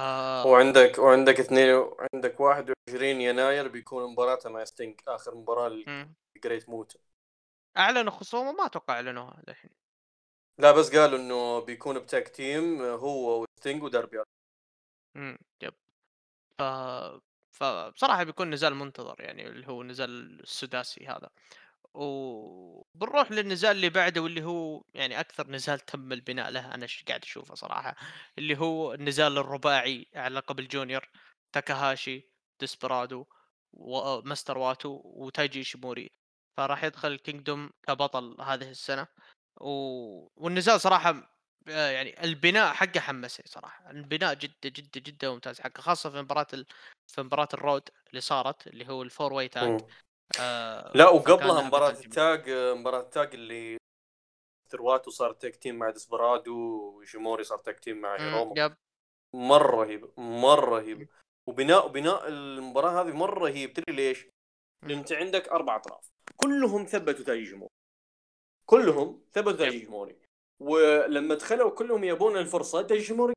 [0.45, 5.83] وعندك وعندك اثنين عندك 21 يناير بيكون مباراته مع ستينج آخر مباراة.
[6.37, 6.97] ل Great Muta
[7.77, 9.71] أعلنوا خصومه؟ ما أتوقع أعلنوها الحين
[10.57, 14.23] لا بس قالوا إنه بيكون ب tag team هو وستينج وداربي
[15.15, 15.73] امم yep.
[16.59, 16.63] ف
[17.51, 21.29] فبصراحة بيكون نزال منتظر يعني اللي هو نزال السداسي هذا.
[21.93, 27.55] وبنروح للنزال اللي بعده واللي هو يعني أكثر نزال تم البناء له أنا قاعد أشوفه
[27.55, 27.95] صراحة.
[28.37, 31.09] اللي هو النزال الرباعي على لقب ال junior
[31.53, 32.29] تاكاهاشي
[32.59, 33.25] ديسبرادو
[33.73, 36.11] ومستر واتو وتايجي إيشيموري
[36.57, 39.07] فراح يدخل Kingdom كبطل هذه السنة.
[39.61, 39.67] و...
[40.35, 41.33] والنزال صراحة
[41.67, 43.91] آه، يعني البناء حقه حمسني صراحة.
[43.91, 46.65] البناء جدا جدا جدا ممتاز حقه خاصة في مباراة ال...
[47.07, 49.81] في مباراة ال Road اللي صارت اللي هو ال four way tag.
[50.39, 51.89] آه لا وقبلها لها مباراة.
[51.89, 53.77] ال tag مباراة ال tag اللي
[54.69, 58.15] ترواتو صار تاك تيم مع ديسبرادو وشيموري صار تاك تيم مع
[58.57, 58.73] يب
[59.35, 61.09] مرة رهيب مرة رهيب.
[61.47, 63.73] وبناء بناء المباراة هذه مرة رهيب.
[63.73, 64.27] تدري ليش؟
[64.83, 66.09] لأن أنت عندك أربع أطراف.
[66.37, 67.73] كلهم ثبتوا تاج جمهوري
[68.65, 69.85] كلهم ثبتوا تاج يب.
[69.85, 70.17] جمهوري
[70.61, 73.33] ولما دخلوا كلهم يبون الفرصة تاج جمهوري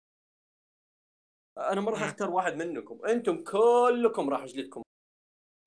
[1.59, 2.07] أنا ما راح مم.
[2.07, 3.07] أختار واحد منكم.
[3.07, 4.81] أنتم كلكم راح أجلدكم.
[4.81, 4.85] مم.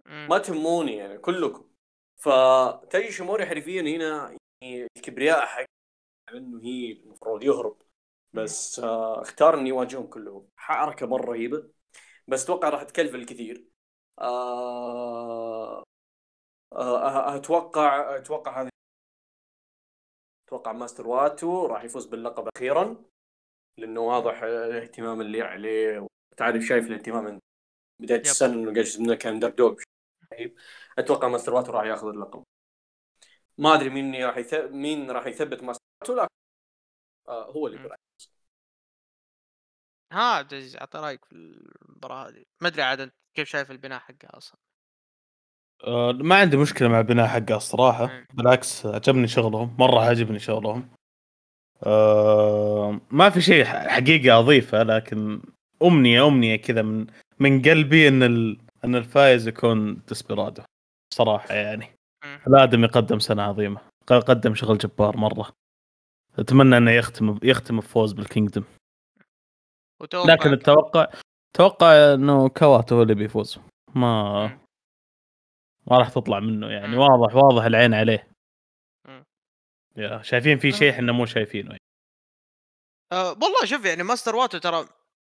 [0.09, 1.69] ما تهموني يعني كلكم.
[2.17, 5.65] فتايجي ايشيموري حرفيا هنا يعني الكبرياء حق
[6.33, 7.81] إنه هي المفروض يهرب.
[8.33, 10.47] بس آه اختار إني يواجههم كلهم.
[10.57, 11.69] حركة مرة رهيبة.
[12.27, 13.65] بس أتوقع راح تكلف الكثير
[14.19, 15.83] آه
[16.73, 18.69] آه أتوقع أتوقع هذه
[20.47, 23.03] أتوقع ماستر واتو راح يفوز باللقب أخيرا.
[23.77, 26.07] لأنه واضح الاهتمام اللي عليه
[26.37, 27.39] تعرف شايف الاهتمام من
[28.01, 28.21] بداية.
[28.21, 29.79] السنة إنه قاعد كان build up
[30.33, 30.55] رهيب
[30.97, 32.43] أتوقع ماستر واتو راح يأخذ اللقب.
[33.57, 34.53] ما أدري مين راح يث...
[34.53, 36.27] مين راح يثبت ماستر واتو لكن
[37.27, 37.79] آه هو اللي.
[37.79, 37.95] يقول.
[40.11, 42.43] ها عبد العزيز اعطى رأيك في المباراة هذه.
[42.61, 44.57] ما أدري عاد كيف شايف البناء حقها أصلا.
[45.83, 48.05] آه، ما عندي مشكلة مع البناء حقه الصراحة.
[48.05, 48.25] مم.
[48.33, 50.89] بالعكس عجبني شغلهم مرة عجبني شغلهم.
[51.83, 55.41] آه، ما في شيء حقيقه أضيفه لكن
[55.83, 57.07] أمنية أمنية كذا من
[57.39, 58.68] من قلبي إن ال...
[58.83, 60.63] أن الفايز يكون ديسبيرادو
[61.13, 61.87] صراحة يعني.
[62.47, 65.51] الآدمي قدم سنة عظيمة قدم شغل جبار مرة
[66.39, 68.63] أتمنى إنه يختم يختم بفوز بال Kingdom
[70.13, 71.07] لكن التوقع
[71.53, 73.59] توقع إنه واتو هو اللي بيفوز
[73.95, 74.45] ما.
[75.87, 76.97] ما راح تطلع منه يعني.
[76.97, 78.27] واضح واضح العين عليه.
[79.97, 81.79] يا شايفين في شيء إحنا مو شايفينه يعني.
[83.11, 84.85] أه والله شوف يعني ماستر واتو ترى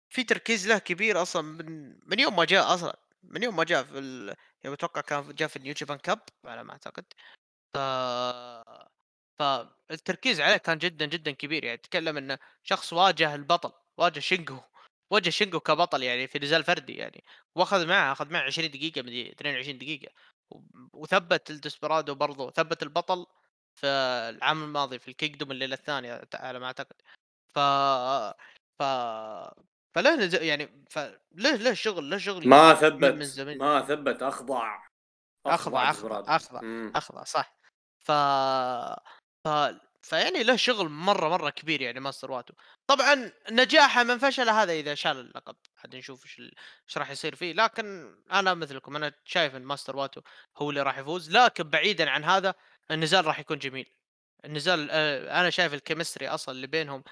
[0.10, 3.84] في تركيز له كبير أصلا من من يوم ما جاء أصلا من يوم ما جاء
[3.84, 4.36] في ال...
[4.64, 7.06] يعني أتوقع كان جاء في ال New Japan Cup على ما أعتقد.
[7.76, 7.78] ف
[9.40, 11.64] فالتركيز عليه كان جدا جدا كبير.
[11.66, 14.60] يعني تكلم إنه شخص واجه البطل واجه شينجو
[15.12, 17.24] واجه شينجو كبطل يعني في نزال فردي يعني.
[17.56, 20.14] وأخذ معه أخذ معه 20 دقيقة من 22 دقيقة.
[20.52, 20.62] و-
[20.94, 23.26] وثبت الديسبيرادو برضو ثبت البطل
[23.76, 23.88] في
[24.30, 26.96] العام الماضي في ال Kingdom الليلة الثانية على ما أعتقد.
[27.56, 27.60] ف
[28.80, 28.84] ف
[29.96, 30.36] فله نز...
[30.36, 33.58] يعني فله له شغل له شغل ما من- من ثبت زمان.
[33.58, 34.78] ما ثبت أخضع
[35.46, 35.90] أخضع.
[35.90, 36.62] أخضع أخضع.
[36.96, 37.56] أخضع صح.
[38.00, 38.12] ف
[39.44, 39.48] ف
[40.02, 42.54] فيعني له شغل مرة مرة كبير يعني ماستر واتو.
[42.88, 45.56] طبعا نجاحه من فشله هذا إذا شال اللقب.
[45.84, 46.40] عاد نشوف إيش
[46.88, 47.54] إيش راح يصير فيه.
[47.54, 50.22] لكن أنا مثلكم أنا شايف إن ماستر واتو
[50.58, 51.32] هو اللي راح يفوز.
[51.38, 52.54] لكن بعيدا عن هذا
[52.92, 53.96] النزال راح يكون جميل.
[54.46, 57.04] النزال آه، أنا شايف ال chemistry أصلا اللي بينهم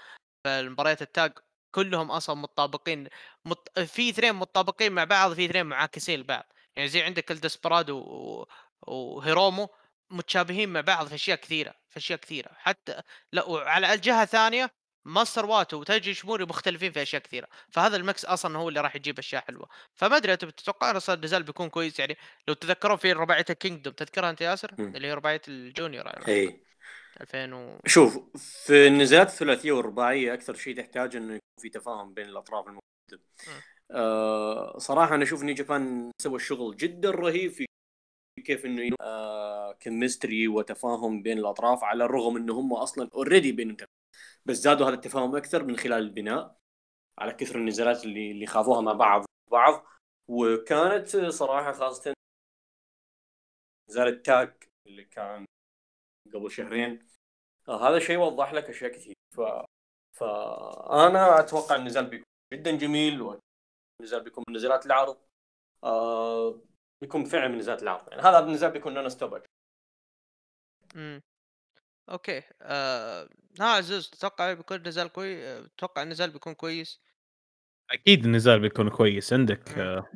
[0.43, 1.33] في المباريات ال tag
[1.77, 3.07] كلهم أصلا متطابقين
[3.45, 3.79] مت...
[3.79, 6.53] في اثنين متطابقين مع بعض في اثنين معاكسين لبعض.
[6.75, 8.47] يعني زي عندك الديسبيرادو و...
[8.81, 9.69] وهيرومو
[10.09, 12.49] متشابهين مع بعض في أشياء كثيرة في أشياء كثيرة.
[12.53, 13.01] حتى
[13.31, 14.71] لا وعلى الجهة الثانية
[15.05, 17.47] ماستر واتو وتايجي ايشيموري مختلفين في أشياء كثيرة.
[17.69, 19.67] فهذا ال mix أصلا هو اللي راح يجيب أشياء حلوة.
[19.95, 22.17] فما أدري أنت تتوقع أصلا النزال بيكون كويس؟ يعني
[22.47, 24.73] لو تذكرون في رباعية ال Kingdom تذكرها أنت ياسر.
[24.79, 26.66] اللي هي رباعية ال junior على اي.
[27.21, 27.79] 2000 و...
[27.85, 33.27] شوف في النزالات الثلاثية والرباعية أكثر شيء تحتاج إنه يكون في تفاهم بين الأطراف الموجودة.
[33.91, 37.65] آه صراحة أنا أشوف New Japan سوى الشغل جدا رهيب في
[38.45, 43.87] كيف إنه آه chemistry وتفاهم بين الأطراف على الرغم انه هم أصلا already بينهم تفاهم
[44.45, 46.57] بس زادوا هذا التفاهم أكثر من خلال البناء
[47.19, 49.85] على كثر النزالات اللي اللي خاضوها مع بعض بعض.
[50.27, 52.13] وكانت صراحة خاصه
[53.89, 54.53] نزال التاج
[54.87, 55.45] اللي كان
[56.33, 57.06] قبل شهرين.
[57.69, 59.15] هذا شيء وضح لك أشياء كثير.
[59.35, 59.41] ف
[60.13, 65.17] فانا أتوقع النزال بيكون جدا جميل والنزال بيكون من نزالات العرض.
[65.83, 66.61] آه
[67.01, 68.09] بيكون فعلا من نزالات العرض.
[68.09, 69.41] يعني هذا النزال بيكون نون ستوب
[70.95, 71.21] امم
[72.09, 72.43] أوكي.
[72.61, 73.29] آه...
[73.59, 77.01] ها عزوز تتوقع بيكون نزال كويس تتوقع النزال بيكون كويس؟
[77.91, 79.69] أكيد النزال بيكون كويس عندك.
[79.69, 80.11] آه،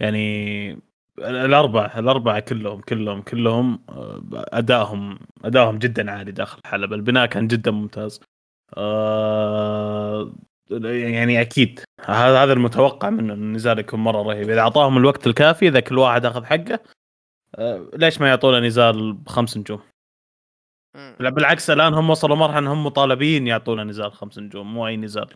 [0.00, 6.96] يعني الأربعة الأربعة كلهم كلهم كلهم آه، أدائهم أدائهم جدا عالي داخل الحلبة.
[6.96, 8.20] البناء كان جدا ممتاز.
[8.76, 10.34] آه،
[10.70, 11.80] يعني أكيد.
[12.00, 14.50] هذا هذا المتوقع منه النزال يكون مرة رهيب.
[14.50, 16.80] إذا أعطاهم الوقت الكافي إذا كل واحد أخذ حقه
[17.54, 19.80] آه، ليش ما يعطونا نزال بخمس نجوم.
[21.20, 25.28] لا بالعكس الآن هم وصلوا مرحلة إنهم مطالبين يعطونا نزال خمس نجوم مو أي نزال.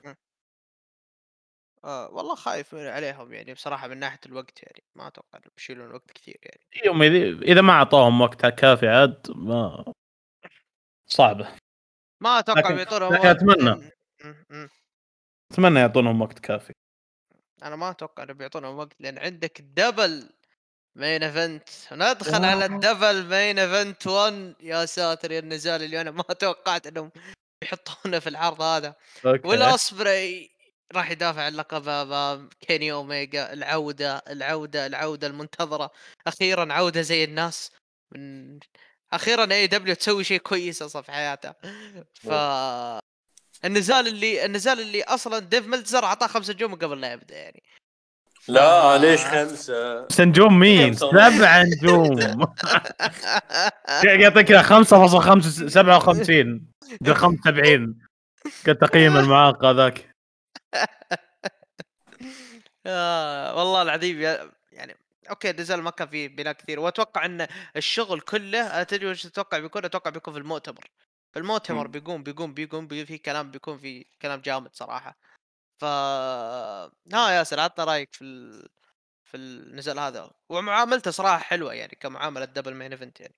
[1.87, 6.11] آه والله خايف عليهم يعني بصراحة من ناحية الوقت يعني ما أتوقع إنهم بيشيلون وقت
[6.15, 6.61] كثير يعني.
[6.85, 9.93] يوم إذا- إذا ما أعطاهم وقت كافي عاد ما
[11.11, 11.49] صعبة.
[12.23, 13.29] ما أتوقع لكن- بيعطونهم لكن
[14.51, 14.69] م.
[15.53, 15.81] أتمنى.
[15.81, 16.73] يعطونهم وقت كافي.
[17.63, 20.31] أنا ما أتوقع انه بيعطونهم وقت لأن عندك double
[20.97, 22.65] main event ندخل على.
[22.67, 27.11] ال double main event 1 يا ساتر يا النزال اللي أنا ما توقعت إنهم
[27.65, 28.95] يحطونه في العرض هذا.
[29.25, 30.56] ويل اوسبري
[30.95, 35.91] راح يدافع عن لقب أمام كيني أوميجا العودة العودة العودة المنتظرة.
[36.27, 37.73] أخيرا عودة زي الناس
[38.13, 38.59] من
[39.13, 41.55] أخيرا AEW تسوي شيء كويس أصلا في حياتها
[42.15, 42.29] ف
[43.65, 47.63] النزال اللي النزال اللي أصلا ديف ملتزر أعطاه خمسة نجوم قبل لا يبدأ يعني.
[48.49, 51.11] لا ليش خمسة؟ بس نجوم مين؟ خمسة.
[51.11, 52.21] سبع نجوم
[54.05, 56.67] يعطيك 5.5 57
[57.01, 57.99] ده 75
[58.65, 60.16] كتقييم المعاق ذاك.
[62.87, 64.97] آه والله العظيم يا- يعني
[65.31, 69.85] okay النزال ما كان فيه بناء كثير وأتوقع إن الشغل كله تدري وش تتوقع بيكون؟
[69.85, 70.85] أتوقع بيكون في المؤتمر
[71.33, 71.87] في المؤتمر.
[71.87, 75.19] بيقوم بيقوم بيقوم بي في كلام بيكون في كلام جامد صراحة
[75.81, 78.69] ف ها ياسر عطنا رأيك في ال...
[79.25, 83.35] في النزال هذا ومعاملته صراحة حلوة يعني كمعاملة double main event يعني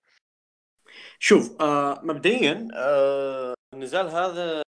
[1.18, 4.62] شوف آه مبدئيا آه النزال هذا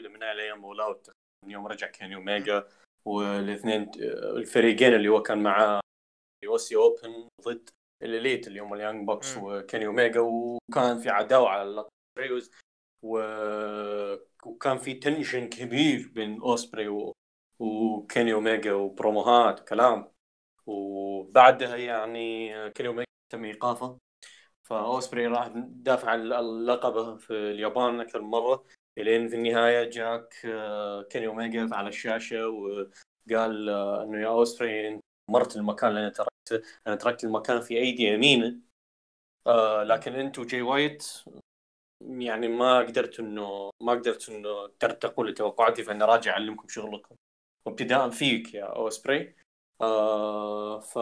[0.00, 1.10] طويلة من أيام All Out
[1.44, 2.68] من يوم رجع كيني اوميجا
[3.04, 3.90] والاثنين
[4.36, 5.80] الفريقين اللي هو كان معاه
[6.46, 7.68] Aussie Open ضد
[8.02, 9.36] ال Elite اللي هم ال Young Bucks.
[9.36, 11.90] وكيني اوميجا وكان في عداوة على اللقب
[13.02, 13.18] و...
[14.46, 17.12] وكان في tension كبير بين أوسبري و...
[17.58, 20.12] وكيني اوميجا وبروموهات وكلام.
[20.66, 23.98] وبعدها يعني كيني اوميجا تم إيقافه
[24.62, 28.66] فأوسبري راح دافع عن اللقب في اليابان أكثر من مرة.
[29.02, 35.56] إلين في النهاية جاك آه، كيني اوميجا على الشاشة وقال آه، إنه يا اوسبري دمرت
[35.56, 38.56] المكان اللي أنا تركته أنا تركت المكان في أيدي أمينة
[39.46, 41.04] آه لكن انت وجاي وايت
[42.00, 47.16] يعني ما قدرت إنه ما قدرت إنه ترتقوا لتوقعاتي فانا راجع أعلمكم شغلكم.
[47.66, 49.34] وابتداء فيك يا اوسبري
[49.80, 50.98] آه ف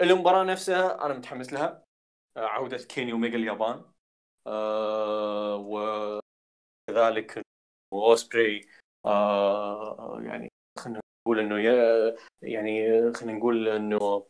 [0.00, 1.84] المباراة نفسها أنا متحمس لها.
[2.36, 3.84] عودة كيني اوميجا اليابان.
[4.46, 5.56] آه
[6.98, 7.42] وكذلك
[7.92, 8.68] اوسبري
[9.06, 10.48] آه يعني
[10.78, 11.58] خلينا نقول إنه
[12.42, 14.26] يعني خلينا نقول إنه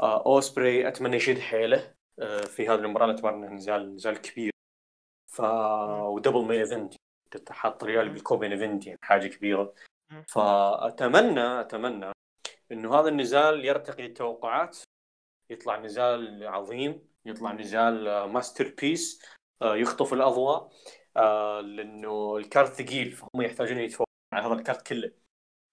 [0.00, 3.30] آه أوسبري أتمنى يشد حيله آه في هذه المباراة.
[3.30, 4.52] إنه نزال نزال كبير.
[5.26, 5.40] ف
[6.00, 6.94] و double main event
[7.46, 9.74] تحط ريال بال co-main event يعني حاجة كبيرة.
[10.28, 12.12] فأتمنى أتمنى
[12.72, 14.78] إنه هذا النزال يرتقي التوقعات
[15.50, 19.22] يطلع نزال عظيم يطلع نزال masterpiece
[19.62, 20.72] يخطف الأضواء.
[21.16, 25.12] آه، لأنه ال card ثقيل فهم يحتاجون يتفوقون على هذا ال card كله.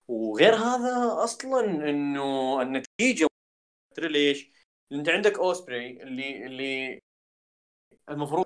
[0.07, 3.27] وغير هذا أصلا إنه النتيجة
[3.95, 4.51] تدري ليش؟
[4.91, 6.99] أنت عندك اوسبري اللي اللي
[8.09, 8.45] المفروض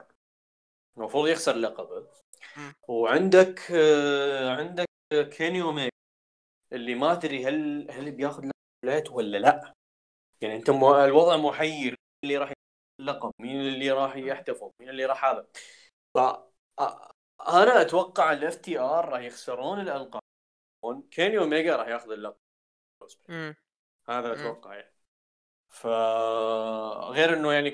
[0.98, 2.08] المفروض يخسر لقبه.
[2.88, 5.90] وعندك آه، عندك كيني اوميجا
[6.74, 8.50] اللي ما أدري هل هل بياخذ
[8.86, 9.74] لقب ولا لا.
[10.42, 12.54] يعني أنت مو- الوضع محير اللي راح
[13.00, 15.48] اللقب؟ مين اللي راح يحتفل مين اللي راح هذا؟
[16.80, 20.22] أنا أتوقع ال FTR راح يخسرون الألقاب
[21.12, 22.38] كيني اوميجا راح ياخذ اللقب.
[24.10, 24.34] هذا.
[24.34, 24.94] أتوقع يعني.
[25.70, 27.74] فغير إنه يعني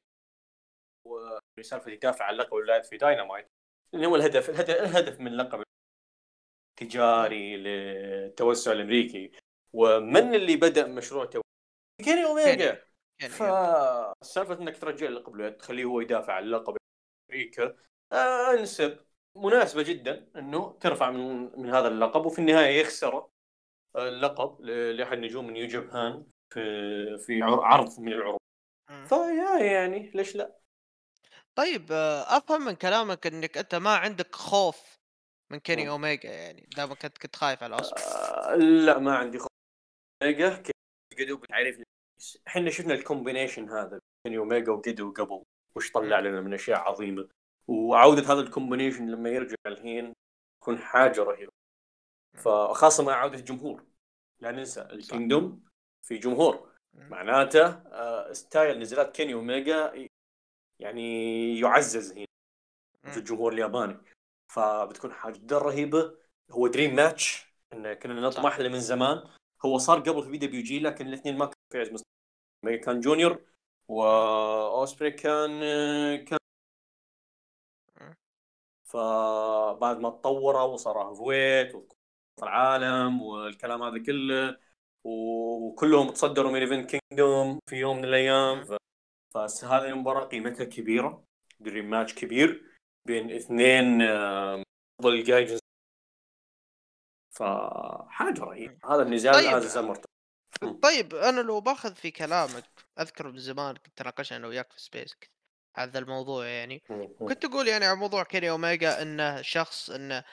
[1.61, 3.47] سالفة يدافع عن اللقب والولايات في داينامايت
[3.93, 5.63] اللي هو الهدف الهدف, الهدف من اللقب
[6.79, 9.31] تجاري للتوسع الأمريكي.
[9.73, 11.41] ومن اللي بدأ مشروع تو
[12.03, 12.85] كيني اوميجا
[13.19, 16.77] فسالفه إنك ترجع اللقب له تخليه هو يدافع عن اللقب
[17.29, 17.77] أمريكا
[18.13, 18.99] انسب.
[19.35, 23.27] مناسبة جدا إنه ترفع من من هذا اللقب وفي النهاية يخسر
[23.95, 28.39] اللقب لأحد نجوم New Japan في في عر- عرض من العروض.
[29.05, 30.59] فيا يعني ليش لا؟
[31.55, 34.99] طيب آه، أفهم من كلامك إنك أنت ما عندك خوف
[35.51, 35.89] من كيني.
[35.89, 39.47] أوميجا يعني دام كنت كنت خايف على اوسبري آه، لا ما عندي خوف
[40.23, 40.55] أوميجا.
[40.55, 40.75] كيف
[41.19, 41.81] قدو بتعرف
[42.47, 45.43] إحنا شفنا ال combination هذا بين أوميجا وقدو قبل
[45.75, 47.29] وش طلع لنا من أشياء عظيمة.
[47.69, 50.13] وعودة هذا ال combination لما يرجع الحين
[50.61, 51.51] تكون حاجة رهيبة.
[52.37, 53.85] فخاصة مع عودة الجمهور.
[54.39, 55.65] لا ننسى ال Kingdom
[56.07, 56.69] في جمهور.
[56.93, 60.09] معناته آه، style نزلات كيني اوميجا ي-
[60.79, 62.25] يعني يعزز هنا
[63.03, 63.17] في.
[63.17, 63.97] الجمهور الياباني.
[64.53, 66.17] فبتكون حاجة جدا رهيبة.
[66.51, 69.23] هو dream match إن كنا نطمح له من زمان.
[69.65, 72.77] هو صار قبل في PWG لكن الاثنين ما كانوا في عز مستوى.
[72.77, 73.41] كان junior
[73.87, 75.59] واوسبري كان
[76.25, 76.38] كان مم.
[78.89, 81.93] فبعد ما تطوروا وصار هوفويت
[82.43, 84.57] العالم والكلام هذا كله
[85.03, 88.65] وكلهم تصدروا main event Kingdom في يوم من الأيام.
[89.33, 91.23] فهذه المباراة قيمتها كبيرة
[91.59, 92.63] dream match كبير
[93.05, 95.59] بين اثنين أفضل ال gaijins
[97.35, 99.47] فحاجه رهيبة هذا النزال طيب.
[99.47, 100.01] هذا
[100.81, 105.15] طيب أنا لو باخذ في كلامك أذكر من زمان كنت تناقشنا أنا وياك في space
[105.75, 106.81] هذا الموضوع يعني.
[107.19, 110.23] كنت تقول يعني على موضوع كيني اوميجا إنه شخص إنه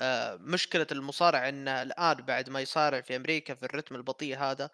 [0.00, 4.70] آه، مشكلة المصارع إنه الآن بعد ما يصارع في أمريكا في الرتم البطيء هذا.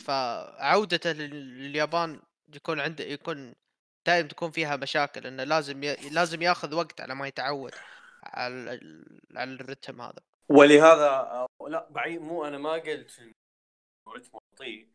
[0.00, 2.20] فعودته لل- لليابان
[2.54, 3.54] يكون عنده يكون
[4.06, 5.94] دائما تكون فيها مشاكل إنه لازم ي...
[6.10, 7.72] لازم ياخذ وقت على ما يتعود
[8.22, 8.80] على
[9.36, 10.20] على الرتم هذا.
[10.48, 13.20] ولهذا آه، لا بعيد مو أنا ما قلت
[14.08, 14.88] رتم بطيء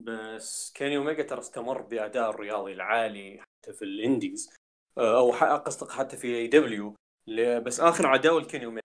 [0.00, 4.54] بس كيني اوميجا ترى استمر بأداء الرياضي العالي حتى في ال indies
[4.98, 6.94] آه، أو قصدك حتى في AEW
[7.62, 8.82] بس آخر عداوه لكيني اوميجا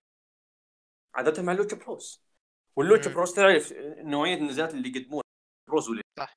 [1.16, 2.24] عادتها مع Lucha Bros.
[2.76, 3.14] وال Lucha.
[3.14, 5.24] Bros تعرف نوعية النزالات اللي يقدمونها
[5.70, 6.34] Bros ولا صح.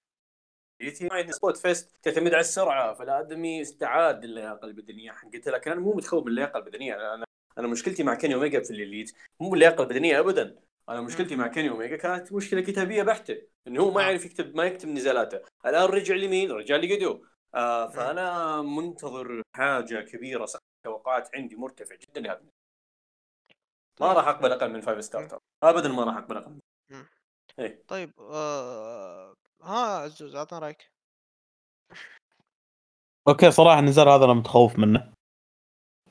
[1.31, 5.13] spot fest تعتمد على السرعة فالادمي استعاد للياقه البدنية.
[5.13, 7.15] حقته لكن أنا مو متخوف من اللياقة البدنية.
[7.15, 7.25] أنا
[7.59, 10.61] أنا مشكلتي مع كيني اوميجا في الليليت مو باللياقه البدنية ابدا.
[10.89, 13.43] أنا مشكلتي مع كيني اوميجا كانت مشكلة كتابية بحتة.
[13.67, 14.05] إنه هو ما آه.
[14.05, 15.41] يعرف يكتب ما يكتب نزالاته.
[15.67, 17.25] الآن رجع لمين رجع لجدو
[17.55, 22.55] آه فأنا منتظر حاجة كبيرة صح توقعات عندي مرتفع جدا لهذا النزال.
[24.01, 25.41] ما راح أقبل أقل من 5 star ترى.
[25.63, 26.59] ابدا ما راح أقبل أقل.
[27.59, 27.83] إيه.
[27.89, 29.35] طيب آه...
[29.63, 30.91] ها عزوز أعطنا رأيك
[33.29, 35.13] okay صراحة النزال هذا أنا متخوف منه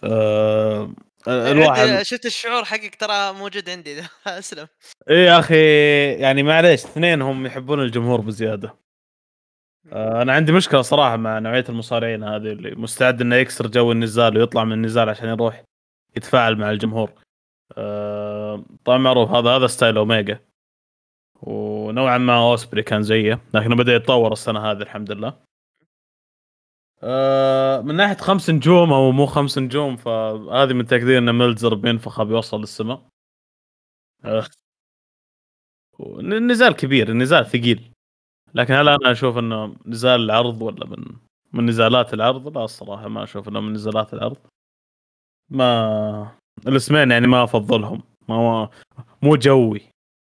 [0.04, 0.94] آه
[1.28, 4.68] الواحد شفت الشعور حقك ترى موجود عندي أسلم
[5.10, 5.56] اي يا أخي
[6.14, 8.76] يعني معليش اثنين هم يحبون الجمهور بزيادة
[9.92, 14.64] أنا عندي مشكلة صراحة مع نوعية المصارعين هذه اللي مستعد إنه يكسر جو النزال ويطلع
[14.64, 15.64] من النزال عشان يروح
[16.16, 17.12] يتفاعل مع الجمهور.
[17.78, 20.40] آه طبعا معروف هذا هذا style أوميجا.
[21.42, 25.34] ونوعا ما أوسبري كان زيه لكنه بدأ يتطور السنة هذه الحمد لله.
[27.04, 32.60] آه من ناحية خمس نجوم أو مو خمس نجوم فهذه تقدير إن ميلزر بينفخ بيوصل
[32.60, 33.02] للسماء.
[34.26, 34.46] آه
[36.20, 37.93] النزال كبير النزال ثقيل.
[38.54, 41.06] لكن هل أنا أشوف إنه نزال العرض ولا من
[41.54, 44.38] من نزالات العرض؟ لا الصراحة ما أشوف إنه من نزالات العرض.
[45.50, 46.36] ما
[46.68, 48.70] الاسمين يعني ما أفضلهم ما هو
[49.22, 49.82] مو جوي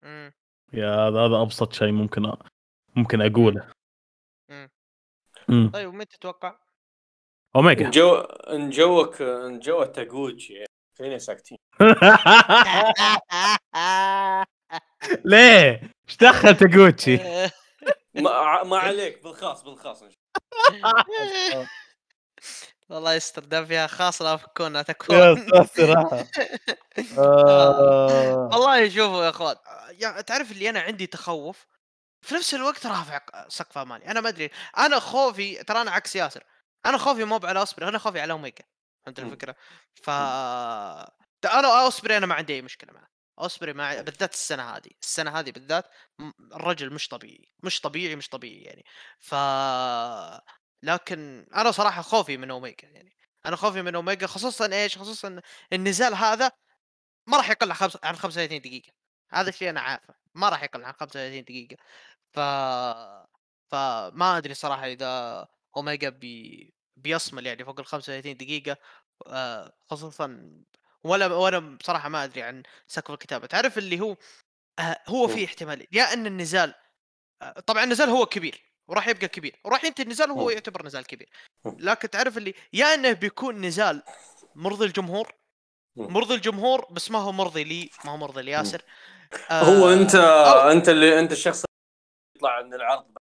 [0.05, 0.33] مم.
[0.73, 2.37] يا هذا هذا أبسط شيء ممكن أ...
[2.97, 3.69] ممكن أقوله.
[4.51, 4.69] مم.
[5.51, 6.59] امم طيب ومين تتوقع؟
[7.57, 10.65] أوميجا جو إن جوك إن جو تاغوتشي
[10.99, 11.59] خلينا ساكتين
[15.25, 17.19] ليه؟ إيش دخل تاغوتشي؟
[18.15, 20.19] ما, ما عليك بالخاص بالخاص إن شاء
[22.89, 25.37] والله يستر دام فيها خاص لا تكون لا تكون.
[25.51, 25.93] ساتر
[27.19, 28.49] آه.
[28.53, 29.57] والله شوفوا يا أخوان
[29.91, 31.67] يعني تعرف اللي أنا عندي تخوف؟
[32.23, 36.45] في نفس الوقت رافع سقف امالي أنا ما أدري أنا خوفي ترى أنا عكس ياسر.
[36.87, 38.65] أنا خوفي مو على أوسبري أنا خوفي على اوميجا
[39.07, 39.19] فهمت.
[39.19, 39.57] الفكرة؟
[40.03, 43.09] ف أنا أوسبري أنا ما عندي أي مشكلة معه
[43.41, 45.85] أوسبري مع بالذات السنة هذه السنة هذه بالذات
[46.55, 48.85] الرجل مش طبيعي مش طبيعي مش طبيعي يعني.
[49.21, 49.35] ف
[50.83, 53.17] لكن أنا صراحة خوفي من أوميجا يعني.
[53.47, 55.41] أنا خوفي من أوميجا خصوصا إيش؟ خصوصا
[55.73, 56.51] النزال هذا
[57.27, 57.71] ما راح يقل
[58.05, 58.93] عن 35 دقيقة.
[59.31, 61.77] هذا الشيء أنا عارفه ما راح يقل عن 35 دقيقة.
[62.33, 62.41] ف
[63.71, 65.47] فما أدري صراحة إذا
[65.77, 66.75] أوميجا بي...
[66.97, 68.77] بيصمل يعني فوق ال 35 دقيقة.
[69.27, 70.27] آه، خصوصا
[71.05, 74.17] ولا ولا بصراحه ما أدري عن سقف الكتابة تعرف اللي هو
[74.79, 75.35] آه، هو مم.
[75.35, 76.75] في احتمال يا إن النزال
[77.43, 80.51] آه، طبعا النزال هو كبير وراح يبقى كبير وراح ينتهي النزال وهو مم.
[80.51, 81.29] يعتبر نزال كبير
[81.65, 81.77] مم.
[81.81, 84.03] لكن تعرف اللي يا إنه بيكون نزال
[84.55, 85.35] مرضي الجمهور.
[85.97, 88.83] مرضي الجمهور بس ما هو مرضي لي ما هو مرضي لياسر
[89.51, 93.17] هو آه، أنت أو- أنت اللي أنت الشخص اللي يطلع من العرض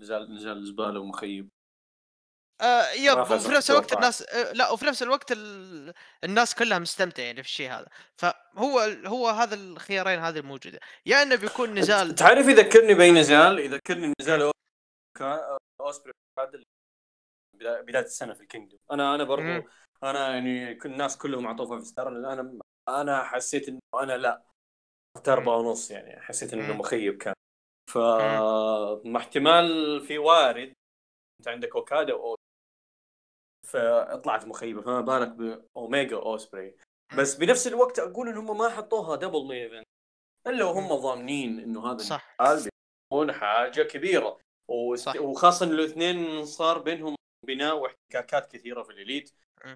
[0.00, 1.48] نزال نزال زبالة ومخيب
[2.62, 3.92] آه yep وفي نفس الوقت.
[3.92, 5.92] الناس آه لا وفي نفس الوقت ال...
[6.24, 7.86] الناس كلها مستمتعة يعني في الشيء هذا.
[8.16, 10.80] فهو هو هذا الخيارين هذه الموجودة.
[11.06, 14.52] يا إنه بيكون نزال تعرف يذكرني بأي نزال؟ يذكرني نزال
[15.18, 16.12] كان أوسبري
[17.60, 18.80] بداية السنة في ال Kingdom.
[18.92, 19.68] أنا أنا برضو.
[20.02, 22.58] أنا يعني كل الناس كلهم اعطوه five star أنا
[22.88, 24.42] أنا حسيت إنه أنا لا.
[25.28, 26.76] اربعه ونص يعني حسيت إنه.
[26.76, 27.34] مخيب كان.
[27.90, 27.98] ف
[29.04, 30.72] مع احتمال في وارد
[31.40, 32.36] أنت عندك اوكادا أو
[33.72, 36.74] فطلعت مخيبة فما بالك باوميجا اوسبري
[37.18, 39.86] بس بنفس الوقت أقول إن هم ما حطوها double main event
[40.46, 40.88] إلا وهم.
[40.88, 44.38] ضامنين إنه هذا صح بيكون حاجة كبيرة.
[44.94, 45.16] صح.
[45.16, 47.16] وخاصة إن الاثنين صار بينهم
[47.46, 49.30] بناء واحتكاكات كثيرة في ال Elite.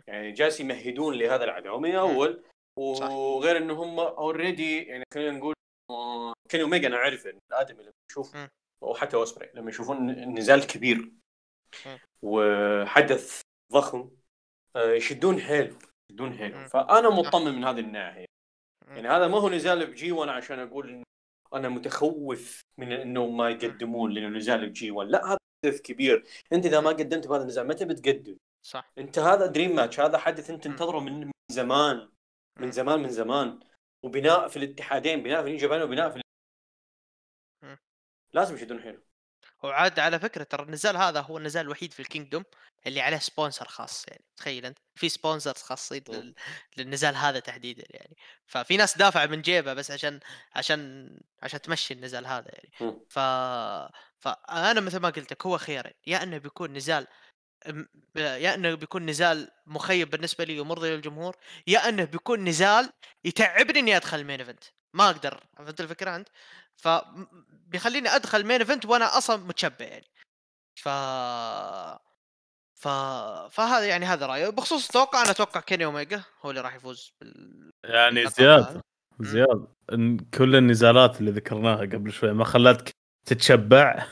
[0.07, 1.95] يعني جالس يمهدون لهذا العداوة من.
[1.95, 2.43] أول.
[2.79, 5.55] وغير ان هم already يعني خلينا نقول
[5.91, 8.49] آه، كيني أوميجا أنا عارف إن الادمي لما يشوف مم.
[8.85, 11.13] وحتى اوسبري لما يشوفون النزال كبير.
[12.23, 13.41] وحدث
[13.73, 14.11] ضخم
[14.77, 16.67] آه، يشدون حيلهم مم.
[16.67, 18.27] فأنا مطمن من هذه الناحية.
[18.89, 21.03] يعني هذا ما هو نزال ب G1 عشان أقول
[21.55, 26.25] أنا متخوف من إنه ما يقدمون لأنه نزال ب G1 لا هذا حدث كبير.
[26.53, 28.93] أنت إذا ما قدمت بهذا النزال متى بتقدم صح.
[28.99, 30.65] أنت هذا dream match هذا حدث أنت.
[30.65, 32.09] تنتظره من زمان
[32.61, 32.71] من.
[32.71, 33.61] زمان من زمان.
[34.03, 36.21] وبناء في الاتحادين بناء في New Japan وبناء في.
[38.33, 39.03] لازم يشدون حيلهم.
[39.63, 42.45] وعاد على فكرة ترى النزال هذا هو النزال الوحيد في ال Kingdom
[42.87, 44.25] اللي عليه sponsor خاص يعني.
[44.37, 44.79] تخيل أنت.
[44.95, 46.05] في sponsors خاصين.
[46.09, 46.35] لل...
[46.77, 48.17] للنزال هذا تحديدا يعني.
[48.47, 50.21] ففي ناس دافع من جيبه بس عشان
[50.55, 51.11] عشان
[51.43, 52.71] عشان تمشي النزال هذا يعني.
[53.09, 53.19] ف
[54.21, 57.07] فأنا مثل ما قلت لك هو خيارين يا إنه بيكون نزال
[58.17, 62.93] يا إنه بيكون نزال مخيب بالنسبة لي ومرضي للجمهور يا إنه بيكون نزال
[63.25, 64.65] يتعبني إني أدخل ال main event
[64.95, 65.47] ما أقدر.
[65.57, 66.29] فهمت الفكرة أنت؟
[66.77, 66.89] ف
[67.51, 70.07] بيخليني أدخل ال main event وأنا أصلا متشبع يعني.
[70.83, 70.89] ف
[72.75, 72.89] ف
[73.51, 74.51] فهذا يعني هذا رأيي.
[74.51, 77.71] بخصوص التوقع أنا أتوقع كيني اوميجا هو اللي راح يفوز بال...
[77.85, 78.81] يعني زياد.
[79.21, 82.91] زياد إن كل النزالات اللي ذكرناها قبل شوي ما خلتك
[83.27, 84.07] تتشبع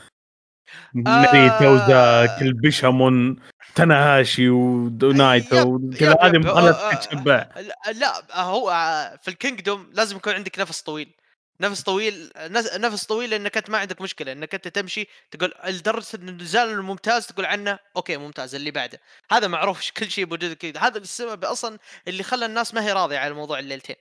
[0.95, 3.39] ناريتا وزاك ال Bishamon
[3.75, 6.37] تناهاشي ونايتو yep- كذا yep- هذه.
[6.37, 7.49] ما آه، خلتك آه، تتشبع.
[7.93, 11.15] لا هو آه، في ال Kingdom لازم يكون عندك نفس طويل.
[11.61, 12.31] نفس طويل
[12.77, 17.45] نفس طويل انك انت ما عندك مشكلة إنك أنت تمشي تقول لدرجه النزال الممتاز تقول
[17.45, 19.01] عنه okay ممتاز اللي بعده.
[19.31, 20.79] هذا معروف كل شيء موجود كذا.
[20.79, 23.95] هذا السبب أصلا اللي خلى الناس ما هي راضية على موضوع الليلتين.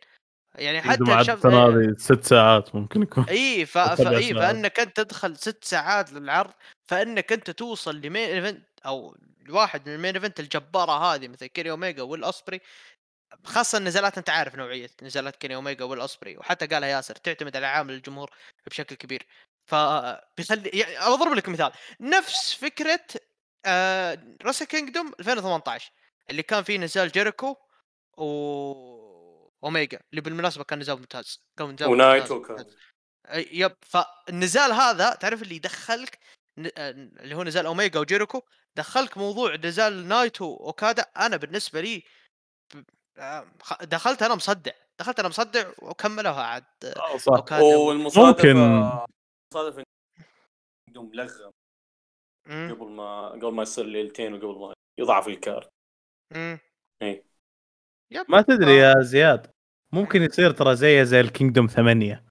[0.55, 3.25] يعني حتى شاف السنة هذه ست ساعات ممكن يكون.
[3.25, 3.79] إي ف...
[3.79, 3.99] ف...
[3.99, 4.25] ساعات.
[4.25, 6.51] فإنك أنت تدخل ست ساعات للعرض
[6.85, 9.17] فإنك أنت توصل ل main event أو
[9.51, 12.61] واحد من ال main event الجبارة هذه مثل كيني اوميجا والأوسبري
[13.45, 17.95] خاصة النزالات أنت عارف نوعية نزالات كيني أوميجا والأوسبري وحتى قالها ياسر تعتمد على عامل
[17.95, 18.31] الجمهور
[18.67, 19.27] بشكل كبير.
[19.67, 21.73] فبيخلي يعني أضرب لك مثال.
[22.01, 23.01] نفس فكرة
[23.67, 25.93] آه Wrestle Kingdom 2018
[26.31, 27.57] اللي كان فيه نزال جيريكو
[28.19, 28.25] و
[29.65, 31.41] أوميجا اللي بالمناسبة كان نزال ممتاز.
[31.59, 32.43] كان نزال ونايتو.
[32.43, 32.67] كان.
[33.35, 33.77] yep.
[33.83, 36.19] فالنزال هذا تعرف اللي يدخلك
[36.77, 38.43] آه، اللي هو نزال أوميجا وجيريكو؟
[38.77, 41.03] دخلك موضوع نزال نايتو أوكادا.
[41.03, 42.03] أنا بالنسبة لي
[43.83, 48.57] دخلت أنا مصدع دخلت أنا مصدع وكملوها عاد آه، صح والمصادفه ممكن.
[49.53, 49.83] مصادفه
[50.89, 51.51] إنه ملغم
[52.49, 55.69] مم، قبل ما قبل ما يصير ليلتين وقبل ما يضعف ال card
[56.35, 56.59] مم.
[57.03, 57.25] إي.
[58.13, 59.51] yep ما تدري يا زياد
[59.93, 62.25] ممكن يصير ترى زي زي ال Kingdom ثمانية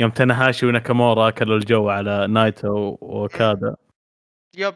[0.00, 3.76] يوم تناهاشي وناكامورا اكلوا الجو على نايتو وأوكادا
[4.56, 4.74] yep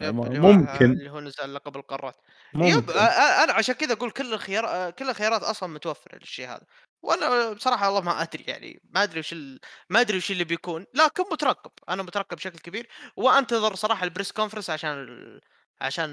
[0.00, 0.92] yep م- اللي هو ممكن.
[0.92, 2.16] اللي هو نزال لقب القارات.
[2.54, 2.92] yep ممكن.
[2.98, 6.66] أنا عشان كذا أقول كل الخيار كل الخيارات أصلا متوفرة للشيء هذا.
[7.02, 9.60] وأنا بصراحة والله ما أدري يعني ما أدري وش ال...
[9.90, 10.86] ما أدري وش اللي بيكون.
[10.94, 11.70] لكن مترقب.
[11.88, 12.88] أنا مترقب بشكل كبير.
[13.16, 15.40] وأنتظر صراحة ال press conference عشان ال...
[15.80, 16.10] عشان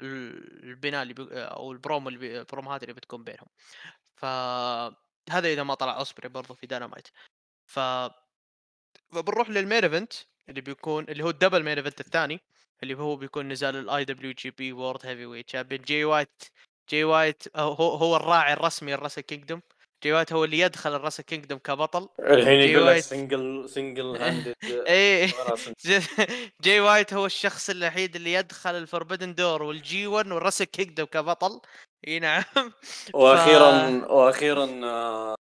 [0.00, 1.26] ال- البناء اللي بي...
[1.32, 2.38] أو البرومو اللي بي...
[2.40, 3.48] البروموهات اللي بتكون بينهم.
[4.16, 7.08] فهذا إذا ما طلع اوسبري برضو في داينامايت
[7.66, 7.80] ف
[9.12, 10.12] فبنروح لل main event
[10.48, 12.40] اللي بيكون اللي هو ال double main event الثاني
[12.82, 16.42] اللي هو بيكون نزال ال IWGP World Heavyweight Champion جي وايت
[16.90, 19.62] جي وايت هو هو الراعي الرسمي لل Wrestle Kingdom
[20.02, 22.08] جي وايت هو اللي يدخل ال Wrestle Kingdom كبطل.
[22.20, 22.98] الحين يقول لك.
[22.98, 24.54] single single handed
[24.86, 25.28] إيه.
[26.62, 31.06] جي- وايت هو الشخص الوحيد اللي يدخل ال Forbidden Door وال G1 وال Wrestle Kingdom
[31.06, 31.60] كبطل.
[32.08, 32.42] إي نعم.
[33.14, 35.34] وأخيرا وأخيرا آه،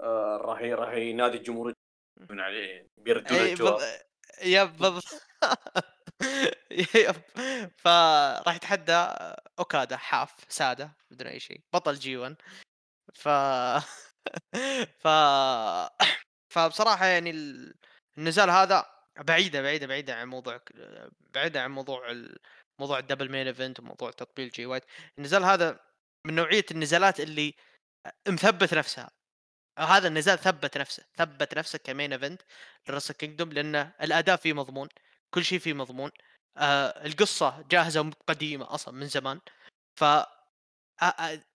[0.00, 1.72] آه، راح راح ينادي الجمهور
[2.16, 4.00] من عليه بيردون الجواب.
[4.42, 5.22] yep بالضبط.
[6.94, 7.16] yep.
[7.78, 9.08] فراح يتحدى
[9.58, 12.36] أوكادا حاف سادة بدون أي شيء بطل G1
[13.14, 13.28] ف
[15.02, 15.08] ف
[16.54, 17.74] فبصراحة يعني ال-
[18.18, 18.86] النزال هذا
[19.18, 20.60] بعيدة بعيدة بعيدة عن موضوع
[21.20, 22.38] بعيدة عن موضوع ال...
[22.80, 24.84] موضوع ال double main event وموضوع تطبيل جي وايت
[25.18, 25.80] النزال هذا
[26.26, 27.54] من نوعية النزالات اللي
[28.28, 29.10] مثبت نفسها.
[29.78, 32.42] هذا النزال ثبت نفسه ثبت نفسه ك main event
[32.88, 34.88] لل Wrestle Kingdom لأن الأداء فيه مضمون
[35.34, 36.10] كل شيء فيه مضمون
[36.56, 39.40] آه القصة جاهزة قديمة أصلا من زمان.
[40.00, 40.04] ف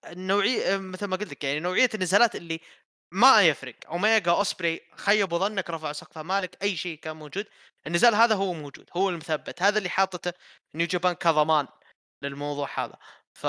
[0.06, 2.62] النوعيه مثل ما قلت لك يعني نوعية النزالات اللي
[3.12, 7.48] ما يفرق اوميجا أوسبري خيبوا ظنك رفعوا سقفها مالك أي شيء كان موجود
[7.88, 10.34] النزال هذا هو موجود هو المثبت هذا اللي حاطته
[10.76, 11.68] New Japan كضمان
[12.24, 12.98] للموضوع هذا.
[13.34, 13.46] ف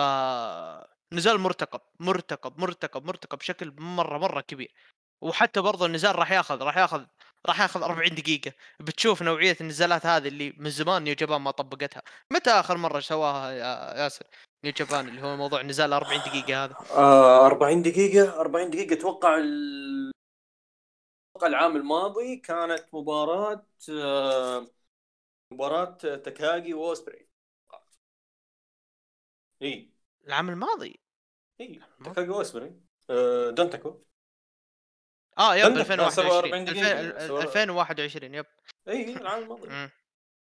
[1.12, 4.74] نزال مرتقب مرتقب مرتقب مرتقب بشكل مرة مرة كبير.
[5.20, 7.04] وحتى برضه النزال راح ياخذ راح ياخذ
[7.46, 8.52] راح ياخذ 40 دقيقة.
[8.80, 12.02] بتشوف نوعية النزالات هذه اللي من زمان نيو جابان ما طبقتها.
[12.32, 14.26] متى آخر مرة سواها يا ياسر؟
[14.64, 16.74] نيو جابان اللي هو موضوع نزال 40 دقيقة هذا.
[16.90, 20.12] آه 40 دقيقة 40 دقيقة أتوقع ال...
[21.42, 24.66] العام الماضي كانت مباراة آه
[25.52, 27.28] مباراة تكاغي واوسبري
[29.62, 29.90] إي.
[30.26, 31.00] العام الماضي.
[31.60, 32.80] اي تاكاغي اسبري
[33.10, 34.02] آه، دونتاكو
[35.38, 37.00] آه yep عندك 2021 47 دقيقة.
[37.00, 38.46] 2000 سبعة- 2021 yep.
[38.88, 39.90] اي إي، العام الماضي.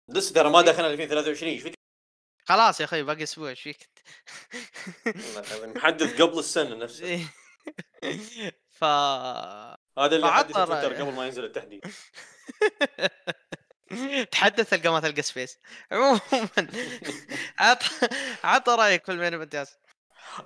[0.09, 1.73] لسه ترى ما دخلنا 2023 إيش فيك؟
[2.45, 3.49] خلاص يا أخي باقي أسبوع.
[3.49, 3.89] إيش فيك؟
[5.75, 7.23] محدث قبل السنة نفسها إيه.
[8.79, 8.83] ف
[9.99, 11.81] هذا اللي حدث تويتر قبل ما ينزل التحديث.
[14.31, 15.59] تحدث تلقى ما تلقى space
[15.91, 16.19] عموما
[17.59, 17.79] عط
[18.43, 19.77] عط رأيك في ال main event ياسر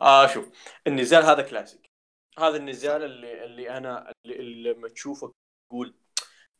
[0.01, 0.49] آه شوف
[0.87, 1.89] النزال هذا كلاسيك
[2.39, 5.33] هذا النزال اللي اللي أنا اللي, اللي لما تشوفه
[5.69, 5.95] تقول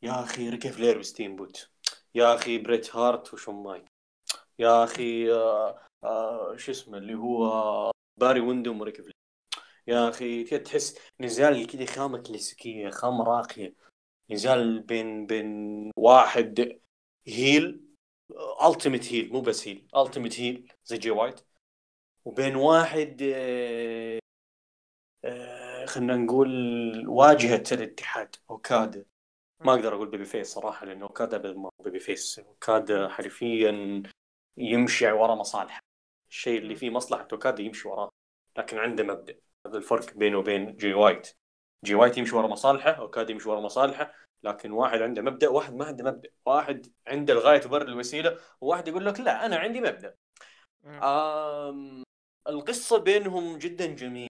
[0.02, 1.70] يا أخي ريك فلير ستيم بوت.
[2.14, 3.84] يا أخي بريت هارت وشون مايك.
[4.58, 9.14] يا أخي آه آه شو اسمه اللي هو باري ويندهام وريك فلير
[9.88, 13.74] يا أخي تحس نزال كذا خامة كلاسيكية خامة راقية.
[14.30, 16.80] نزال بين بين واحد
[17.26, 17.80] heel
[18.64, 21.40] ultimate heel مو بس heel ultimate heel زي جي وايت.
[22.24, 24.18] وبين واحد آه،
[25.24, 26.48] آه، خلينا نقول
[27.08, 29.04] واجهة الاتحاد أوكادا.
[29.60, 34.02] ما أقدر أقول babyface صراحة لأنه أوكادا ما babyface أوكادا حرفيا
[34.56, 35.80] يمشي ورا مصالحه.
[36.30, 38.10] الشيء اللي فيه مصلحة أوكادا يمشي وراه
[38.58, 39.38] لكن عنده مبدأ.
[39.66, 41.36] هذا الفرق بينه وبين جي وايت.
[41.86, 45.84] جي وايت يمشي ورا مصالحه اوكادا يمشي ورا مصالحه لكن واحد عنده مبدأ واحد ما
[45.84, 46.30] عنده مبدأ.
[46.46, 50.16] واحد عنده الغاية تبرر الوسيلة وواحد يقول لك لا أنا عندي مبدأ.
[50.86, 52.02] آم
[52.48, 54.28] القصة بينهم جدا جميل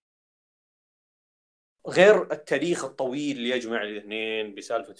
[1.88, 4.94] غير التاريخ الطويل اللي يجمع الاثنين بسالفة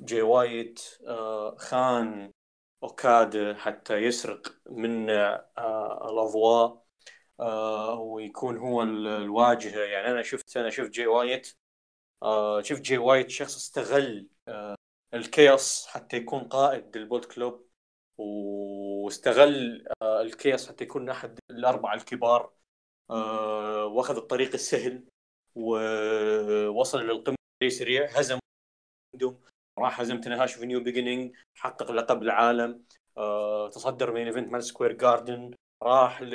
[0.00, 2.32] جي وايت آه خان
[2.82, 6.81] اوكادا حتى يسرق من آه الأضواء.
[8.00, 9.80] ويكون هو ال- الواجهة.
[9.80, 11.54] يعني أنا شفت أنا شفت جي وايت.
[12.22, 14.76] آه شفت جي وايت شخص استغل آه
[15.14, 17.66] ال Chaos حتى يكون قائد لل Bullet Club
[18.18, 22.52] واستغل آه، ال Chaos حتى يكون أحد الأربعة الكبار.
[23.10, 25.04] آه، وأخذ الطريق السهل
[25.54, 27.36] ووصل للقمه
[27.68, 28.38] سريع هزم
[29.78, 32.84] راح هزم تاناهاشي في New Beginning حقق لقب العالم.
[33.16, 36.32] آه، تصدر main event Madison Square Garden راح ل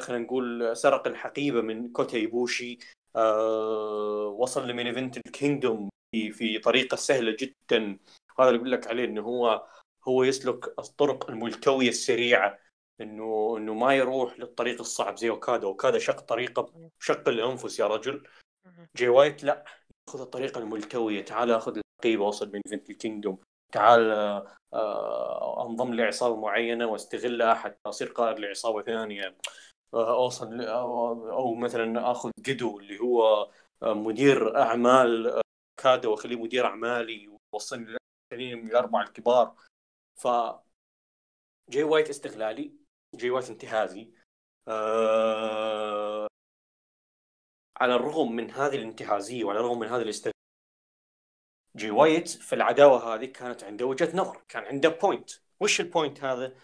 [0.00, 2.78] خلينا نقول سرق الحقيبة من كوتا ايبوشي
[3.16, 7.98] آه، وصل ل main event ال Kingdom في في طريقة سهلة جدا.
[8.40, 9.66] هذا اللي أقول لك عليه إنه هو
[10.08, 12.58] هو يسلك الطرق الملتوية السريعة
[13.00, 15.66] انه إنه ما يروح للطريق الصعب زي أوكادا.
[15.66, 18.26] أوكادا شق طريقة شق الأنفس يا رجل.
[18.96, 19.64] جي وايت لا
[20.10, 21.24] خذ الطريقة الملتوية.
[21.24, 23.38] تعال أخذ الحقيبة وصل main event ال Kingdom
[23.72, 24.56] تعال آه،
[25.66, 29.36] أنضم لعصابة معينة واستغلها حتى أصير قائد لعصابة ثانية.
[29.94, 33.50] آه، أوصل ل- أو مثلا آخذ جدو اللي هو
[33.82, 37.96] آه، مدير أعمال أوكادا وأخليه مدير أعمالي ووصلني
[38.32, 39.54] الأربعة الكبار.
[40.20, 40.28] ف
[41.70, 42.72] جي وايت استغلالي
[43.16, 44.10] جي وايت انتهازي.
[44.68, 46.28] آه...
[47.80, 50.31] على الرغم من هذه الانتهازية وعلى الرغم من هذا الاستغلال
[51.76, 55.30] جي وايت في العداوة هذه كانت عنده وجهة نظر كان عنده point
[55.60, 56.54] وش ال point هذا؟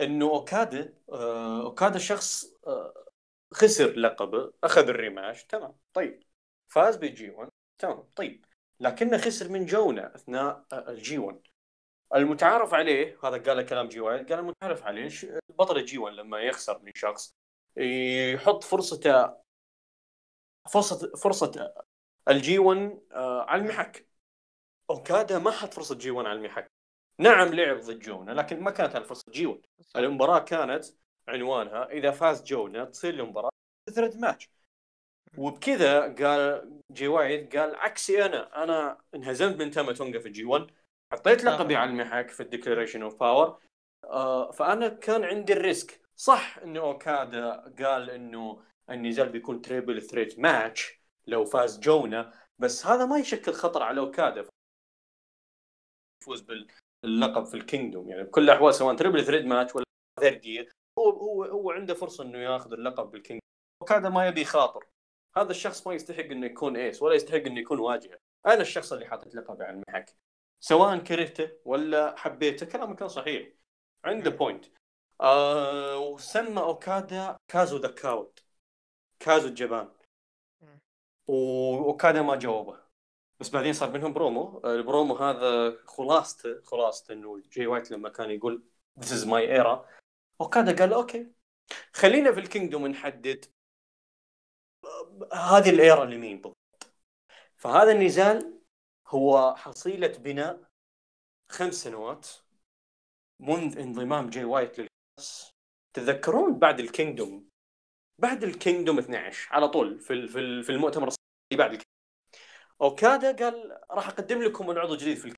[0.00, 1.62] إنه أوكادا آه...
[1.62, 3.04] أوكادا شخص آه...
[3.54, 6.22] خسر لقبه أخذ ال rematch تمام طيب.
[6.68, 8.44] فاز ب G 1 تمام طيب.
[8.80, 11.40] لكنه خسر من جونا أثناء آه، ال G 1
[12.14, 15.10] المتعارف عليه هذا قال كلام جي وايت قال المتعارف عليه
[15.48, 17.34] بطل ال G 1 لما يخسر من شخص
[17.76, 19.34] يحط فرصته
[20.72, 21.74] فرصة فرصة
[22.28, 24.07] ال G 1 آه، على المحك.
[24.90, 26.68] أوكادا ما حط فرصة G 1 على المحك.
[27.20, 29.60] نعم لعب ضد جونا لكن ما كانت الفرصة G 1
[29.96, 30.84] المباراة كانت
[31.28, 33.50] عنوانها إذا فاز جونا تصير المباراة
[33.90, 34.48] threat match
[35.38, 40.44] وبكذا قال جي وايت قال عكسي أنا أنا انهزمت من تاما تونجا في ال G
[40.44, 40.66] 1
[41.12, 43.58] حطيت لقبي على المحك في ال Declaration of Power
[44.52, 46.00] فأنا كان عندي ال risk.
[46.16, 53.06] صح انه أوكادا قال إنه النزال بيكون triple threat match لو فاز جونا بس هذا
[53.06, 54.44] ما يشكل خطر على أوكادا.
[56.28, 56.68] يفوز
[57.04, 58.08] باللقب في ال Kingdom.
[58.08, 59.84] يعني بكل الأحوال سواء triple threat match ولا
[60.20, 63.48] third year هو هو هو عنده فرصة إنه ياخذ اللقب بال Kingdom.
[63.82, 64.86] اوكادا ما يبي يخاطر
[65.36, 68.18] هذا الشخص ما يستحق إنه يكون ace ولا يستحق إنه يكون واجهة.
[68.46, 70.16] أنا الشخص اللي حاطط لقبي على المحك.
[70.60, 73.48] سواء كرهته ولا حبيته كلامه كان صحيح.
[74.04, 74.66] عنده point
[75.20, 78.38] آه وسمى أوكادا كازو the coward.
[79.20, 79.88] كازو الجبان.
[81.28, 82.87] وأوكادا ما جاوبه.
[83.40, 84.60] بس بعدين صار بينهم برومو.
[84.64, 88.62] آه، البرومو هذا خلاصته خلاصته إنه جاي وايت لما كان يقول
[89.00, 89.86] This is my era.
[90.40, 91.32] أوكادا قال okay.
[91.92, 93.44] خلينا في ال Kingdom نحدد
[95.32, 96.92] هذه ال era لمين بالضبط.
[97.56, 98.58] فهذا النزال
[99.06, 100.68] هو حصيلة بناء
[101.50, 102.28] خمس سنوات
[103.40, 105.52] منذ انضمام جاي وايت لل CHAOS
[105.94, 107.48] تتذكرون بعد ال Kingdom؟
[108.18, 111.08] بعد ال Kingdom 12 على طول في في ال- في المؤتمر
[111.52, 111.97] بعد ال Kingdom.
[112.82, 115.34] أوكادا قال راح أقدم لكم العضو الجديد في.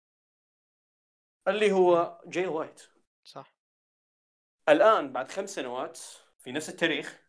[1.48, 2.82] اللي هو جاي وايت
[3.24, 3.54] صح
[4.68, 5.98] الآن بعد خمس سنوات
[6.38, 7.20] في نفس التاريخ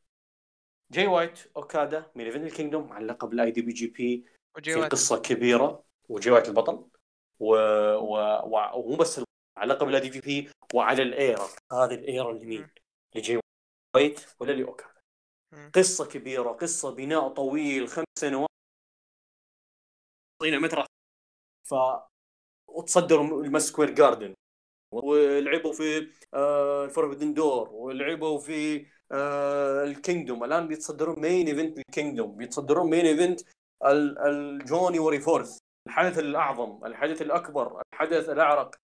[0.92, 4.26] جاي وايت أوكادا main event ال Kingdom على لقب ال IWGP
[4.64, 4.92] في وايت.
[4.92, 6.86] قصة كبيرة وجاي وايت البطل
[7.40, 7.56] و...
[7.96, 8.18] و...
[8.44, 8.80] و...
[8.80, 9.22] ومو بس
[9.58, 12.70] على لقب ال IWGP وعلى ال era هذه ال era لمين؟
[13.16, 13.40] لجاي
[13.96, 15.02] وايت ولا لأوكادا.
[15.76, 18.51] قصة كبيرة قصة بناء طويل خمس سنوات
[20.42, 20.86] طينا متر
[21.70, 21.76] ف
[22.68, 24.34] وتصدروا ال Madison Square Garden.
[24.94, 27.70] ولعبوا في آه ال Forbidden Door.
[27.70, 30.44] ولعبوا في آه ال Kingdom.
[30.44, 32.38] الآن بيتصدرون main event ال Kingdom.
[32.38, 33.42] بيتصدرون main event
[33.86, 35.58] ال- الجوني وري فورث.
[35.88, 38.76] الحدث الأعظم الحدث الأكبر الحدث الأعرق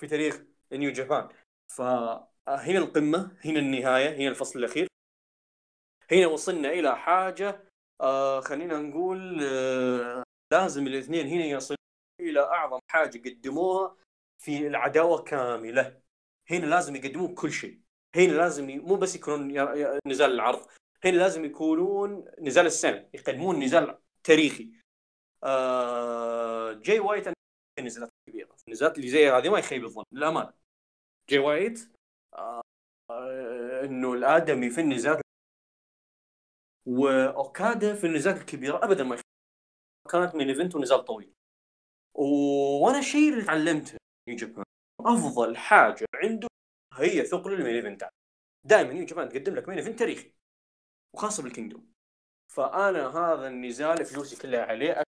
[0.00, 0.42] في تاريخ
[0.72, 1.28] نيو جابان
[1.76, 4.88] فهنا القمة هنا النهاية هنا الفصل الأخير.
[6.12, 7.64] هنا وصلنا إلى حاجة
[8.00, 11.76] آه خلينا نقول آه لازم الاثنين هنا يصلون
[12.20, 13.96] إلى أعظم حاجة قدموها
[14.42, 16.00] في العداوة كاملة.
[16.50, 17.80] هنا لازم يقدمون كل شيء.
[18.16, 18.78] هنا لازم ي...
[18.78, 19.48] مو بس يكونون.
[20.06, 20.66] نزال العرض.
[21.04, 24.72] هنا لازم يكونون نزال السنة يقدمون نزال تاريخي.
[25.44, 26.72] آه...
[26.72, 27.34] جاي وايت في
[27.78, 30.52] النزالات الكبيره النزالات اللي زي هذه ما يخيب الظن للأمانة.
[31.30, 31.90] جاي وايت
[32.34, 32.62] آه...
[33.10, 33.84] آه...
[33.84, 35.20] إنه الآدمي في النزالات
[36.86, 39.25] واوكادا في النزالات الكبيرة ابدا ما يخيب
[40.06, 41.32] كانت main event ونزال طويل.
[42.14, 43.96] وأنا الشيء اللي تعلمته
[44.26, 44.64] في Japan
[45.00, 46.48] أفضل حاجة عنده
[46.94, 48.10] هي ثقل ال main event ات
[48.64, 50.32] دائما New Japan تقدم لك main event تاريخي.
[51.14, 51.92] وخاصة بال Kingdom
[52.52, 55.02] فأنا هذا النزال فلوسي كلها عليه.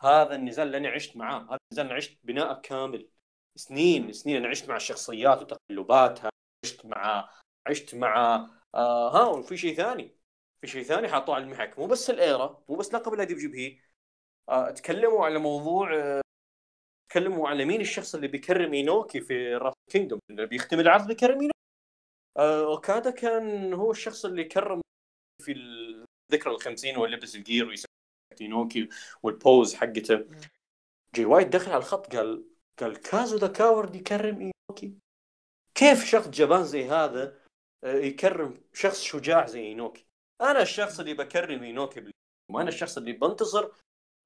[0.00, 1.42] هذا النزال اللي أنا عشت معاه.
[1.44, 3.08] هذا النزال أنا عشت بناء كامل.
[3.56, 6.30] سنين سنين أنا عشت مع الشخصيات وتقلباتها.
[6.64, 7.30] عشت مع
[7.66, 8.36] عشت مع
[8.74, 10.16] آه ها وفي شيء ثاني.
[10.60, 11.78] في شيء ثاني حطوه على المحك.
[11.78, 13.82] مو بس ال era مو بس لقب ال IWGP
[14.48, 16.20] آه تكلموا على موضوع آه
[17.10, 21.58] تكلموا على مين الشخص اللي بيكرم إينوكي في Wrestle Kingdom اللي بيختم العرض بيكرم إينوكي.
[22.36, 24.80] آه أوكادا كان هو الشخص اللي كرم
[25.42, 27.86] في الذكرى الخمسين ولبس ال gear ويسوي
[28.40, 28.88] إينوكي
[29.22, 30.24] وال pose حقته.
[31.14, 32.44] جي وايت دخل على الخط قال
[32.78, 34.98] قال كازو the coward يكرم إينوكي؟
[35.74, 37.42] كيف شخص جبان زي هذا
[37.84, 40.05] يكرم شخص شجاع زي إينوكي؟
[40.40, 42.12] أنا الشخص اللي بكرم اينوكي
[42.50, 43.70] وأنا الشخص اللي بنتصر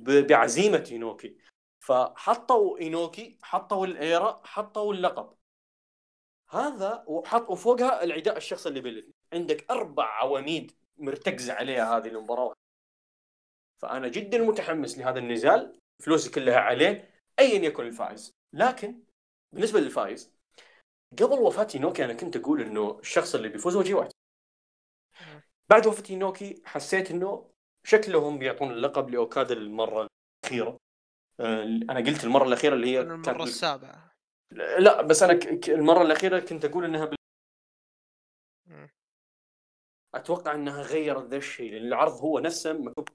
[0.00, 1.36] بعزيمة اينوكي
[1.80, 5.36] فحطوا اينوكي حطوا ال era حطوا اللقب.
[6.50, 9.14] هذا وحط وفوقها العداء الشخص اللي بالاثنين.
[9.32, 12.54] عندك أربع عواميد مرتكزه عليها هذه المباراة.
[13.82, 18.32] فأنا جدا متحمس لهذا النزال فلوسي كلها عليه ايا يكن الفائز.
[18.52, 19.02] لكن
[19.52, 20.32] بالنسبة للفائز
[21.18, 24.12] قبل وفاة اينوكي أنا كنت أقول إنه الشخص اللي بيفوز هو جي وايت
[25.70, 27.50] بعد وفاة اينوكي حسيت إنه
[27.84, 30.08] شكلهم بيعطون اللقب لاوكادا للمره
[30.44, 30.76] الأخيرة.
[31.40, 34.12] آه، أنا قلت المرة الأخيرة اللي هي المرة كانت- السابعة.
[34.78, 37.16] لا بس أنا ك- المرة الأخيرة كنت أقول إنها بال...
[40.14, 43.08] أتوقع إنها غيرت ذا الشيء لأن العرض هو نفسه مكتوب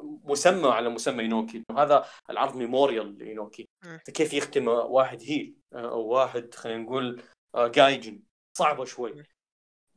[0.00, 4.00] مسمى على مسمى اينوكي هذا العرض memorial لاينوكي مم.
[4.06, 7.22] فكيف يختم واحد heel آه، أو واحد خلينا نقول
[7.54, 8.22] آه، gaijin
[8.58, 9.22] صعبة شوي.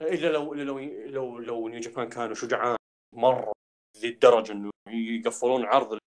[0.01, 2.77] الا لو الا لو لو لو New Japan كانوا شجعان
[3.13, 3.51] مرة
[4.03, 5.99] للدرجة إنه يقفلون عرض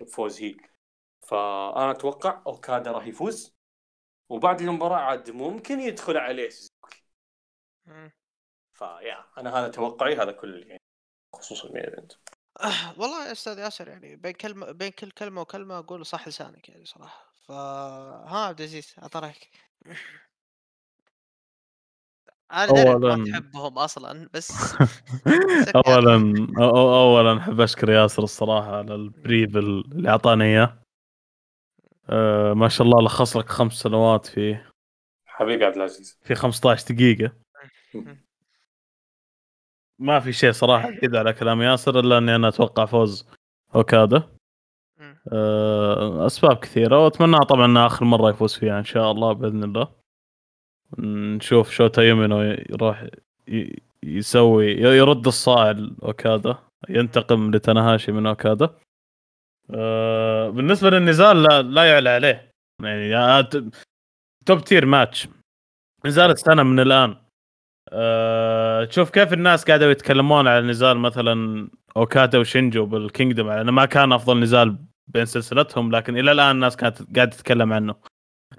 [0.00, 0.66] بفوز heel
[1.28, 3.54] فأنا أتوقع أوكادا راح يفوز.
[4.28, 7.02] وبعد المباراة عاد ممكن يدخل عليه سوزوكي.
[8.72, 10.80] فيا أنا هذا توقعي هذا كل يعني
[11.36, 12.12] خصوص ال main event
[12.60, 16.68] آه، والله يا أستاذ ياسر يعني بين كلمة بين كل كلمة وكلمة أقول صح لسانك
[16.68, 17.32] يعني صراحة.
[17.46, 19.50] ف ها عبد العزيز أعطى رأيك.
[22.52, 24.52] أنا إنك ما أولاً- تحبهم أصلا بس
[25.86, 30.78] اولا أو- اولا أحب أشكر ياسر الصراحة على البريف اللي أعطاني إياه.
[32.10, 34.58] آه، ما شاء الله لخص لك خمس سنوات في
[35.26, 36.18] حبيبي عبد العزيز.
[36.24, 37.32] في 15 دقيقة.
[39.98, 43.28] ما في شيء صراحة ازيد على كلام ياسر إلا إني أنا أتوقع فوز
[43.74, 44.28] اوكادا.
[45.32, 50.01] آه، أسباب كثيرة وأتمنى طبعا آخر مرة يفوز فيها إن شاء الله بإذن الله.
[50.98, 53.06] نشوف شوتا أومينو يروح
[54.02, 56.58] يسوي يرد الصاع لاوكادا
[56.88, 58.70] ينتقم لتناهاشي من أوكادا.
[59.74, 62.50] آه، بالنسبة للنزال لا, لا يعلى عليه.
[62.82, 63.70] يعني
[64.46, 65.28] top tier match.
[66.04, 67.16] نزال السنة من الآن.
[67.92, 73.48] أه تشوف كيف الناس قاعدوا يتكلمون على نزال مثلا أوكادا وشينجو بال Kingdom.
[73.48, 74.78] على انه ما كان أفضل نزال
[75.08, 77.94] بين سلسلتهم لكن إلى الآن الناس كانت قاعدة تتكلم عنه.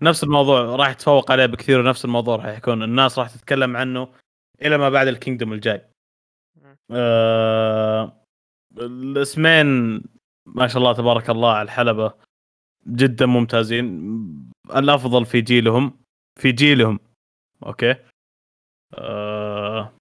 [0.02, 4.14] نفس الموضوع راح يتفوق عليه بكثير ونفس الموضوع راح يكون الناس راح تتكلم عنه
[4.62, 5.90] إلى ما بعد ال Kingdom الجاي.
[6.92, 8.26] آه
[8.78, 9.68] الاسمين
[10.46, 12.14] ما شاء الله تبارك الله على الحلبة
[12.88, 14.52] جدا ممتازين.
[14.76, 16.00] الأفضل في جيلهم
[16.40, 17.00] في جيلهم.
[17.66, 17.96] أوكي.
[18.94, 19.94] آه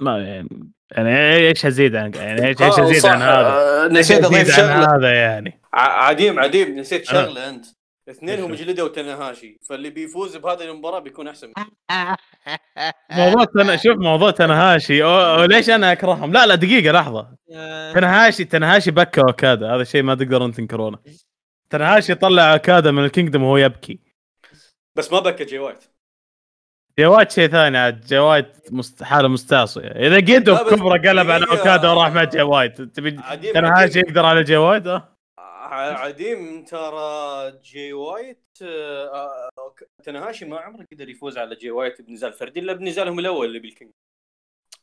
[0.00, 3.88] ما يعني يعني إيش ازيد عن يعني إيش إيش آه، ازيد صح، عن هذا؟ آه،
[3.88, 4.96] نسيت اضيف شغلة.
[4.96, 7.66] هذا يعني؟ ع- عديم عديم نسيت أنا- شغلة أنت.
[8.08, 11.52] اثنينهم؟ جلدوا تنهاشي فاللي بيفوز بهذه المباراة بيكون أحسن.
[13.10, 13.76] موضوع تنا...
[13.76, 15.04] شوف موضوع تنهاشي.
[15.04, 15.08] أو...
[15.10, 17.28] أو ليش أنا أكرههم؟ لا لا دقيقة لحظة.
[17.54, 19.74] آه، تنهاشي تنهاشي بكى أوكادا.
[19.74, 20.98] هذا شيء ما تقدرون تنكرونه.
[21.70, 24.00] تنهاشي طلع أوكادا من الكينجدوم وهو يبكي.
[24.96, 25.84] بس ما بكى جي وايت.
[26.98, 29.02] جواد شيء ثاني عاد جواد مست...
[29.02, 29.88] حالة مستعصية.
[29.88, 30.20] إذا
[30.54, 31.46] بس كبره قلب على.
[31.50, 32.90] اوكادا وراح مع جواد.
[32.92, 40.44] تبي تنهاشي عديم, يقدر على جواد؟ ع- عديم ترى جي وايت آه، آه، أوك- تنهاشي
[40.44, 43.90] ما عمره قدر يفوز على جي وايت بنزال فردي إلا بنزالهم الأول اللي بال King.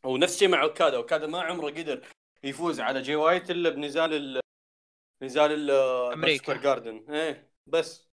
[0.04, 0.98] ونفس الشيء مع أوكادا.
[0.98, 2.02] أوكادا ما عمره قدر
[2.44, 4.40] يفوز على جي وايت إلا بنزال ال...
[5.24, 5.70] نزال ال
[6.62, 8.10] Garden إيه بس.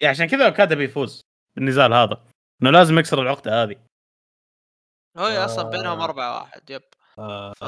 [0.00, 1.20] يعني عشان كذا أوكادا بيفوز
[1.56, 2.24] بالنزال هذا.
[2.62, 3.76] إنه لازم يكسر العقدة هذه
[5.18, 5.70] هو أصلا آه.
[5.70, 6.82] بينهم أربعة واحد يب
[7.18, 7.52] آه.
[7.52, 7.64] ف...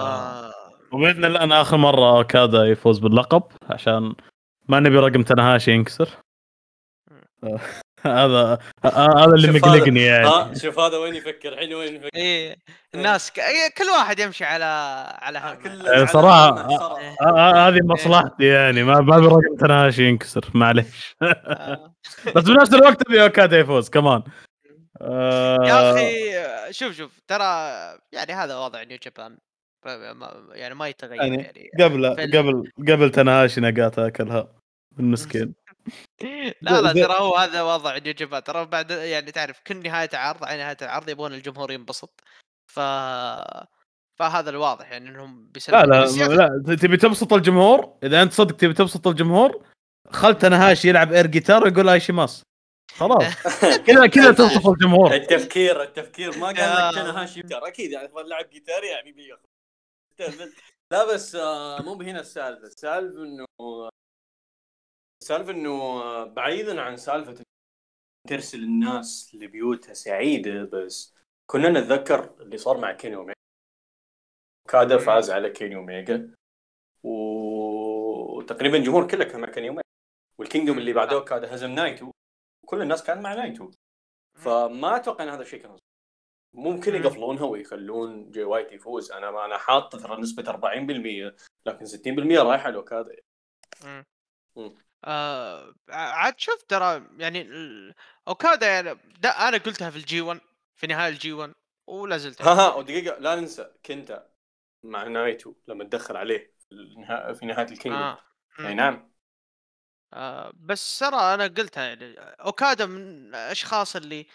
[0.95, 4.15] وبإذن الله أنا آخر مرة اوكادا يفوز باللقب عشان
[4.69, 6.09] ما نبي رقم تنهاشي ينكسر
[7.45, 7.61] آه،
[8.07, 12.57] هذا آه، هذا اللي مقلقني يعني ها شوف هذا وين يفكر الحين وين يفكر إيه
[12.95, 13.39] الناس ك...
[13.39, 14.65] إيه، كل واحد يمشي على
[15.19, 17.03] على آه، هم كل آه، صراحة، على- صراحة.
[17.21, 21.95] آه، آه، هذه مصلحتي يعني ما ما أبي رقم تنهاشي ينكسر معليش آه.
[22.37, 24.23] بس بنفس الوقت أبي اوكادا يفوز كمان
[25.01, 27.45] آه، يا أخي شوف شوف ترى
[28.13, 29.39] يعني هذا وضع نيو جابان
[30.53, 34.49] يعني ما يتغير يعني يعني قبل في ال- قبل قبل تنهاشي نقاط أكلها
[34.99, 35.55] المسكين
[36.63, 40.45] لا لا ترى هو هذا وضع نيو جابان ترى بعد يعني تعرف كل نهاية عرض
[40.45, 42.21] على نهاية العرض يبغون الجمهور ينبسط
[42.67, 42.81] ف
[44.19, 49.09] فهذا الواضح يعني إنهم لا لا لا تبي تبسط الجمهور؟ إذا أنت صدق تبي تبسط
[49.09, 49.65] الجمهور
[50.11, 52.43] خل تنهاشي يلعب air guitar ويقول 愛してます
[52.93, 53.23] خلاص.
[53.87, 55.15] كذا كذا تبسط الجمهور.
[55.15, 59.43] التفكير التفكير ما قال لك تنهاشي جيتار أكيد يعني لاعب جيتار يعني بياخذ
[60.93, 62.67] لا بس آه، مو بهنا السالفة.
[62.67, 63.47] السالفة انه
[65.23, 67.45] السالفة إنه آه، بعيدا عن سالفة
[68.29, 71.15] ترسل الناس لبيوتها سعيدة بس
[71.51, 73.35] كنا نتذكر اللي صار مع كيني أوميجا.
[74.71, 76.35] اوكادا فاز على كيني أوميجا.
[77.03, 79.85] وتقريبا الجمهور كله كان مع كيني أوميجا.
[80.39, 82.11] والكينجدوم اللي بعده اوكادا هزم نايتو
[82.67, 83.71] كل الناس كانت مع نايتو
[84.35, 85.77] فما أتوقع إن هذا الشيء كان
[86.55, 87.03] ممكن مم.
[87.03, 91.35] يقفلونها ويخلون جي وايت يفوز أنا أنا حاط ترى نسبة 40%
[91.67, 93.17] لكن 60% رايحه لاوكادا
[93.85, 94.05] مم.
[94.57, 94.75] مم.
[95.05, 97.49] آه عاد شوف ترى يعني
[98.29, 100.41] اوكادا يعني ده أنا قلتها في الجي 1
[100.77, 101.53] في نهاية الجي 1
[101.87, 104.31] ولا زلت ها ها ودقيقة لا ننسى كنتا
[104.83, 106.55] مع نايتو لما تدخل عليه
[107.35, 108.19] في نهاية الكينجدوم آه.
[108.61, 108.75] أي.
[108.75, 109.14] نعم
[110.15, 114.27] آه بس ترى أنا قلتها يعني أوكادا من الاشخاص اللي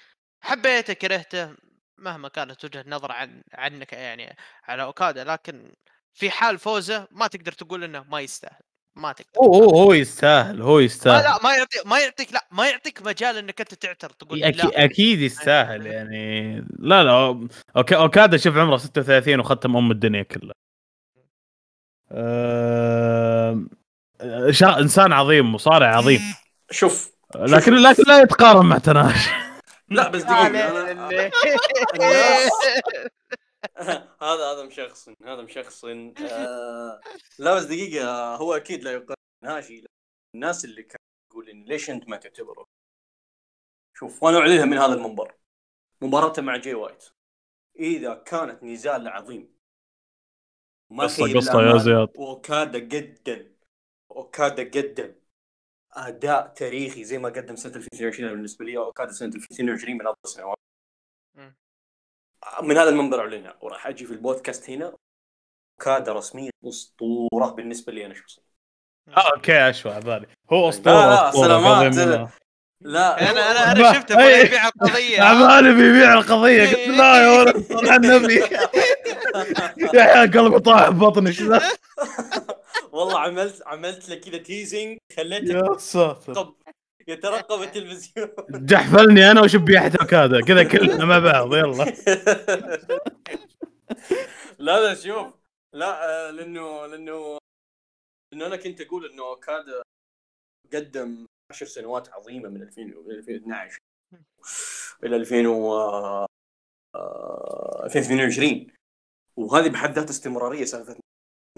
[0.42, 1.56] حبيته كرهته
[1.98, 5.72] مهما كانت وجهة نظر عن عنك يعني على أوكادا لكن
[6.14, 8.62] في حال فوزه ما تقدر تقول إنه ما يستاهل
[8.96, 9.40] ما تقدر.
[9.40, 11.24] هو هو هو يستاهل هو يستاهل.
[11.24, 14.86] لا ما يعطيك ما يعطيك لا ما يعطيك مجال إنك أنت تعتر تقول أكيد, لا.
[14.86, 16.56] أكيد يستاهل يعني.
[16.80, 17.48] لا لا
[17.78, 20.54] أوكي أوكادا شوف عمره 36 وختم أم الدنيا كلها.
[22.12, 23.64] أه...
[24.52, 24.80] شا...
[24.80, 26.20] إنسان عظيم مصارع عظيم.
[26.72, 29.30] شوف لكن لكن لا يتقارن مع تناش.
[29.90, 30.92] لا بس دقيقة أنا...
[31.96, 32.52] الناس
[34.22, 37.02] هذا هذا مشخصن هذا مشخصن آه...
[37.40, 39.84] لا بس دقيقة هو أكيد لا يقارن ناشي
[40.36, 42.66] الناس اللي كانوا يقول إن ليش أنت ما تعتبره؟
[43.98, 45.36] شوف وأنا أعلنها من هذا المنبر.
[46.02, 47.06] مباراته مع جي وايت.
[47.80, 49.56] إذا كانت نزال عظيم.
[50.92, 52.10] ما قصة خيب قصة يا زياد.
[52.18, 53.59] اوكادا قدم
[54.12, 55.14] أوكادا قدم
[55.94, 60.58] أداء تاريخي زي ما قدم سنة 2022 بالنسبة لي أوكادا سنة 2022 من افضل السنوات.
[62.64, 64.94] من هذا المنبر اعلنها وراح أجي في البودكاست هنا.
[65.80, 68.44] أوكادا رسميا أسطورة بالنسبة لي أنا شخصيا.
[69.18, 71.48] آه okay أشوى على بالي هو أسطورة لا، أسطورة،
[71.92, 72.30] سلامات.
[72.82, 74.46] لا أنا أنا أنا شفته بغى إيه.
[74.46, 75.22] يبيع القضية.
[75.22, 76.68] على بالي بيبيع القضية.
[76.68, 78.36] قلت لا يا ولد النبي.
[79.94, 81.62] يا عيال قلبي طاح ذا؟
[83.00, 86.54] والله عملت عملت له كذا teasing خليته يا ساتر.
[87.08, 88.30] يترقب التلفزيون.
[88.50, 91.86] جحفلني أنا وشبيحة اوكادا كذا كلنا مع بعض يلا.
[94.60, 95.34] لا لا شوف.
[95.74, 95.92] لا
[96.28, 97.38] آه، لأنه لأنه
[98.34, 99.82] لأنه أنا كنت أقول إنه اوكادا
[100.74, 103.78] قدم 10 سنوات عظيمة من 2000 من 2012
[105.04, 105.74] إلى 2000 و
[106.96, 108.68] آه، 2022
[109.38, 110.96] وهذه بحد ذاتها استمرارية سالفة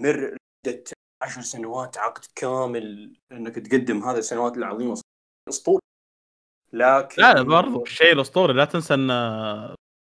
[0.00, 0.36] مر
[0.66, 0.84] مدة
[1.22, 5.00] عشر سنوات عقد كامل إنك تقدم هذه السنوات العظيمه
[5.48, 5.82] اسطوري
[6.72, 8.52] لكن لا لا برضو الشيء الأسطوري.
[8.52, 9.06] لا تنسى إن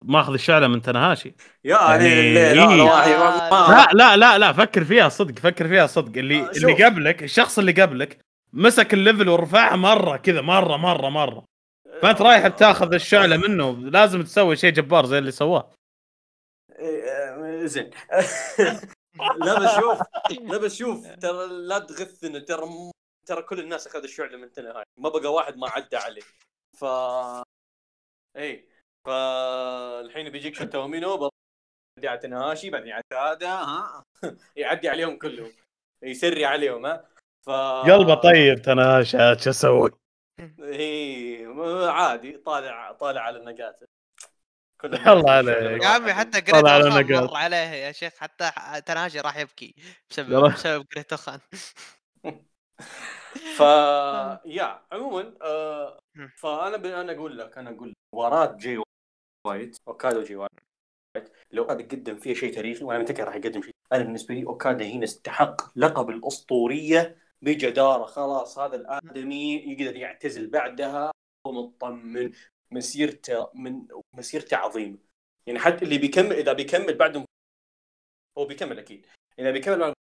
[0.05, 1.35] ماخذ الشعلة من تنهاشي.
[1.65, 2.53] يا يعني لا إيه.
[2.53, 6.19] لا ما- لا لا لا لا فكر فيها صدق فكر فيها صدق.
[6.19, 6.51] اللي آه،.
[6.51, 8.19] اللي قبلك الشخص اللي قبلك
[8.53, 11.45] مسك الليفل ورفعها مرة كذا مرة مرة مرة.
[12.03, 15.71] فأنت رايح بتاخذ الشعلة منه لازم تسوي شيء جبار زي اللي سواه.
[16.79, 17.91] إيه، زين.
[19.39, 19.99] لا بس شوف
[20.53, 22.91] لا بس شوف ترى لا تغثنا ترى م-
[23.27, 26.23] ترى كل الناس أخذ الشعله من تنهاي ما بقى واحد ما عدى عليه.
[26.79, 26.85] ف
[28.37, 28.69] اي
[29.07, 31.31] فالحين بيجيك شوتا اومينو
[31.97, 34.05] يعدي على تنهاشي بعدين يعدي هذا ها؟
[34.57, 35.53] يعدي عليهم كلهم.
[36.03, 37.09] يسري عليهم ها؟
[37.47, 37.51] ف
[37.91, 39.91] قلبه طيب تنهاشي شو أسوي؟
[40.61, 41.47] اي
[41.89, 43.79] عادي طالع طالع على النقاط.
[43.81, 43.87] كل
[45.15, 45.83] الله عليك.
[45.83, 47.25] يا عمي حتى جريت على اوخان.
[47.25, 48.51] مر عليه يا شيخ حتى
[48.87, 49.75] تناجي راح يبكي
[50.11, 50.53] بسبب.
[50.53, 51.41] بسبب جريت اوخان
[53.57, 53.61] ف
[54.59, 55.99] يا عموما آه.
[56.39, 56.87] فأنا ب...
[56.87, 58.83] أنا أقول لك أنا أقول لك مباراه جي
[59.47, 60.51] وايت اوكادا وجي وايت
[61.51, 64.85] لو اوكادا قدم فيها شيء تاريخي وأنا متأكد راح يقدم شيء أنا بالنسبة لي اوكادا
[64.87, 71.13] هنا استحق لقب الأسطورية بجدارة خلاص هذا الآدمي يقدر يعتزل بعدها
[71.47, 72.33] ومطمن
[72.71, 74.99] مسيرته من مسيرته عظيمة.
[75.47, 77.25] يعني حتى اللي بيكمل إذا بيكمل بعدهم
[78.39, 79.07] هو بيكمل أكيد.
[79.39, 79.95] إذا بيكمل بعد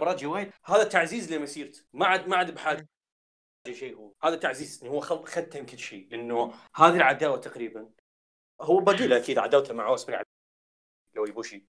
[0.00, 1.84] مباراة جي وايت هذا تعزيز لمسيرته.
[1.92, 2.88] ما عاد ما عاد بحاجة
[3.72, 4.14] شيء هو.
[4.22, 7.90] هذا تعزيز إنه هو ختم كل شيء لأنه هذه العداوة تقريبا.
[8.60, 10.22] هو باقي له أكيد عداوته مع أوسبري
[11.14, 11.64] لو يبوشي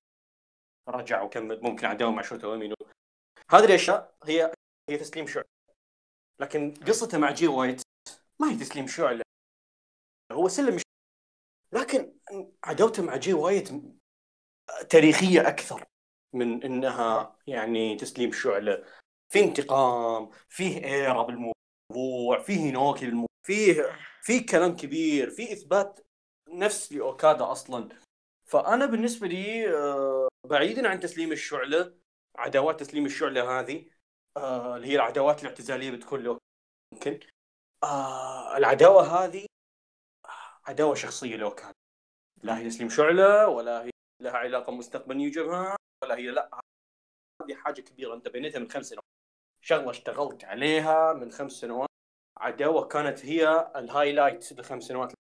[0.87, 2.75] رجع وكمل ممكن عداوة مع شوتا اومينو
[3.51, 4.53] هذه الأشياء هي
[4.89, 5.45] هي تسليم شعله
[6.39, 7.81] لكن قصته مع جي وايت
[8.41, 9.23] ما هي تسليم شعله
[10.31, 10.83] هو سلم ش-
[11.73, 12.13] لكن
[12.63, 13.69] عداوته مع جي وايت
[14.89, 15.85] تاريخية أكثر
[16.33, 18.85] من إنها يعني تسليم شعلة.
[19.29, 25.99] في انتقام فيه era بالموضوع فيه اينوكي بالموضوع فيه في كلام كبير في إثبات
[26.49, 27.89] نفس لأوكادا أصلا.
[28.45, 31.95] فأنا بالنسبة لي آه، بعيدا عن تسليم الشعلة
[32.37, 33.85] عداوات تسليم الشعلة هذه
[34.37, 36.37] آه، اللي هي العداوات الاعتزالية بتكون له
[36.93, 37.19] ممكن.
[37.83, 39.45] آه، العداوة هذه
[40.65, 41.73] عداوة شخصية لاوكادا
[42.43, 43.89] لا هي تسليم شعلة ولا هي
[44.21, 46.59] لها علاقة مستقبل نيو جابان ولا هي لا.
[47.41, 48.13] هذه حاجة كبيرة.
[48.13, 49.05] أنت بنيتها من خمس سنوات.
[49.61, 51.89] شغلة اشتغلت عليها من خمس سنوات.
[52.37, 55.13] عداوة كانت هي ال highlight الخمس سنوات.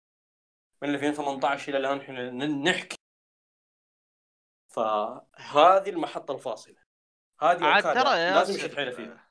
[0.82, 2.96] من 2018 إلى الآن إحنا نحكي.
[4.68, 6.76] فهذه المحطة الفاصلة.
[7.40, 9.25] هذه عاد ترى لازم يشد حيله فيها.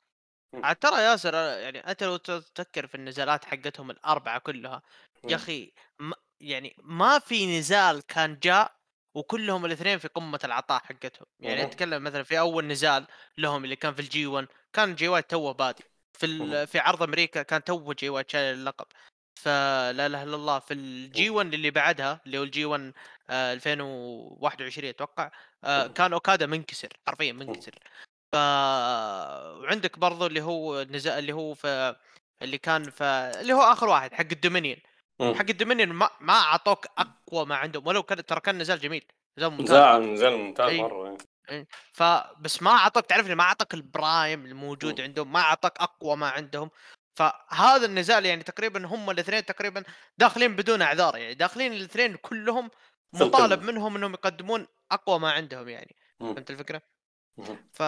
[0.54, 4.82] عاد ترى ياسر يعني أنت لو تفكر في النزالات حقتهم الأربعة كلها.
[5.28, 8.76] يا أخي ما يعني ما في نزال كان جاء
[9.14, 11.26] وكلهم الاثنين في قمة العطاء حقتهم.
[11.40, 11.62] يعني.
[11.62, 13.06] أتكلم مثلا في أول نزال
[13.38, 17.42] لهم اللي كان في الجي 1 كان جي وايت توه بادي في في عرض أمريكا
[17.42, 18.86] كان توه جي وايت شايل اللقب.
[19.40, 22.92] فلا إله إلا الله في الجي 1 اللي بعدها اللي هو الجي 1
[23.30, 25.30] آه 2021 أتوقع
[25.64, 25.86] آه.
[25.86, 27.74] كان أوكادا منكسر حرفيا منكسر.
[28.32, 28.36] ف
[29.62, 31.96] وعندك برضو اللي هو النزال اللي هو في
[32.42, 33.04] اللي كان في
[33.40, 34.78] اللي هو آخر واحد حق الدومينيون.
[35.20, 39.04] حق الدومينيون ما ما أعطوك أقوى ما عندهم ولو كان ترى كان نزال جميل
[39.38, 40.82] نزال ممتاز نزال ممتاز أي.
[40.82, 41.18] مرة
[41.92, 45.06] فبس ما اعطاك تعرف ما اعطاك ال prime الموجود مم.
[45.06, 46.70] عندهم ما اعطاك أقوى ما عندهم
[47.14, 49.82] فهذا النزال يعني تقريبا هم الاثنين تقريبا
[50.18, 52.70] داخلين بدون أعذار يعني داخلين الاثنين كلهم
[53.12, 53.62] مطالب.
[53.62, 55.96] منهم إنهم يقدمون أقوى ما عندهم يعني.
[56.20, 56.82] فهمت الفكرة؟
[57.72, 57.82] ف...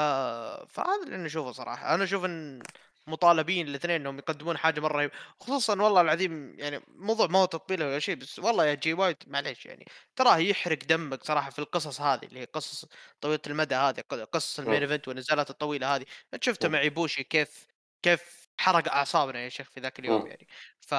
[0.69, 2.63] فهذا اللي أنا أشوفه صراحة أنا أشوف إن
[3.07, 7.83] مطالبين الاثنين إنهم يقدمون حاجة مرة رهيبه خصوصا والله العظيم يعني موضوع ما هو تطبيل
[7.83, 12.01] ولا شيء بس والله يا جي وايت معليش يعني تراه يحرق دمك صراحة في القصص
[12.01, 12.87] هذه اللي هي قصص
[13.21, 14.01] طويلة المدى هذه
[14.33, 14.83] قصص ال main مم.
[14.83, 16.05] event والنزالات الطويلة هذه
[16.35, 16.75] أنت شفته مم.
[16.75, 17.67] مع ايبوشي كيف
[18.03, 20.27] كيف حرق أعصابنا يا شيخ في ذاك اليوم مم.
[20.27, 20.49] يعني
[20.81, 20.95] ف...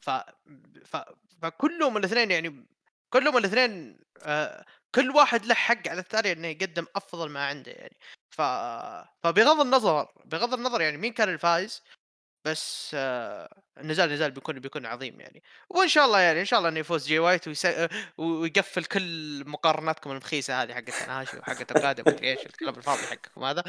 [0.00, 0.10] ف...
[0.84, 0.96] ف...
[1.42, 2.66] فكلهم الاثنين يعني
[3.10, 4.64] كلهم الاثنين آه
[4.94, 7.96] كل واحد له حق على الثاني إنه يقدم أفضل ما عنده يعني.
[8.30, 8.42] ف...
[9.22, 11.82] فبغض النظر بغض النظر يعني مين كان الفايز
[12.44, 15.42] بس آه النزال نزال بيكون بيكون عظيم يعني.
[15.70, 17.66] وإن شاء الله يعني إن شاء الله إنه يفوز جي وايت ويس...
[18.18, 23.62] ويقفل كل مقارناتكم المخيسه هذه حقت تنهاشي وحقت القادم مدري إيش الكلام الفاضي حقكم هذا.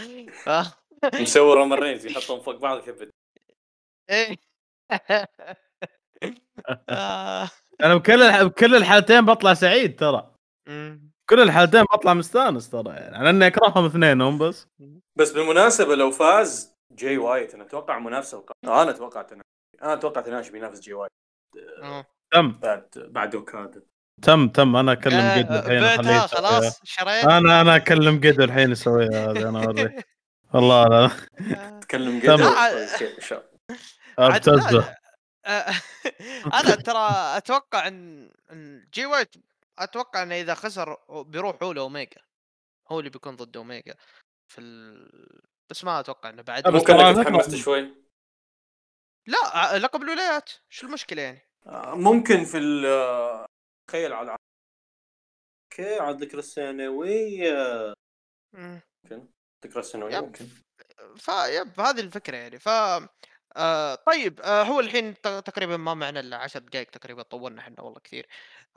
[0.43, 0.49] ف...
[1.21, 3.09] مسوي رومان رينز يحطهم فوق بعض كذا
[4.09, 4.37] إيه.
[6.89, 7.49] آه.
[7.83, 8.43] أنا بكل الح...
[8.43, 10.35] بكل الحالتين بطلع سعيد ترى.
[11.29, 14.67] كل الحالتين بطلع مستانس ترى يعني على إني أكرههم اثنينهم بس.
[15.15, 19.25] بس بالمناسبة لو فاز جاي وايت أنا أتوقع منافسه القادمه أنا أتوقع
[19.83, 21.11] أنا أتوقع تنهاشي بينافس جاي وايت.
[21.83, 22.05] أوه.
[22.33, 22.51] تم.
[22.51, 23.81] بعد بعد أوكادا.
[24.21, 24.75] تم تم.
[24.75, 26.27] أنا أكلم آه، قد الحين بعتها أخليه يسويها.
[26.27, 27.25] خلاص شريت.
[27.25, 30.03] أنا أنا أكلم قد الحين يسويها هذه أنا اوري
[30.53, 31.09] والله لا.
[31.81, 32.87] تكلم الله عاد
[34.17, 34.95] لا، ابتزه
[35.45, 35.65] آه،
[36.59, 38.29] أنا ترى أتوقع ان
[38.93, 39.35] جي وايت
[39.79, 42.21] أتوقع إنه إذا خسر بيروح هو لأوميجا
[42.91, 43.95] هو اللي بيكون ضد أوميجا
[44.51, 45.41] في ال...
[45.69, 48.05] بس ما أتوقع إنه بعد ممكن تحمست شوي
[49.27, 52.85] لا لقب الولايات شو المشكلة يعني؟ آه، ممكن في ال
[53.89, 54.37] تخيل على
[55.71, 57.93] okay على الذكرى السنويه
[58.53, 58.81] مم.
[59.05, 60.23] الذكرى السنويه yep.
[60.23, 60.47] ممكن
[61.17, 62.69] ف yep هذه الفكرة يعني ف
[63.57, 67.99] آه طيب آه هو الحين تقريبا ما معنا إلا 10 دقائق تقريبا طولنا إحنا والله
[67.99, 68.29] كثير آه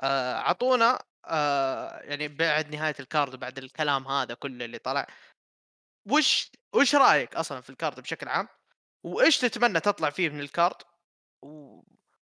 [0.04, 5.06] أعطونا آه يعني بعد نهاية ال card وبعد الكلام هذا كله اللي طلع
[6.10, 8.48] وش وش رأيك أصلا في ال card بشكل عام؟
[9.04, 10.76] وإيش تتمنى تطلع فيه من ال card؟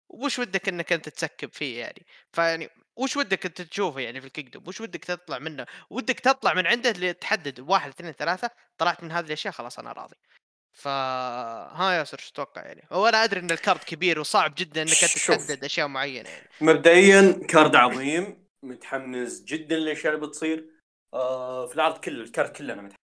[0.09, 4.67] وش ودك إنك أنت تسكب فيه يعني؟ فيعني وش ودك أنت تشوفه يعني في الكينجدوم؟
[4.67, 9.11] وش ودك تطلع منه؟ ودك تطلع من عنده اللي تحدد واحد اثنين ثلاثة طلعت من
[9.11, 10.15] هذه الأشياء خلاص أنا راضي.
[10.73, 14.81] ف ها ياسر شو تتوقع يعني؟ هو أنا أدري إن ال card كبير وصعب جدا
[14.81, 14.91] إنك.
[14.91, 16.49] تحدد أشياء معينة يعني.
[16.61, 20.69] مبدئيا card عظيم متحمس جدا للأشياء اللي بتصير
[21.13, 23.01] آه في العرض كله ال card كله أنا متحمس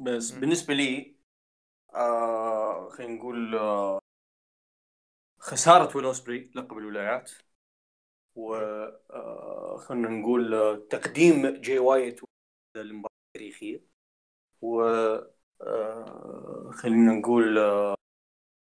[0.00, 0.40] بس مم.
[0.40, 1.16] بالنسبة لي
[1.94, 3.98] آه خلينا نقول آه
[5.38, 7.30] خسارة ويل اوسبري لقب الولايات
[8.34, 8.54] و
[9.10, 12.20] آه خلينا نقول آه تقديم جي وايت
[12.76, 13.84] للمباراة التاريخية
[14.62, 14.82] و
[16.70, 17.94] خلينا نقول آه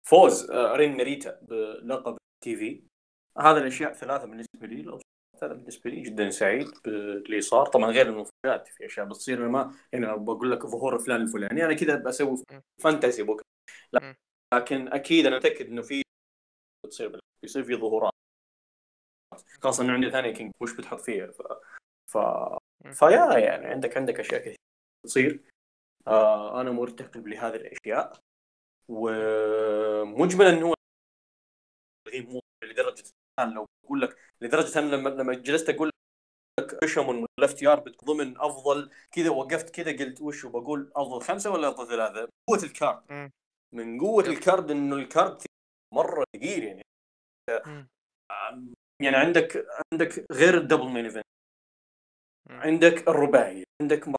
[0.08, 2.84] فوز آه رين ناريتا بلقب TV.
[3.40, 4.82] هذا الأشياء ثلاثة بالنسبة لي.
[4.82, 5.00] لو
[5.44, 10.06] هذا بالنسبة لي جدا سعيد باللي صار طبعا غير المفاجات في أشياء بتصير ما يعني
[10.18, 11.66] بقول لك ظهور فلان الفلاني.
[11.66, 12.44] أنا كذا بسوي
[13.20, 13.42] بوك
[13.94, 14.14] م.
[14.54, 16.02] لكن أكيد أنا متأكد إنه في
[16.86, 18.14] بتصير بيصير في ظهورات.
[19.62, 21.42] خاصة إنه عندي ثانية كينج وش بتحط فيها ف
[22.12, 22.18] ف.
[23.00, 24.56] فيا يعني عندك عندك أشياء كثير
[25.06, 25.49] تصير
[26.08, 28.20] آه أنا مرتقب لهذه الأشياء
[28.88, 30.74] ومجملا انه هو
[32.14, 33.04] مو لدرجة
[33.40, 35.92] الان لو أقول لك لدرجة أنا لما لما جلست أقول
[36.60, 41.70] لك بيشمون ولفت يارد ضمن أفضل كذا وقفت كذا قلت وش بقول أفضل خمسة ولا
[41.70, 43.32] أفضل ثلاثة؟ قوة الكارد.
[43.72, 44.24] من قوة.
[44.24, 45.42] الكارد إنه الكارد
[45.94, 46.84] مرة ثقيل يعني
[47.66, 47.88] مم.
[49.02, 51.26] يعني عندك عندك غير ال double main event.
[52.50, 54.19] عندك الرباعي عندك.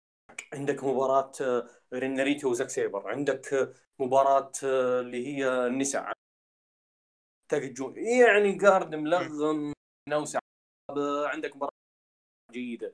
[0.52, 6.12] عندك مباراة آه، رين ناريتا وزاك سيبر عندك آه، مباراة آه، اللي هي النساء.
[7.96, 9.72] يعني card ملغم
[10.08, 10.38] نوسع
[11.26, 11.72] عندك مباراة
[12.52, 12.92] جيدة.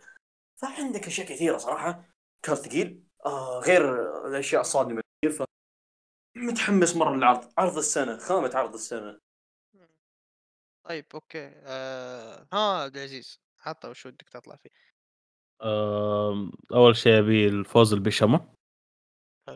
[0.57, 2.05] فعندك أشياء كثيرة صراحة.
[2.43, 3.83] card ثقيل آه غير
[4.27, 5.03] الأشياء الصادمة
[5.39, 5.43] ف
[6.37, 7.53] متحمس مرة للعرض.
[7.59, 9.19] عرض السنة خامة عرض السنة.
[10.85, 11.53] طيب okay.
[11.55, 12.47] آه...
[12.53, 14.71] ها عبد العزيز حتى وش ودك تطلع فيه؟
[15.63, 18.49] آم، أول شيء أبي الفوز البيشمون.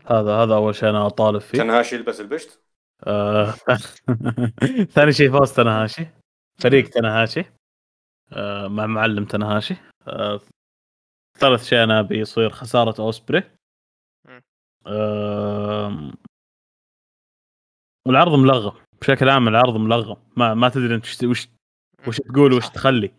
[0.07, 1.59] هذا هذا أول شيء أنا أطالب فيه.
[1.59, 2.61] تنهاشي يلبس البشت؟
[3.07, 3.51] آه،
[4.95, 6.07] ثاني شيء فوز تنهاشي.
[6.59, 7.45] فريق تنهاشي.
[8.33, 9.77] آه، مع معلم تنهاشي.
[10.09, 10.41] آه،
[11.39, 13.43] ثالث شيء أنا أبي يصير خسارة أوسبري.
[14.29, 14.43] مم.
[14.87, 16.13] آم،
[18.09, 18.73] والعرض ملغم.
[19.01, 20.17] بشكل عام العرض ملغم.
[20.37, 21.49] ما ما تدري أنت وش وش,
[22.09, 22.69] وش تقول وش.
[22.69, 23.13] تخلي.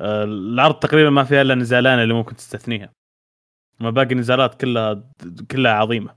[0.00, 2.92] العرض تقريبا ما فيها إلا نزالان اللي ممكن تستثنيها.
[3.80, 5.02] ما باقي نزالات كلها
[5.50, 6.14] كلها عظيمة.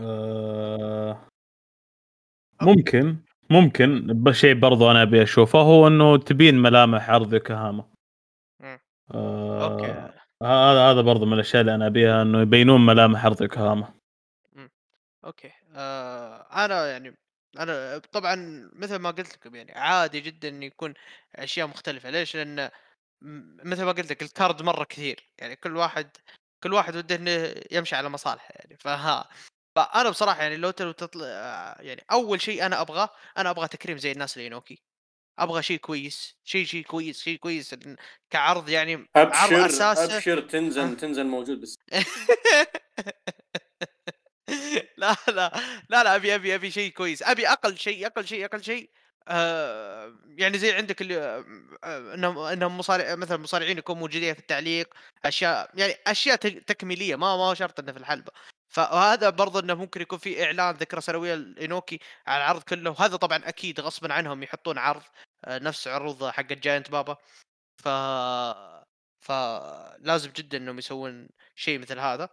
[0.00, 1.20] آه،
[2.62, 3.16] ممكن
[3.50, 7.84] ممكن شيء برضو أنا أبي أشوفه هو إنه تبين ملامح عرض يوكوهاما.
[9.14, 10.14] آه، okay.
[10.42, 13.88] هذا هذا برضو من الأشياء اللي أنا أبيها إنه يبينون ملامح عرض يوكوهاما
[15.24, 15.50] okay.
[15.74, 17.14] آه أنا يعني
[17.58, 18.34] أنا طبعا
[18.72, 20.94] مثل ما قلت لكم يعني عادي جدا إن يكون
[21.36, 22.10] أشياء مختلفة.
[22.10, 22.70] ليش؟ لأن
[23.64, 25.30] مثل ما قلت لك ال card مرة كثير.
[25.38, 26.10] يعني كل واحد
[26.64, 28.76] كل واحد وده إنه يمشي على مصالحه يعني.
[28.80, 29.28] فها.
[29.76, 31.26] فأنا بصراحة يعني لو تطلع
[31.80, 34.82] يعني أول شيء أنا أبغاه أنا أبغى تكريم زي الناس اللي ينوكي.
[35.38, 37.74] أبغى شيء كويس شيء شيء كويس شيء كويس.
[38.30, 40.16] كعرض يعني عرض أبشر أساسه.
[40.16, 40.94] أبشر تنزن آه.
[40.94, 41.74] تنزن موجود بس
[44.98, 45.52] لا لا
[45.90, 47.22] لا لا أبي أبي أبي شيء كويس.
[47.22, 48.90] أبي أقل شيء أقل شيء أقل شيء
[49.28, 51.18] آه يعني زي عندك اللي
[51.84, 54.94] آه إنهم إنهم مصارع مثلا مصارعين يكونوا موجودين في التعليق
[55.24, 58.32] أشياء يعني أشياء تك- تكميلية ما ما شرط إنه في الحلبة.
[58.68, 62.90] فهذا برضه إنه ممكن يكون في إعلان ذكرى سنوية لإنوكي على العرض كله.
[62.90, 65.02] وهذا طبعا أكيد غصبا عنهم يحطون عرض
[65.44, 67.16] آه نفس عروض حق جاينت بابا
[67.84, 67.88] ف
[69.20, 72.28] فلازم جدا إنهم يسوون شيء مثل هذا.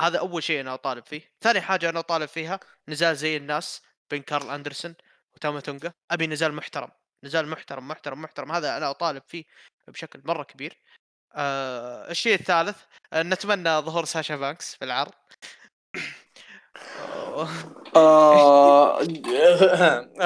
[0.00, 1.32] هذا أول شيء أنا أطالب فيه.
[1.40, 4.94] ثاني حاجة أنا أطالب فيها نزال زي الناس بين كارل أندرسون
[5.34, 6.88] وتاما تونجا أبي نزال محترم
[7.24, 8.52] نزال محترم محترم محترم.
[8.52, 9.44] هذا أنا أطالب فيه
[9.88, 10.78] بشكل مرة كبير.
[11.34, 15.12] آه الشيء الثالث آه نتمنى ظهور ساشا بانكس في العرض.
[17.96, 18.98] آه،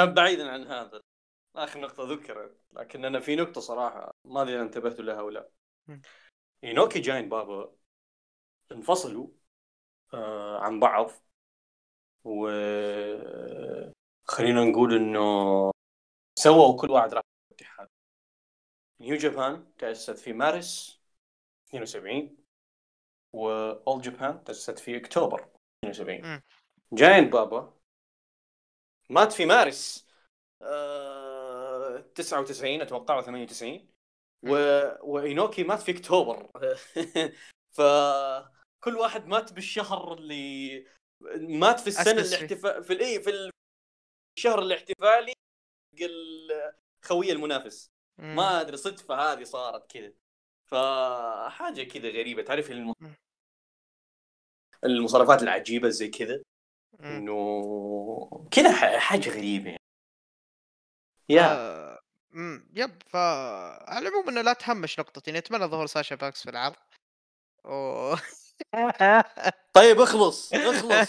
[0.15, 1.01] بعيدا عن هذا.
[1.57, 5.49] آخر نقطة ذكرت لكن أنا في نقطة صراحة ما أدري إذا انتبهتوا لها أو لا.
[5.89, 6.03] مم.
[6.65, 7.73] إينوكي جاينت بابا
[8.73, 9.29] انفصلوا
[10.63, 11.11] عن بعض.
[12.25, 12.49] و
[14.25, 15.21] خلينا نقول إنه
[16.39, 17.89] سووا كل واحد راح الاتحاد
[19.01, 21.01] نيو جابان تأسست في مارس
[21.69, 22.37] 72
[23.33, 25.49] وأول جابان تأسست في أكتوبر
[25.85, 26.43] 72 مم.
[26.93, 27.75] جاينت بابا.
[29.11, 30.09] مات في مارس
[30.63, 33.89] آه 99 أتوقع أو 98
[34.43, 34.49] و...
[35.03, 36.51] وإينوكي مات في أكتوبر.
[38.79, 40.87] فكل واحد مات بالشهر اللي
[41.37, 42.21] مات في السنة.
[42.21, 43.51] الاحتفال في الاي في
[44.39, 45.33] الشهر الاحتفالي
[45.95, 46.07] حق
[47.05, 47.91] الخويه المنافس.
[48.19, 50.13] ما أدري صدفة هذه صارت كذا.
[50.67, 52.43] فحاجه كذا غريبة.
[52.43, 52.95] تعرف الم...
[53.01, 53.15] مم.
[54.85, 56.43] المصارفات العجيبة زي كذا؟
[56.99, 57.07] مم.
[57.07, 59.67] إنه كذا حاجة غريبة.
[59.67, 59.79] يعني.
[61.29, 61.57] يا.
[61.57, 61.99] آه،
[62.31, 63.03] مم، يب.
[63.07, 65.31] فعلى العموم إنه لا تهمش نقطتي.
[65.31, 66.77] يعني اتمنى ظهور ساشا باكس في العرض.
[67.65, 68.15] و...
[69.75, 71.09] طيب اخلص اخلص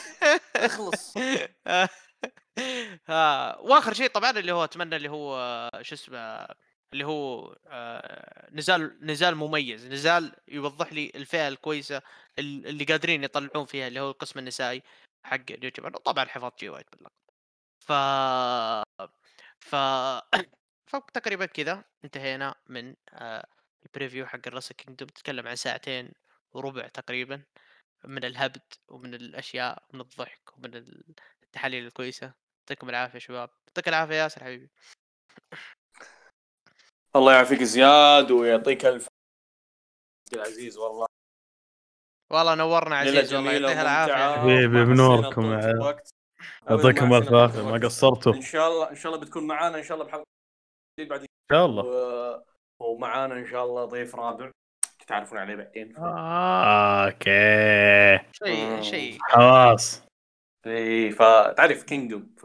[0.55, 1.13] اخلص.
[3.09, 6.47] ها واخر شيء طبعا اللي هو أتمنى اللي هو شو اسمه
[6.93, 12.01] اللي هو آه، نزال نزال مميز نزال يوضح لي الفئة الكويسة
[12.39, 14.83] ال- اللي قادرين يطلعون فيها اللي هو القسم النسائي
[15.23, 17.11] حق New Japan وطبعا حفاظ Jay White باللقب
[17.79, 17.91] ف
[19.59, 19.75] ف
[20.89, 23.47] فتقريبا كذا انتهينا من آه،
[23.85, 26.11] ال preview حق ال Wrestle Kingdom تتكلم عن ساعتين
[26.53, 27.43] وربع تقريبا
[28.05, 32.33] من الهبد ومن الأشياء ومن الضحك ومن ال- التحاليل الكويسة.
[32.59, 33.49] يعطيكم العافية يا شباب.
[33.67, 34.69] يعطيك العافية ياسر حبيبي.
[37.15, 39.07] الله يعافيك زياد ويعطيك ألف
[40.27, 41.05] عبد العزيز والله.
[42.31, 44.41] والله نورنا عزيز والله يعطيها العافية.
[44.41, 45.51] حبيبي، بنوركم.
[46.69, 47.61] يعطيكم ألف عافية.
[47.61, 47.87] ما.
[47.87, 48.33] قصرتوا.
[48.33, 50.25] إن شاء الله إن شاء الله بتكون معانا إن شاء الله بحلقة
[50.99, 51.83] بعد إن شاء الله.
[51.83, 52.43] و...
[52.79, 54.51] ومعانا إن شاء الله ضيف رابع.
[55.09, 58.81] تتعرفون عليه بعدين آه، أوكي شيء.
[58.81, 60.03] شيء حواس
[60.67, 62.35] اي فتعرف كينجدوم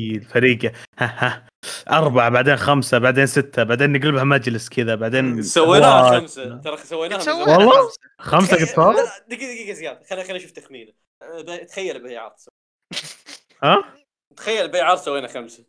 [0.00, 1.46] الفريق ها ها
[1.90, 6.20] أربعة بعدين خمسة بعدين ستة بعدين نقلبها مجلس كذا بعدين سويناها.
[6.20, 7.32] خمسة ترى سويناها.
[7.32, 7.98] والله؟ خمسة.
[8.20, 10.92] خمسة قد لا، صار؟ لا، دقيقة دقيقة زياد خليني خليني أشوف تخمينه
[11.22, 12.34] أه، تخيل بيعار
[13.62, 13.94] ها؟
[14.36, 15.64] تخيل بيعار سوينا خمسة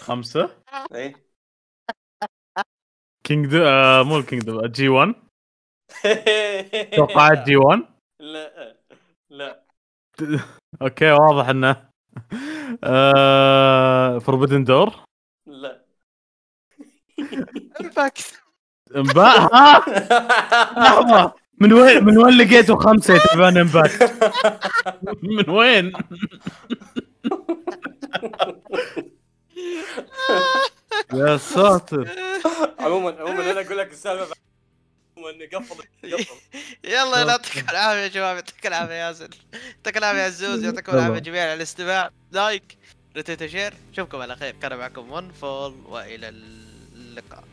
[0.00, 0.62] خمسة
[0.94, 1.14] اي
[3.24, 5.14] كينج آه مو الكينج جي 1
[6.96, 7.80] توقعات جي 1
[8.20, 8.76] لا
[9.30, 9.62] لا.
[10.82, 11.88] أوكي واضح إنه.
[12.84, 14.94] آه فوربدن دور
[15.46, 15.82] لا.
[17.80, 18.42] امباكت
[18.96, 19.78] امبا ها؟
[20.78, 21.32] لحظة.
[21.60, 24.12] من وين من وين لقيتوا خمسة يتابعون امباكت؟
[25.22, 25.92] من وين؟
[31.14, 32.08] يا ساتر.
[32.80, 34.34] عموما عموما أنا أقول لك السالفة
[35.28, 35.84] عموما قفل.
[36.12, 36.36] قفل.
[36.84, 40.64] يلا يعطيكم العافية يا شباب يعطيك العافية ياسر يعطيك العافية يا عزوز.
[40.64, 42.78] يعطيكم العافية جميعا على الاستماع like
[43.16, 44.54] retweet share اشوفكم على خير.
[44.62, 47.44] كان معكم One Fall وإلى اللقاء.